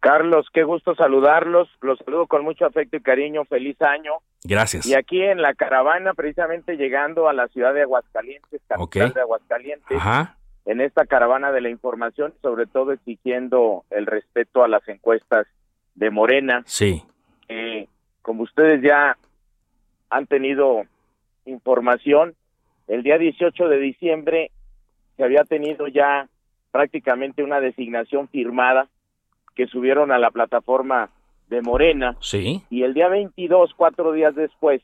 Carlos, 0.00 0.46
qué 0.52 0.62
gusto 0.62 0.94
saludarlos. 0.94 1.70
Los 1.80 1.98
saludo 2.04 2.26
con 2.26 2.44
mucho 2.44 2.66
afecto 2.66 2.98
y 2.98 3.00
cariño. 3.00 3.46
Feliz 3.46 3.80
año. 3.80 4.12
Gracias. 4.44 4.84
Y 4.84 4.94
aquí 4.94 5.22
en 5.22 5.40
la 5.40 5.54
caravana, 5.54 6.12
precisamente 6.12 6.76
llegando 6.76 7.30
a 7.30 7.32
la 7.32 7.48
ciudad 7.48 7.72
de 7.72 7.80
Aguascalientes, 7.80 8.60
capital 8.68 9.14
de 9.14 9.20
Aguascalientes. 9.22 9.96
Ajá 9.96 10.37
en 10.68 10.82
esta 10.82 11.06
caravana 11.06 11.50
de 11.50 11.62
la 11.62 11.70
información, 11.70 12.34
sobre 12.42 12.66
todo 12.66 12.92
exigiendo 12.92 13.84
el 13.88 14.04
respeto 14.04 14.62
a 14.62 14.68
las 14.68 14.86
encuestas 14.86 15.46
de 15.94 16.10
Morena. 16.10 16.62
Sí. 16.66 17.02
como 18.20 18.42
ustedes 18.42 18.82
ya 18.82 19.16
han 20.10 20.26
tenido 20.26 20.82
información, 21.46 22.34
el 22.86 23.02
día 23.02 23.16
18 23.16 23.66
de 23.66 23.78
diciembre 23.78 24.50
se 25.16 25.24
había 25.24 25.44
tenido 25.44 25.88
ya 25.88 26.28
prácticamente 26.70 27.42
una 27.42 27.60
designación 27.60 28.28
firmada 28.28 28.88
que 29.54 29.68
subieron 29.68 30.12
a 30.12 30.18
la 30.18 30.30
plataforma 30.30 31.08
de 31.48 31.62
Morena. 31.62 32.14
Sí. 32.20 32.62
Y 32.68 32.82
el 32.82 32.92
día 32.92 33.08
22, 33.08 33.72
cuatro 33.74 34.12
días 34.12 34.34
después, 34.34 34.82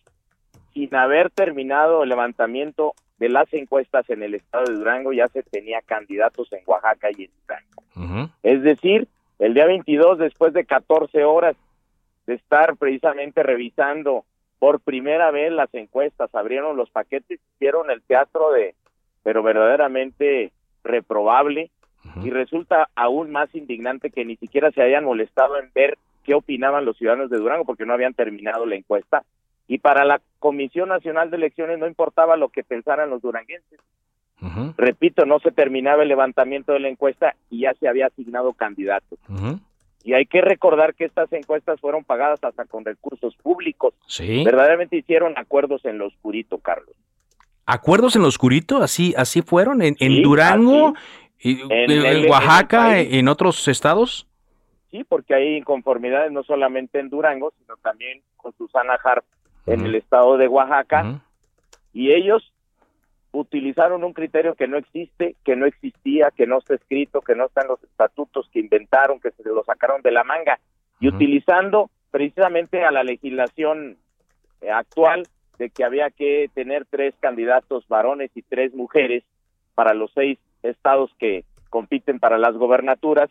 sin 0.72 0.94
haber 0.94 1.28
terminado 1.28 2.04
el 2.04 2.08
levantamiento 2.08 2.94
de 3.18 3.28
las 3.28 3.52
encuestas 3.52 4.08
en 4.10 4.22
el 4.22 4.34
estado 4.34 4.64
de 4.64 4.74
Durango 4.74 5.12
ya 5.12 5.28
se 5.28 5.42
tenía 5.42 5.80
candidatos 5.82 6.52
en 6.52 6.60
Oaxaca 6.66 7.08
y 7.16 7.24
en 7.24 7.30
Durango. 7.42 8.30
Es 8.42 8.62
decir, 8.62 9.08
el 9.38 9.54
día 9.54 9.66
22, 9.66 10.18
después 10.18 10.52
de 10.52 10.64
14 10.64 11.24
horas 11.24 11.56
de 12.26 12.34
estar 12.34 12.76
precisamente 12.76 13.42
revisando 13.42 14.24
por 14.58 14.80
primera 14.80 15.30
vez 15.30 15.52
las 15.52 15.72
encuestas, 15.74 16.34
abrieron 16.34 16.76
los 16.76 16.90
paquetes, 16.90 17.40
hicieron 17.54 17.90
el 17.90 18.02
teatro 18.02 18.50
de, 18.52 18.74
pero 19.22 19.42
verdaderamente 19.42 20.52
reprobable, 20.82 21.70
y 22.22 22.30
resulta 22.30 22.88
aún 22.94 23.30
más 23.30 23.54
indignante 23.54 24.10
que 24.10 24.24
ni 24.24 24.36
siquiera 24.36 24.70
se 24.70 24.82
hayan 24.82 25.04
molestado 25.04 25.58
en 25.58 25.70
ver 25.74 25.96
qué 26.22 26.34
opinaban 26.34 26.84
los 26.84 26.98
ciudadanos 26.98 27.30
de 27.30 27.38
Durango, 27.38 27.64
porque 27.64 27.86
no 27.86 27.94
habían 27.94 28.14
terminado 28.14 28.66
la 28.66 28.74
encuesta, 28.74 29.24
y 29.66 29.78
para 29.78 30.04
la 30.04 30.20
Comisión 30.38 30.90
Nacional 30.90 31.30
de 31.30 31.36
Elecciones 31.36 31.78
no 31.78 31.86
importaba 31.86 32.36
lo 32.36 32.48
que 32.48 32.64
pensaran 32.64 33.10
los 33.10 33.22
duranguenses. 33.22 33.80
Repito, 34.76 35.24
no 35.24 35.38
se 35.38 35.52
terminaba 35.52 36.02
el 36.02 36.08
levantamiento 36.10 36.72
de 36.72 36.80
la 36.80 36.88
encuesta 36.88 37.34
y 37.48 37.60
ya 37.60 37.72
se 37.80 37.88
había 37.88 38.08
asignado 38.08 38.52
candidatos. 38.52 39.18
Y 40.02 40.12
hay 40.12 40.26
que 40.26 40.42
recordar 40.42 40.94
que 40.94 41.06
estas 41.06 41.32
encuestas 41.32 41.80
fueron 41.80 42.04
pagadas 42.04 42.44
hasta 42.44 42.66
con 42.66 42.84
recursos 42.84 43.34
públicos. 43.36 43.94
Sí. 44.06 44.44
Verdaderamente 44.44 44.96
hicieron 44.96 45.32
acuerdos 45.38 45.82
en 45.86 45.96
lo 45.96 46.08
oscurito, 46.08 46.58
Carlos. 46.58 46.94
¿Acuerdos 47.64 48.16
en 48.16 48.22
lo 48.22 48.28
oscurito? 48.28 48.82
¿Así, 48.82 49.14
así 49.16 49.40
fueron? 49.40 49.80
¿En, 49.80 50.22
Durango? 50.22 50.92
Y, 51.38 51.62
en, 51.70 52.28
Oaxaca? 52.28 52.98
En, 52.98 53.28
otros 53.28 53.66
estados? 53.68 54.26
Sí, 54.90 55.04
porque 55.04 55.34
hay 55.34 55.56
inconformidades 55.56 56.30
no 56.32 56.42
solamente 56.42 56.98
en 56.98 57.08
Durango, 57.08 57.54
sino 57.58 57.78
también 57.78 58.20
con 58.36 58.52
Susana 58.58 58.98
Harp 59.02 59.24
en 59.66 59.86
el 59.86 59.94
estado 59.94 60.36
de 60.36 60.48
Oaxaca 60.48 61.20
y 61.92 62.12
ellos 62.12 62.52
utilizaron 63.32 64.04
un 64.04 64.12
criterio 64.12 64.54
que 64.54 64.68
no 64.68 64.76
existe, 64.76 65.36
que 65.44 65.56
no 65.56 65.66
existía, 65.66 66.30
que 66.30 66.46
no 66.46 66.58
está 66.58 66.74
escrito, 66.74 67.20
que 67.20 67.34
no 67.34 67.46
están 67.46 67.66
los 67.68 67.82
estatutos 67.82 68.48
que 68.52 68.60
inventaron, 68.60 69.20
que 69.20 69.30
se 69.32 69.42
lo 69.44 69.64
sacaron 69.64 70.02
de 70.02 70.12
la 70.12 70.24
manga. 70.24 70.60
Y 71.00 71.08
utilizando 71.08 71.90
precisamente 72.10 72.84
a 72.84 72.92
la 72.92 73.02
legislación 73.02 73.96
eh, 74.60 74.70
actual 74.70 75.26
de 75.58 75.70
que 75.70 75.84
había 75.84 76.10
que 76.10 76.48
tener 76.54 76.86
tres 76.88 77.14
candidatos 77.18 77.86
varones 77.88 78.30
y 78.34 78.42
tres 78.42 78.72
mujeres 78.74 79.24
para 79.74 79.94
los 79.94 80.12
seis 80.14 80.38
estados 80.62 81.10
que 81.18 81.44
compiten 81.70 82.20
para 82.20 82.38
las 82.38 82.54
gobernaturas, 82.54 83.30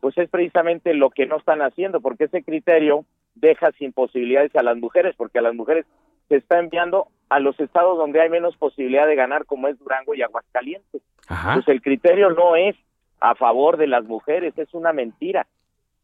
pues 0.00 0.16
es 0.16 0.30
precisamente 0.30 0.94
lo 0.94 1.10
que 1.10 1.26
no 1.26 1.38
están 1.38 1.60
haciendo, 1.60 2.00
porque 2.00 2.24
ese 2.24 2.44
criterio 2.44 3.04
deja 3.34 3.72
sin 3.72 3.92
posibilidades 3.92 4.54
a 4.56 4.62
las 4.62 4.76
mujeres, 4.76 5.14
porque 5.16 5.38
a 5.38 5.42
las 5.42 5.54
mujeres 5.54 5.86
se 6.28 6.36
está 6.36 6.58
enviando 6.58 7.08
a 7.28 7.40
los 7.40 7.58
estados 7.60 7.96
donde 7.96 8.20
hay 8.20 8.28
menos 8.28 8.56
posibilidad 8.56 9.06
de 9.06 9.14
ganar, 9.14 9.46
como 9.46 9.68
es 9.68 9.78
Durango 9.78 10.14
y 10.14 10.22
Aguascalientes. 10.22 11.02
Pues 11.54 11.68
el 11.68 11.80
criterio 11.80 12.30
no 12.30 12.56
es 12.56 12.76
a 13.20 13.34
favor 13.34 13.76
de 13.76 13.86
las 13.86 14.04
mujeres, 14.04 14.56
es 14.56 14.72
una 14.74 14.92
mentira, 14.92 15.46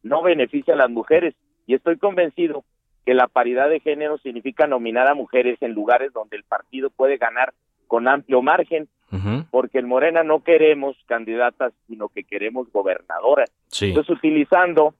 no 0.02 0.22
beneficia 0.22 0.74
a 0.74 0.76
las 0.76 0.90
mujeres. 0.90 1.34
Y 1.66 1.74
estoy 1.74 1.98
convencido 1.98 2.64
que 3.04 3.14
la 3.14 3.26
paridad 3.28 3.68
de 3.68 3.80
género 3.80 4.18
significa 4.18 4.66
nominar 4.66 5.08
a 5.08 5.14
mujeres 5.14 5.60
en 5.62 5.72
lugares 5.72 6.12
donde 6.12 6.36
el 6.36 6.44
partido 6.44 6.90
puede 6.90 7.16
ganar 7.16 7.54
con 7.86 8.08
amplio 8.08 8.42
margen, 8.42 8.88
porque 9.50 9.78
en 9.78 9.86
Morena 9.86 10.24
no 10.24 10.42
queremos 10.42 10.96
candidatas, 11.06 11.72
sino 11.86 12.08
que 12.08 12.24
queremos 12.24 12.70
gobernadoras. 12.72 13.50
Entonces, 13.80 14.10
utilizando 14.10 14.94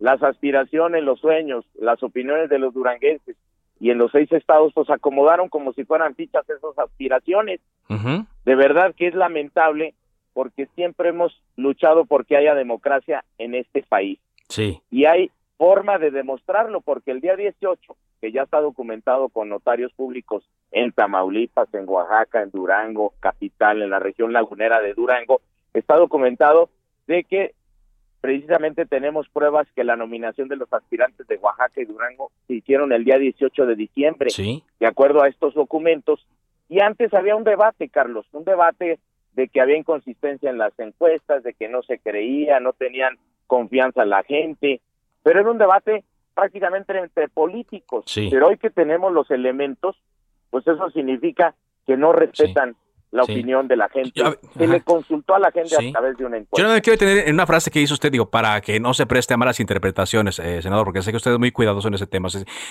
las 0.00 0.22
aspiraciones, 0.22 1.04
los 1.04 1.20
sueños, 1.20 1.64
las 1.78 2.02
opiniones 2.02 2.48
de 2.48 2.58
los 2.58 2.74
duranguenses 2.74 3.36
y 3.78 3.90
en 3.90 3.98
los 3.98 4.10
seis 4.10 4.30
estados 4.32 4.72
pues 4.74 4.90
acomodaron 4.90 5.48
como 5.48 5.72
si 5.74 5.84
fueran 5.84 6.14
fichas 6.14 6.48
esas 6.48 6.78
aspiraciones. 6.78 7.60
De 8.44 8.54
verdad 8.54 8.94
que 8.96 9.08
es 9.08 9.14
lamentable 9.14 9.94
porque 10.32 10.66
siempre 10.74 11.10
hemos 11.10 11.42
luchado 11.56 12.04
porque 12.06 12.36
haya 12.36 12.54
democracia 12.54 13.24
en 13.38 13.54
este 13.54 13.82
país. 13.82 14.18
Sí. 14.48 14.80
Y 14.90 15.04
hay 15.04 15.30
forma 15.58 15.98
de 15.98 16.10
demostrarlo 16.10 16.80
porque 16.80 17.10
el 17.10 17.20
día 17.20 17.36
18, 17.36 17.96
que 18.20 18.32
ya 18.32 18.42
está 18.42 18.60
documentado 18.60 19.28
con 19.28 19.48
notarios 19.48 19.92
públicos 19.92 20.44
en 20.70 20.92
Tamaulipas, 20.92 21.72
en 21.74 21.88
Oaxaca, 21.88 22.42
en 22.42 22.50
Durango, 22.50 23.12
capital, 23.20 23.82
en 23.82 23.90
la 23.90 23.98
región 23.98 24.32
lagunera 24.32 24.80
de 24.80 24.94
Durango, 24.94 25.42
está 25.74 25.96
documentado 25.96 26.70
de 27.06 27.24
que 27.24 27.54
precisamente 28.20 28.86
tenemos 28.86 29.28
pruebas 29.28 29.66
que 29.74 29.84
la 29.84 29.96
nominación 29.96 30.48
de 30.48 30.56
los 30.56 30.72
aspirantes 30.72 31.26
de 31.26 31.36
Oaxaca 31.36 31.80
y 31.80 31.84
Durango 31.84 32.30
se 32.46 32.54
hicieron 32.54 32.92
el 32.92 33.04
día 33.04 33.18
18 33.18 33.66
de 33.66 33.74
diciembre, 33.76 34.30
¿Sí? 34.30 34.62
de 34.78 34.86
acuerdo 34.86 35.22
a 35.22 35.28
estos 35.28 35.54
documentos. 35.54 36.26
Y 36.68 36.80
antes 36.80 37.12
había 37.14 37.36
un 37.36 37.44
debate, 37.44 37.88
Carlos, 37.88 38.26
un 38.32 38.44
debate 38.44 38.98
de 39.32 39.48
que 39.48 39.60
había 39.60 39.76
inconsistencia 39.76 40.50
en 40.50 40.58
las 40.58 40.78
encuestas, 40.78 41.42
de 41.42 41.54
que 41.54 41.68
no 41.68 41.82
se 41.82 41.98
creía, 41.98 42.60
no 42.60 42.72
tenían 42.72 43.16
confianza 43.46 44.04
la 44.04 44.22
gente, 44.22 44.80
pero 45.22 45.40
era 45.40 45.50
un 45.50 45.58
debate 45.58 46.04
prácticamente 46.34 46.96
entre 46.96 47.28
políticos. 47.28 48.04
Pero 48.14 48.48
hoy 48.48 48.58
que 48.58 48.70
tenemos 48.70 49.12
los 49.12 49.30
elementos, 49.30 49.96
pues 50.50 50.66
eso 50.66 50.90
significa 50.90 51.54
que 51.86 51.96
no 51.96 52.12
respetan 52.12 52.76
la 53.10 53.24
opinión 53.24 53.66
de 53.66 53.76
la 53.76 53.88
gente. 53.88 54.22
Se 54.56 54.66
le 54.66 54.80
consultó 54.82 55.34
a 55.34 55.38
la 55.38 55.50
gente 55.50 55.74
a 55.74 55.92
través 55.92 56.16
de 56.16 56.24
una 56.24 56.36
encuesta. 56.38 56.62
Yo 56.62 56.68
no 56.68 56.74
me 56.74 56.80
quiero 56.80 56.98
tener 56.98 57.28
en 57.28 57.34
una 57.34 57.46
frase 57.46 57.70
que 57.70 57.80
hizo 57.80 57.94
usted, 57.94 58.12
digo, 58.12 58.30
para 58.30 58.60
que 58.60 58.78
no 58.78 58.94
se 58.94 59.06
preste 59.06 59.34
a 59.34 59.36
malas 59.36 59.60
interpretaciones, 59.60 60.38
eh, 60.38 60.62
senador, 60.62 60.84
porque 60.84 61.02
sé 61.02 61.10
que 61.10 61.16
usted 61.16 61.32
es 61.32 61.38
muy 61.38 61.50
cuidadoso 61.50 61.88
en 61.88 61.94
ese 61.94 62.06
tema. 62.06 62.28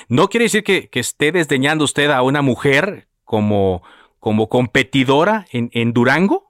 No 0.07 0.27
quiere 0.27 0.45
decir 0.45 0.63
que, 0.63 0.89
esté 0.93 1.31
desdeñando 1.31 1.85
usted 1.85 2.09
a 2.11 2.21
una 2.21 2.41
mujer 2.41 3.07
como, 3.23 3.83
como 4.19 4.49
competidora 4.49 5.45
en, 5.51 5.69
en 5.73 5.93
Durango. 5.93 6.49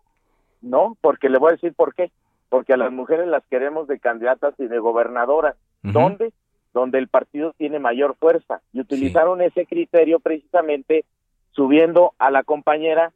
No, 0.62 0.98
porque 1.02 1.30
le 1.30 1.38
voy 1.38 1.50
a 1.50 1.54
decir 1.54 1.74
por 1.74 1.94
qué. 1.94 2.12
Porque 2.50 2.74
a 2.74 2.78
las 2.78 2.92
mujeres 2.92 3.28
las 3.28 3.44
queremos 3.46 3.88
de 3.88 4.00
candidatas 4.00 4.56
y 4.58 4.66
de 4.66 4.80
gobernadoras. 4.80 5.56
¿Dónde? 5.84 6.34
Donde 6.74 6.98
el 6.98 7.08
partido 7.08 7.54
tiene 7.58 7.80
mayor 7.80 8.16
fuerza. 8.20 8.62
Y 8.74 8.82
utilizaron 8.82 9.42
ese 9.42 9.66
criterio 9.66 10.20
precisamente 10.20 11.06
subiendo 11.52 12.14
a 12.18 12.32
la 12.32 12.44
compañera 12.44 13.14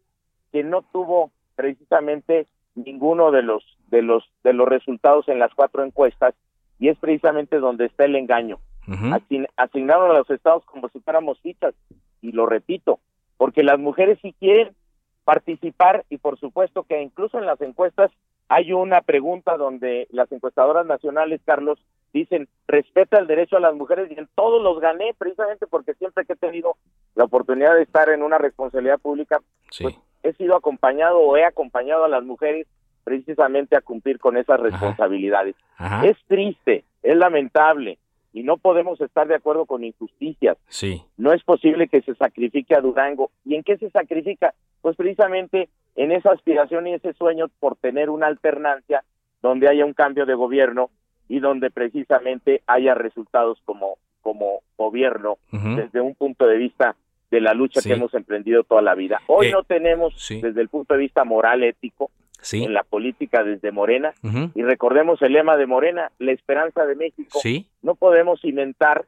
que 0.54 0.64
no 0.64 0.84
tuvo 0.84 1.32
precisamente 1.56 2.47
ninguno 2.76 3.32
de 3.32 3.41
los 3.41 3.64
de 3.88 4.04
los 4.04 4.24
de 4.43 4.54
los 4.54 4.68
resultados 4.68 5.28
en 5.28 5.39
las 5.39 5.54
cuatro 5.54 5.84
encuestas 5.84 6.36
y 6.80 6.89
es 6.89 6.97
precisamente 6.97 7.60
donde 7.60 7.86
está 7.86 8.06
el 8.06 8.16
engaño. 8.16 8.60
asignaron 9.58 10.12
a 10.12 10.20
los 10.20 10.30
estados 10.30 10.64
como 10.66 10.89
si 10.89 10.99
fuéramos 10.99 11.39
fichas 11.41 11.74
y 12.22 12.32
lo 12.32 12.45
repito, 12.45 12.99
porque 13.38 13.64
las 13.64 13.80
mujeres 13.80 14.20
sí 14.22 14.36
quieren 14.39 14.76
participar 15.24 16.06
y 16.10 16.18
por 16.18 16.38
supuesto 16.39 16.84
que 16.84 17.01
incluso 17.01 17.39
en 17.39 17.45
las 17.45 17.60
encuestas 17.62 18.12
hay 18.49 18.74
una 18.74 19.01
pregunta 19.01 19.58
donde 19.58 20.08
las 20.12 20.32
encuestadoras 20.32 20.86
nacionales, 20.86 21.41
Carlos, 21.45 21.80
dicen 22.14 22.47
respeta 22.68 23.18
el 23.18 23.28
derecho 23.28 23.58
a 23.58 23.62
las 23.62 23.74
mujeres 23.74 24.12
y 24.12 24.20
en 24.20 24.28
todos 24.36 24.62
los 24.62 24.80
gané 24.80 25.16
precisamente 25.18 25.66
porque 25.66 25.95
siempre 25.95 26.26
que 26.26 26.34
he 26.34 26.36
tenido 26.36 26.76
la 27.16 27.24
oportunidad 27.24 27.74
de 27.76 27.84
estar 27.84 28.10
en 28.10 28.22
una 28.22 28.38
responsabilidad 28.38 28.99
pública, 28.99 29.39
pues 29.82 29.97
he 30.24 30.34
sido 30.34 30.55
acompañado 30.55 31.19
o 31.19 31.38
he 31.38 31.45
acompañado 31.45 32.05
a 32.05 32.09
las 32.09 32.24
mujeres 32.24 32.67
precisamente 33.03 33.76
a 33.76 33.82
cumplir 33.82 34.19
con 34.19 34.38
esas 34.38 34.59
responsabilidades. 34.59 35.55
Es 36.03 36.17
triste, 36.28 36.86
es 37.03 37.17
lamentable 37.17 37.99
y 38.32 38.43
no 38.43 38.57
podemos 38.57 38.99
estar 39.01 39.28
de 39.28 39.36
acuerdo 39.36 39.65
con 39.65 39.84
injusticias. 39.84 40.57
Sí. 40.67 41.03
No 41.17 41.34
es 41.34 41.43
posible 41.43 41.88
que 41.88 42.01
se 42.01 42.15
sacrifique 42.15 42.76
a 42.76 42.82
Durango. 42.82 43.30
¿Y 43.45 43.55
en 43.55 43.63
qué 43.63 43.78
se 43.78 43.89
sacrifica? 43.91 44.53
Pues 44.82 44.95
precisamente 44.95 45.69
en 45.95 46.11
esa 46.11 46.32
aspiración 46.32 46.88
y 46.88 46.93
ese 46.93 47.13
sueño 47.13 47.47
por 47.59 47.76
tener 47.76 48.09
una 48.09 48.28
alternancia 48.28 49.03
donde 49.41 49.67
haya 49.67 49.86
un 49.86 49.93
cambio 49.93 50.26
de 50.26 50.34
gobierno 50.34 50.89
y 51.28 51.39
donde 51.39 51.69
precisamente 51.69 52.63
haya 52.65 52.95
resultados 52.95 53.59
como 53.65 53.97
como 54.21 54.61
gobierno 54.78 55.38
desde 55.51 55.99
un 55.99 56.15
punto 56.15 56.47
de 56.47 56.57
vista 56.57 56.95
de 57.34 57.42
la 57.42 57.54
lucha 57.56 57.82
que 57.82 57.94
hemos 57.94 58.14
emprendido 58.14 58.64
toda 58.64 58.82
la 58.84 58.94
vida. 58.94 59.20
Hoy 59.28 59.48
Eh, 59.48 59.52
no 59.52 59.64
tenemos 59.64 60.14
sí. 60.18 60.40
desde 60.40 60.62
el 60.62 60.70
punto 60.70 60.94
de 60.94 61.00
vista 61.00 61.24
moral 61.24 61.64
ético 61.64 62.12
Sí. 62.40 62.64
en 62.64 62.74
la 62.74 62.84
política 62.84 63.44
desde 63.44 63.72
Morena 63.72 64.14
y 64.54 64.62
recordemos 64.64 65.22
el 65.24 65.34
lema 65.34 65.58
de 65.58 65.66
Morena, 65.66 66.12
la 66.20 66.32
esperanza 66.32 66.86
de 66.86 66.96
México. 66.96 67.40
No 67.82 67.96
podemos 67.96 68.40
cimentar 68.42 69.06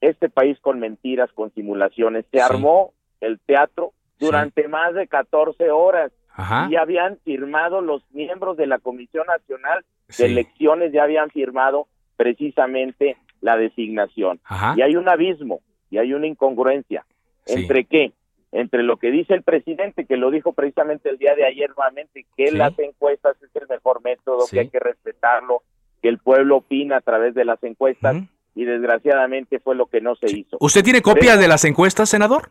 este 0.00 0.28
país 0.30 0.58
con 0.60 0.80
mentiras, 0.80 1.30
con 1.32 1.52
simulaciones. 1.54 2.24
Se 2.32 2.40
armó 2.40 2.92
el 3.20 3.38
teatro 3.40 3.92
durante 4.18 4.66
más 4.68 4.94
de 4.94 5.06
14 5.08 5.70
horas 5.70 6.10
Ajá. 6.34 6.68
y 6.70 6.76
habían 6.76 7.18
firmado 7.24 7.80
los 7.82 8.02
miembros 8.12 8.56
de 8.56 8.66
la 8.66 8.78
Comisión 8.78 9.26
Nacional 9.26 9.84
de 10.18 10.24
Elecciones, 10.26 10.92
ya 10.92 11.02
habían 11.02 11.28
firmado 11.30 11.86
precisamente 12.16 13.16
la 13.40 13.56
designación. 13.56 14.40
Ajá. 14.44 14.74
Y 14.76 14.82
hay 14.82 14.96
un 14.96 15.08
abismo 15.08 15.60
y 15.90 15.98
hay 15.98 16.14
una 16.14 16.26
incongruencia. 16.26 17.04
Sí. 17.46 17.60
¿Entre 17.62 17.84
qué? 17.84 18.12
Entre 18.52 18.82
lo 18.82 18.98
que 18.98 19.10
dice 19.10 19.34
el 19.34 19.42
presidente, 19.42 20.04
que 20.06 20.16
lo 20.16 20.30
dijo 20.30 20.52
precisamente 20.52 21.08
el 21.08 21.18
día 21.18 21.34
de 21.34 21.46
ayer 21.46 21.70
nuevamente, 21.76 22.26
que 22.36 22.48
Sí. 22.48 22.56
las 22.56 22.78
encuestas 22.78 23.36
es 23.42 23.50
el 23.60 23.66
mejor 23.68 24.02
método, 24.02 24.42
Sí. 24.42 24.56
que 24.56 24.60
hay 24.60 24.68
que 24.68 24.78
respetarlo, 24.80 25.62
que 26.02 26.08
el 26.08 26.18
pueblo 26.18 26.56
opina 26.58 26.98
a 26.98 27.00
través 27.00 27.34
de 27.34 27.44
las 27.44 27.62
encuestas, 27.64 28.16
y 28.54 28.64
desgraciadamente 28.66 29.58
fue 29.60 29.74
lo 29.74 29.86
que 29.86 30.00
no 30.02 30.14
se 30.16 30.30
hizo. 30.30 30.58
¿Usted 30.60 30.84
tiene 30.84 31.00
copia 31.00 31.36
de 31.38 31.48
las 31.48 31.64
encuestas, 31.64 32.10
senador? 32.10 32.50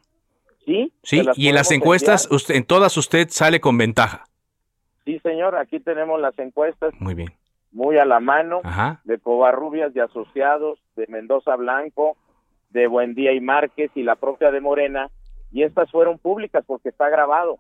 Sí. 0.65 0.91
Sí, 1.03 1.21
y 1.35 1.49
en 1.49 1.55
las 1.55 1.71
encuestas, 1.71 2.27
usted, 2.31 2.55
en 2.55 2.63
todas 2.65 2.97
usted 2.97 3.27
sale 3.29 3.59
con 3.61 3.77
ventaja. 3.77 4.25
Sí, 5.05 5.19
señor, 5.19 5.55
aquí 5.55 5.79
tenemos 5.79 6.19
las 6.21 6.37
encuestas 6.39 6.93
Muy 6.99 7.13
bien. 7.15 7.29
muy 7.71 7.97
a 7.97 8.05
la 8.05 8.19
mano 8.19 8.61
Ajá. 8.63 9.01
de 9.03 9.17
Covarrubias, 9.19 9.93
de 9.93 10.01
Asociados, 10.01 10.79
de 10.95 11.05
Mendoza 11.07 11.55
Blanco, 11.55 12.17
de 12.71 12.87
Buendía 12.87 13.33
y 13.33 13.39
Márquez 13.41 13.91
y 13.95 14.03
la 14.03 14.15
propia 14.15 14.51
de 14.51 14.61
Morena, 14.61 15.09
y 15.51 15.63
estas 15.63 15.91
fueron 15.91 16.17
públicas 16.17 16.63
porque 16.65 16.89
está 16.89 17.09
grabado. 17.09 17.59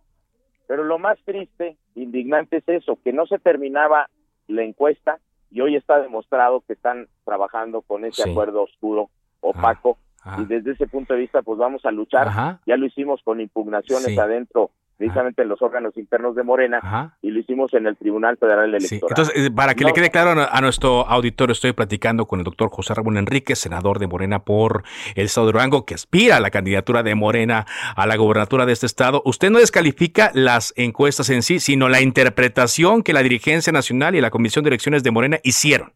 Pero 0.67 0.83
lo 0.83 0.97
más 0.99 1.19
triste, 1.25 1.77
indignante 1.95 2.57
es 2.57 2.67
eso, 2.67 2.97
que 3.03 3.11
no 3.13 3.25
se 3.27 3.37
terminaba 3.39 4.09
la 4.47 4.63
encuesta 4.63 5.19
y 5.49 5.59
hoy 5.61 5.75
está 5.75 6.01
demostrado 6.01 6.61
que 6.61 6.73
están 6.73 7.07
trabajando 7.25 7.81
con 7.81 8.05
ese 8.05 8.23
Sí. 8.23 8.29
acuerdo 8.31 8.63
oscuro, 8.63 9.09
opaco, 9.41 9.97
Ajá. 10.23 10.41
y 10.41 10.45
desde 10.45 10.71
ese 10.71 10.87
punto 10.87 11.13
de 11.13 11.19
vista 11.21 11.41
pues 11.41 11.57
vamos 11.59 11.85
a 11.85 11.91
luchar. 11.91 12.27
Ajá. 12.29 12.61
Ya 12.65 12.77
lo 12.77 12.85
hicimos 12.85 13.21
con 13.23 13.41
impugnaciones 13.41 14.05
Sí. 14.05 14.17
adentro, 14.19 14.71
precisamente 15.07 15.41
en 15.41 15.49
los 15.49 15.61
órganos 15.61 15.95
internos 15.97 16.35
de 16.35 16.43
Morena, 16.43 16.79
Ajá. 16.81 17.17
y 17.21 17.31
lo 17.31 17.39
hicimos 17.39 17.73
en 17.73 17.87
el 17.87 17.97
Tribunal 17.97 18.37
Federal 18.37 18.69
Sí, 18.79 18.95
Electoral. 18.95 19.09
entonces, 19.09 19.45
eh, 19.47 19.51
para 19.51 19.73
que 19.73 19.83
No, 19.83 19.87
le 19.89 19.93
quede 19.93 20.09
claro 20.11 20.47
a 20.49 20.61
nuestro 20.61 21.07
auditorio, 21.07 21.53
estoy 21.53 21.73
platicando 21.73 22.25
con 22.25 22.39
el 22.39 22.45
doctor 22.45 22.69
José 22.69 22.93
Ramón 22.93 23.17
Enríquez, 23.17 23.59
senador 23.59 23.99
de 23.99 24.07
Morena 24.07 24.39
por 24.39 24.83
el 25.15 25.25
estado 25.25 25.47
de 25.47 25.53
Durango, 25.53 25.85
que 25.85 25.95
aspira 25.95 26.37
a 26.37 26.39
la 26.39 26.49
candidatura 26.51 27.03
de 27.03 27.15
Morena 27.15 27.65
a 27.95 28.05
la 28.07 28.15
gobernatura 28.15 28.65
de 28.65 28.73
este 28.73 28.85
estado. 28.85 29.21
Usted 29.25 29.49
no 29.49 29.59
descalifica 29.59 30.31
las 30.33 30.73
encuestas 30.77 31.29
en 31.29 31.41
sí, 31.41 31.59
sino 31.59 31.89
la 31.89 32.01
interpretación 32.01 33.03
que 33.03 33.13
la 33.13 33.23
dirigencia 33.23 33.73
nacional 33.73 34.15
y 34.15 34.21
la 34.21 34.29
Comisión 34.31 34.63
de 34.63 34.69
Elecciones 34.69 35.03
de 35.03 35.11
Morena 35.11 35.37
hicieron. 35.43 35.91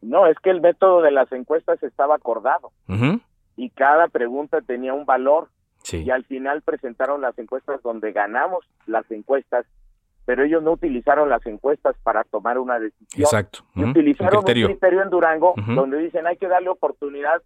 No, 0.00 0.26
es 0.26 0.36
que 0.42 0.50
el 0.50 0.60
método 0.60 1.00
de 1.02 1.12
las 1.12 1.30
encuestas 1.32 1.82
estaba 1.82 2.16
acordado 2.16 2.72
y 3.56 3.70
cada 3.70 4.08
pregunta 4.08 4.60
tenía 4.62 4.94
un 4.94 5.04
valor 5.04 5.48
Sí. 5.92 6.02
y 6.04 6.10
al 6.10 6.24
final 6.24 6.62
presentaron 6.62 7.20
las 7.20 7.38
encuestas 7.38 7.80
donde 7.82 8.12
ganamos 8.12 8.64
las 8.86 9.08
encuestas, 9.10 9.64
pero 10.24 10.44
ellos 10.44 10.62
no 10.62 10.72
utilizaron 10.72 11.28
las 11.28 11.44
encuestas 11.46 11.96
para 12.02 12.24
tomar 12.24 12.58
una 12.58 12.78
decisión. 12.78 13.22
Exacto. 13.22 13.60
Y 13.74 13.84
utilizaron 13.84 14.36
Un 14.38 14.42
criterio. 14.42 14.66
un 14.66 14.72
criterio 14.72 15.02
en 15.02 15.10
Durango 15.10 15.54
donde 15.68 15.98
dicen 15.98 16.26
hay 16.26 16.36
que 16.36 16.48
darle 16.48 16.68
oportunidad 16.68 17.42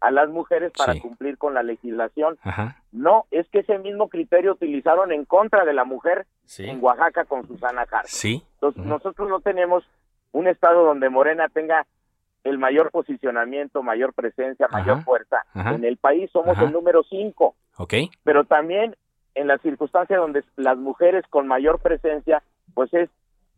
a 0.00 0.10
las 0.10 0.30
mujeres 0.30 0.72
para 0.76 0.94
Sí. 0.94 1.00
cumplir 1.00 1.36
con 1.36 1.52
la 1.52 1.62
legislación. 1.62 2.38
Ajá. 2.42 2.76
No, 2.90 3.26
es 3.30 3.46
que 3.50 3.58
ese 3.58 3.78
mismo 3.78 4.08
criterio 4.08 4.52
utilizaron 4.52 5.12
en 5.12 5.26
contra 5.26 5.64
de 5.66 5.74
la 5.74 5.84
mujer 5.84 6.26
Sí. 6.46 6.66
en 6.66 6.82
Oaxaca 6.82 7.26
con 7.26 7.46
Susana 7.46 7.82
Harp. 7.82 8.06
Sí. 8.06 8.42
Entonces, 8.54 8.82
nosotros 8.86 9.28
no 9.28 9.40
tenemos 9.40 9.84
un 10.32 10.46
estado 10.46 10.84
donde 10.84 11.10
Morena 11.10 11.48
tenga 11.48 11.86
el 12.44 12.56
mayor 12.56 12.90
posicionamiento, 12.90 13.82
mayor 13.82 14.14
presencia, 14.14 14.66
mayor 14.72 14.96
Ajá, 14.96 15.02
fuerza. 15.04 15.44
ajá. 15.52 15.74
En 15.74 15.84
el 15.84 15.98
país 15.98 16.30
somos 16.30 16.56
Ajá. 16.56 16.64
el 16.64 16.72
número 16.72 17.02
cinco, 17.02 17.54
Ok. 17.76 17.94
pero 18.24 18.44
también 18.44 18.96
en 19.34 19.46
las 19.46 19.60
circunstancias 19.62 20.18
donde 20.18 20.42
las 20.56 20.76
mujeres 20.76 21.24
con 21.30 21.46
mayor 21.46 21.78
presencia, 21.80 22.42
pues 22.74 22.92
es 22.94 23.08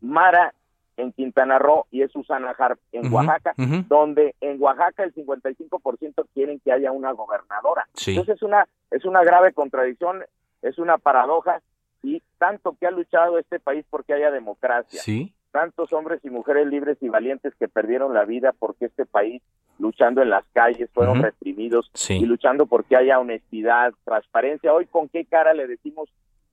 Mara 0.01 0.53
en 0.97 1.11
Quintana 1.11 1.57
Roo 1.57 1.87
y 1.89 2.03
es 2.03 2.11
Susana 2.11 2.51
Harp 2.57 2.79
en 2.91 3.07
Ujú, 3.07 3.15
Oaxaca, 3.15 3.53
ujú. 3.57 3.83
donde 3.87 4.35
en 4.41 4.61
Oaxaca 4.61 5.03
el 5.03 5.13
55% 5.15 6.27
quieren 6.33 6.59
que 6.59 6.71
haya 6.71 6.91
una 6.91 7.11
gobernadora. 7.13 7.87
Sí. 7.95 8.11
Entonces 8.11 8.35
es 8.35 8.43
una 8.43 8.67
es 8.91 9.03
una 9.05 9.23
grave 9.23 9.53
contradicción, 9.53 10.23
es 10.61 10.77
una 10.77 10.99
paradoja 10.99 11.61
y 12.03 12.21
tanto 12.37 12.75
que 12.79 12.85
ha 12.85 12.91
luchado 12.91 13.39
este 13.39 13.59
país 13.59 13.83
porque 13.89 14.13
haya 14.13 14.29
democracia 14.29 15.01
Sí. 15.01 15.33
Tantos 15.53 15.93
hombres 15.93 16.19
y 16.25 16.29
mujeres 16.29 16.67
libres 16.67 16.97
y 16.99 17.07
valientes 17.07 17.53
que 17.59 17.67
perdieron 17.69 18.13
la 18.13 18.25
vida 18.25 18.51
porque 18.57 18.85
este 18.85 19.05
país 19.05 19.41
luchando 19.79 20.21
en 20.21 20.29
las 20.31 20.43
calles 20.51 20.89
fueron 20.93 21.21
reprimidos 21.21 21.89
Sí. 21.93 22.15
y 22.15 22.25
luchando 22.25 22.65
porque 22.65 22.95
haya 22.97 23.19
honestidad, 23.19 23.93
transparencia. 24.03 24.73
Hoy 24.73 24.87
con 24.87 25.07
qué 25.09 25.23
cara 25.25 25.53
le 25.53 25.67
decimos 25.67 26.09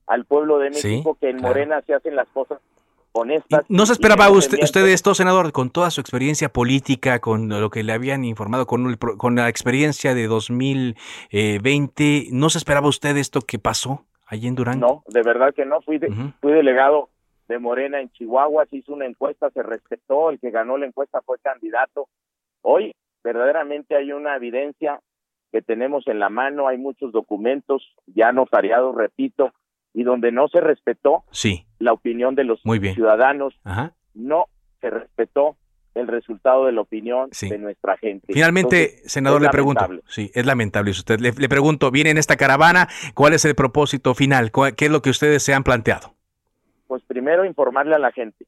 al 0.07 0.23
pueblo 0.25 0.59
de 0.59 0.71
Sí, 0.73 0.87
México 0.87 1.17
que 1.19 1.29
en 1.31 1.39
claro. 1.39 1.53
Morena 1.55 1.81
se 1.81 1.95
hacen 1.95 2.15
las 2.15 2.27
cosas 2.29 2.59
honestas. 3.13 3.65
¿No 3.69 3.85
se 3.87 3.93
esperaba 3.93 4.29
usted, 4.29 4.59
usted 4.61 4.85
esto, 4.87 5.13
senador, 5.15 5.51
con 5.51 5.69
toda 5.71 5.89
su 5.91 5.99
experiencia 5.99 6.49
política, 6.49 7.19
con 7.19 7.49
lo 7.49 7.69
que 7.69 7.83
le 7.83 7.91
habían 7.93 8.23
informado, 8.23 8.65
con, 8.67 8.85
el 8.87 8.97
con 8.99 9.35
la 9.35 9.49
experiencia 9.49 10.13
de 10.13 10.27
2020, 10.27 12.27
¿no 12.31 12.49
se 12.49 12.57
esperaba 12.59 12.87
usted 12.87 13.17
esto 13.17 13.41
que 13.41 13.57
pasó 13.59 14.05
allí 14.27 14.47
en 14.47 14.55
Durango? 14.55 14.87
No, 14.87 15.03
de 15.07 15.21
verdad 15.23 15.53
que 15.53 15.65
no. 15.65 15.81
Fui, 15.81 15.97
de- 15.97 16.07
Ujú. 16.09 16.31
fui 16.41 16.53
delegado 16.53 17.09
de 17.51 17.59
Morena 17.59 17.99
en 17.99 18.09
Chihuahua, 18.11 18.65
se 18.67 18.77
hizo 18.77 18.93
una 18.93 19.05
encuesta, 19.05 19.49
se 19.51 19.61
respetó, 19.61 20.29
el 20.29 20.39
que 20.39 20.51
ganó 20.51 20.77
la 20.77 20.85
encuesta 20.85 21.21
fue 21.21 21.37
candidato. 21.39 22.07
Hoy 22.61 22.93
verdaderamente 23.23 23.95
hay 23.95 24.11
una 24.13 24.35
evidencia 24.35 24.99
que 25.51 25.61
tenemos 25.61 26.07
en 26.07 26.19
la 26.19 26.29
mano, 26.29 26.67
hay 26.69 26.77
muchos 26.77 27.11
documentos 27.11 27.83
ya 28.07 28.31
notariados, 28.31 28.95
repito, 28.95 29.51
y 29.93 30.03
donde 30.03 30.31
no 30.31 30.47
se 30.47 30.61
respetó 30.61 31.25
Sí. 31.31 31.65
la 31.79 31.91
opinión 31.91 32.35
de 32.35 32.45
los 32.45 32.65
Muy 32.65 32.79
bien. 32.79 32.95
ciudadanos, 32.95 33.53
Ajá. 33.65 33.93
no 34.13 34.45
se 34.79 34.89
respetó 34.89 35.57
el 35.93 36.07
resultado 36.07 36.65
de 36.67 36.71
la 36.71 36.79
opinión 36.81 37.29
de 37.41 37.57
nuestra 37.57 37.97
gente. 37.97 38.31
Finalmente, 38.33 39.01
senador, 39.09 39.41
le 39.41 39.49
pregunto, 39.49 39.85
sí, 40.07 40.31
es 40.33 40.45
lamentable 40.45 40.91
usted, 40.91 41.19
le, 41.19 41.33
pregunto, 41.49 41.91
viene 41.91 42.11
en 42.11 42.17
esta 42.17 42.37
caravana, 42.37 42.87
¿cuál 43.13 43.33
es 43.33 43.43
el 43.43 43.55
propósito 43.55 44.15
final? 44.15 44.51
¿Qué 44.77 44.85
es 44.85 44.91
lo 44.91 45.01
que 45.01 45.09
ustedes 45.09 45.43
se 45.43 45.53
han 45.53 45.63
planteado? 45.65 46.13
Pues 46.91 47.03
primero 47.03 47.45
informarle 47.45 47.95
a 47.95 47.99
la 47.99 48.11
gente, 48.11 48.45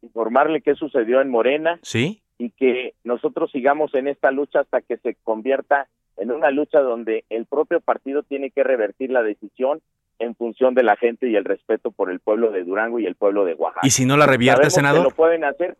informarle 0.00 0.60
qué 0.60 0.76
sucedió 0.76 1.20
en 1.20 1.28
Morena, 1.28 1.80
sí, 1.82 2.22
y 2.38 2.50
que 2.50 2.94
nosotros 3.02 3.50
sigamos 3.50 3.92
en 3.96 4.06
esta 4.06 4.30
lucha 4.30 4.60
hasta 4.60 4.82
que 4.82 4.98
se 4.98 5.16
convierta 5.24 5.88
en 6.16 6.30
una 6.30 6.52
lucha 6.52 6.78
donde 6.78 7.24
el 7.28 7.44
propio 7.46 7.80
partido 7.80 8.22
tiene 8.22 8.52
que 8.52 8.62
revertir 8.62 9.10
la 9.10 9.24
decisión 9.24 9.80
en 10.20 10.36
función 10.36 10.76
de 10.76 10.84
la 10.84 10.94
gente 10.94 11.28
y 11.28 11.34
el 11.34 11.44
respeto 11.44 11.90
por 11.90 12.12
el 12.12 12.20
pueblo 12.20 12.52
de 12.52 12.62
Durango 12.62 13.00
y 13.00 13.06
el 13.06 13.16
pueblo 13.16 13.44
de 13.44 13.54
Oaxaca. 13.54 13.84
¿Y 13.84 13.90
si 13.90 14.06
no 14.06 14.16
la 14.16 14.26
revierte, 14.26 14.70
senador? 14.70 15.02
lo 15.02 15.10
pueden 15.10 15.42
hacer. 15.42 15.76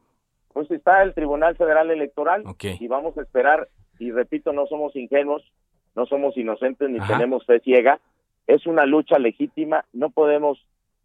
Pues 0.52 0.68
está 0.72 1.04
el 1.04 1.14
Tribunal 1.14 1.54
Federal 1.54 1.92
Electoral 1.92 2.42
y 2.60 2.88
vamos 2.88 3.16
a 3.16 3.22
esperar. 3.22 3.68
Y 4.00 4.10
repito, 4.10 4.52
no 4.52 4.66
somos 4.66 4.96
ingenuos, 4.96 5.44
no 5.94 6.04
somos 6.06 6.36
inocentes 6.36 6.90
ni 6.90 6.98
tenemos 7.06 7.46
fe 7.46 7.60
ciega. 7.60 8.00
Es 8.48 8.66
una 8.66 8.86
lucha 8.86 9.20
legítima. 9.20 9.84
No 9.92 10.10
podemos 10.10 10.58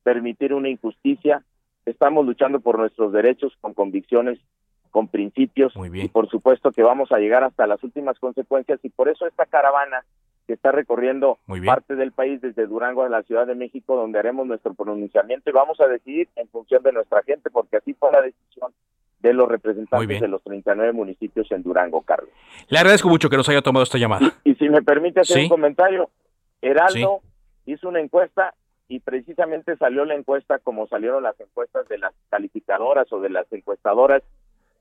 permitir 0.04 0.54
una 0.54 0.70
injusticia. 0.70 1.44
Estamos 1.86 2.26
luchando 2.26 2.60
por 2.60 2.78
nuestros 2.78 3.12
derechos 3.12 3.54
con 3.62 3.74
convicciones, 3.74 4.40
con 4.92 5.08
principios. 5.08 5.74
Y 5.94 6.08
por 6.10 6.30
supuesto 6.30 6.72
que 6.72 6.84
vamos 6.84 7.12
a 7.12 7.18
llegar 7.18 7.44
hasta 7.44 7.68
las 7.68 7.84
últimas 7.84 8.20
consecuencias. 8.20 8.80
Y 8.84 8.90
por 8.90 9.10
eso 9.10 9.26
esta 9.26 9.46
caravana 9.46 10.04
que 10.48 10.54
está 10.54 10.72
recorriendo 10.72 11.40
parte 11.66 11.96
del 11.96 12.12
país 12.12 12.42
desde 12.42 12.68
Durango 12.68 13.04
a 13.04 13.10
la 13.10 13.24
Ciudad 13.24 13.48
de 13.48 13.56
México, 13.56 13.96
donde 13.96 14.20
haremos 14.20 14.46
nuestro 14.48 14.74
pronunciamiento 14.74 15.50
y 15.50 15.54
vamos 15.54 15.80
a 15.80 15.88
decidir 15.88 16.28
en 16.36 16.48
función 16.50 16.84
de 16.84 16.92
nuestra 16.92 17.24
gente, 17.24 17.50
porque 17.50 17.78
así 17.78 17.94
fue 17.94 18.12
la 18.12 18.22
decisión 18.22 18.72
de 19.20 19.34
los 19.34 19.48
representantes 19.48 20.20
de 20.20 20.28
los 20.28 20.44
39 20.44 20.94
municipios 20.94 21.52
en 21.52 21.62
Durango, 21.62 22.02
Carlos. 22.02 22.32
Le 22.70 22.78
agradezco 22.80 23.08
mucho 23.08 23.30
que 23.30 23.38
nos 23.38 23.48
haya 23.50 23.62
tomado 23.62 23.84
esta 23.84 23.98
llamada. 23.98 24.34
Y, 24.44 24.56
si 24.56 24.68
me 24.68 24.82
permite 24.82 25.22
hacer 25.22 25.44
un 25.44 25.50
comentario, 25.50 26.10
Heraldo 26.62 27.22
hizo 27.66 27.88
una 27.88 28.00
encuesta 28.00 28.56
y 28.92 29.00
precisamente 29.00 29.78
salió 29.78 30.04
la 30.04 30.16
encuesta 30.16 30.60
como 30.60 30.86
salieron 30.86 31.24
las 31.24 31.40
encuestas 31.40 31.88
de 31.88 31.98
las 31.98 32.14
calificadoras 32.30 33.08
o 33.14 33.22
de 33.22 33.30
las 33.30 33.50
encuestadoras 33.54 34.22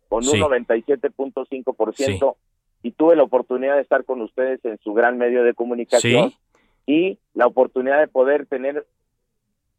con 0.08 0.26
un 0.26 0.34
97.5% 0.34 2.34
y 2.82 2.90
tuve 2.90 3.14
la 3.14 3.22
oportunidad 3.22 3.76
de 3.76 3.82
estar 3.82 4.04
con 4.04 4.20
ustedes 4.20 4.64
en 4.64 4.78
su 4.78 4.94
gran 4.94 5.16
medio 5.16 5.44
de 5.44 5.54
comunicación 5.54 6.32
y 6.86 7.20
la 7.34 7.46
oportunidad 7.46 8.00
de 8.00 8.08
poder 8.08 8.46
tener 8.46 8.84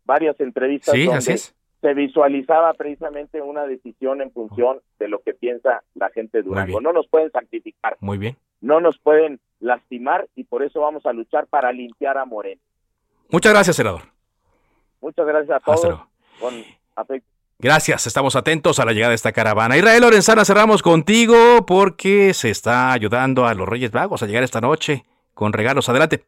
varias 0.05 0.39
entrevistas 0.39 0.95
donde 0.95 1.41
se 1.82 1.93
visualizaba 1.93 2.73
precisamente 2.75 3.41
una 3.41 3.65
decisión 3.65 4.21
en 4.21 4.32
función 4.32 4.79
de 4.97 5.09
lo 5.09 5.19
que 5.19 5.34
piensa 5.34 5.84
la 5.93 6.09
gente 6.11 6.38
de 6.38 6.43
Durango. 6.43 6.79
No 6.79 6.93
nos 6.93 7.09
pueden 7.09 7.32
santificar. 7.32 7.97
Muy 7.99 8.17
bien. 8.17 8.38
No 8.61 8.79
nos 8.79 8.97
pueden 8.97 9.41
lastimar 9.59 10.29
y 10.38 10.45
por 10.45 10.63
eso 10.63 10.79
vamos 10.79 11.05
a 11.05 11.11
luchar 11.11 11.47
para 11.47 11.73
limpiar 11.73 12.17
a 12.17 12.23
Moreno. 12.23 12.61
Muchas 13.29 13.51
gracias, 13.51 13.75
senador. 13.75 14.03
Muchas 15.02 15.26
gracias 15.26 15.58
a 15.58 15.60
todos. 15.60 15.99
Gracias, 17.60 18.08
estamos 18.08 18.36
atentos 18.36 18.80
a 18.80 18.86
la 18.86 18.91
llegada 18.91 19.10
de 19.10 19.16
esta 19.16 19.32
caravana. 19.32 19.78
Israel 19.78 20.02
Lorenzana, 20.02 20.45
cerramos 20.45 20.82
contigo 20.82 21.64
porque 21.68 22.34
se 22.34 22.49
está 22.49 22.91
ayudando 22.91 23.45
a 23.45 23.54
los 23.54 23.70
Reyes 23.70 23.93
Magos 23.93 24.24
a 24.24 24.26
llegar 24.26 24.43
esta 24.43 24.62
noche 24.62 25.04
con 25.36 25.54
regalos. 25.54 25.88
Adelante. 25.88 26.24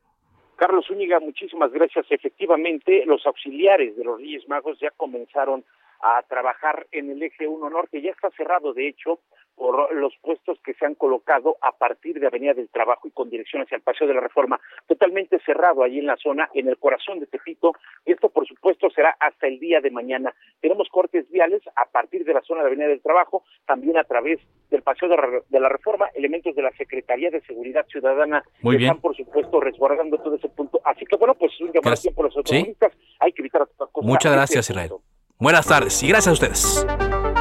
Carlos 0.55 0.85
Zúñiga, 0.87 1.19
muchísimas 1.19 1.71
gracias. 1.71 2.05
Efectivamente, 2.09 3.03
los 3.05 3.25
auxiliares 3.25 3.97
de 3.97 4.03
los 4.03 4.19
Reyes 4.19 4.47
Magos 4.47 4.79
ya 4.79 4.91
comenzaron 4.91 5.63
a 6.01 6.21
trabajar 6.23 6.85
en 6.91 7.09
el 7.09 7.23
eje 7.23 7.47
1 7.47 7.69
norte. 7.69 8.01
Ya 8.01 8.11
está 8.11 8.29
cerrado, 8.37 8.73
de 8.73 8.87
hecho, 8.87 9.19
por 9.55 9.93
los 9.93 10.13
puestos 10.21 10.59
que 10.63 10.73
se 10.73 10.85
han 10.85 10.95
colocado 10.95 11.57
a 11.61 11.71
partir 11.71 12.19
de 12.19 12.27
Avenida 12.27 12.53
del 12.53 12.69
Trabajo 12.69 13.07
y 13.07 13.11
con 13.11 13.29
dirección 13.29 13.61
hacia 13.61 13.75
el 13.75 13.81
Paseo 13.81 14.07
de 14.07 14.13
la 14.13 14.21
Reforma, 14.21 14.59
totalmente 14.87 15.39
cerrado 15.45 15.83
allí 15.83 15.99
en 15.99 16.07
la 16.07 16.17
zona, 16.17 16.49
en 16.53 16.67
el 16.67 16.77
corazón 16.77 17.19
de 17.19 17.27
Tepito, 17.27 17.73
y 18.05 18.11
esto 18.11 18.29
por 18.29 18.47
supuesto 18.47 18.89
será 18.89 19.15
hasta 19.19 19.47
el 19.47 19.59
día 19.59 19.81
de 19.81 19.91
mañana. 19.91 20.33
Tenemos 20.61 20.89
cortes 20.89 21.29
viales 21.29 21.61
a 21.75 21.85
partir 21.85 22.25
de 22.25 22.33
la 22.33 22.41
zona 22.41 22.61
de 22.61 22.67
Avenida 22.67 22.87
del 22.87 23.01
Trabajo, 23.01 23.43
también 23.65 23.97
a 23.97 24.03
través 24.03 24.39
del 24.69 24.81
Paseo 24.81 25.09
de 25.09 25.59
la 25.59 25.69
Reforma, 25.69 26.07
elementos 26.15 26.55
de 26.55 26.61
la 26.61 26.71
Secretaría 26.71 27.29
de 27.29 27.41
Seguridad 27.41 27.85
Ciudadana 27.87 28.43
que 28.61 28.75
están 28.75 28.99
por 28.99 29.15
supuesto 29.15 29.59
resguardando 29.59 30.17
todo 30.17 30.35
ese 30.35 30.49
punto. 30.49 30.81
Así 30.83 31.05
que 31.05 31.15
bueno, 31.15 31.35
pues 31.35 31.51
un 31.61 31.71
llamado 31.71 31.95
por 32.15 32.25
los 32.25 32.37
automovilistas, 32.37 32.91
hay 33.19 33.31
que 33.31 33.41
evitar 33.41 33.67
cosas. 33.77 34.07
Muchas 34.07 34.33
gracias, 34.33 34.69
Israel. 34.69 34.91
Buenas 35.39 35.67
tardes 35.67 36.01
y 36.03 36.07
gracias 36.07 36.27
a 36.27 36.33
ustedes 36.33 37.32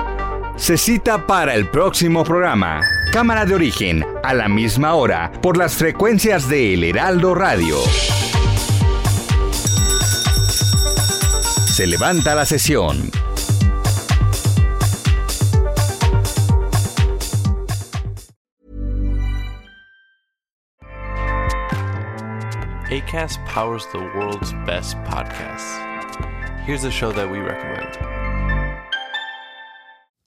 se 0.62 0.78
cita 0.78 1.26
para 1.26 1.56
el 1.56 1.68
próximo 1.68 2.22
programa. 2.22 2.82
Cámara 3.12 3.44
de 3.44 3.52
origen, 3.52 4.06
a 4.22 4.32
la 4.32 4.48
misma 4.48 4.94
hora, 4.94 5.32
por 5.42 5.56
las 5.56 5.74
frecuencias 5.74 6.48
de 6.48 6.74
El 6.74 6.84
Heraldo 6.84 7.34
Radio. 7.34 7.78
Se 11.66 11.84
levanta 11.84 12.36
la 12.36 12.44
sesión. 12.44 13.10
ACAST 22.88 23.44
powers 23.46 23.84
the 23.90 23.98
world's 23.98 24.52
best 24.64 24.96
podcasts. 24.98 25.76
Here's 26.64 26.84
a 26.84 26.90
show 26.92 27.10
that 27.10 27.28
we 27.28 27.38
recommend. 27.38 28.11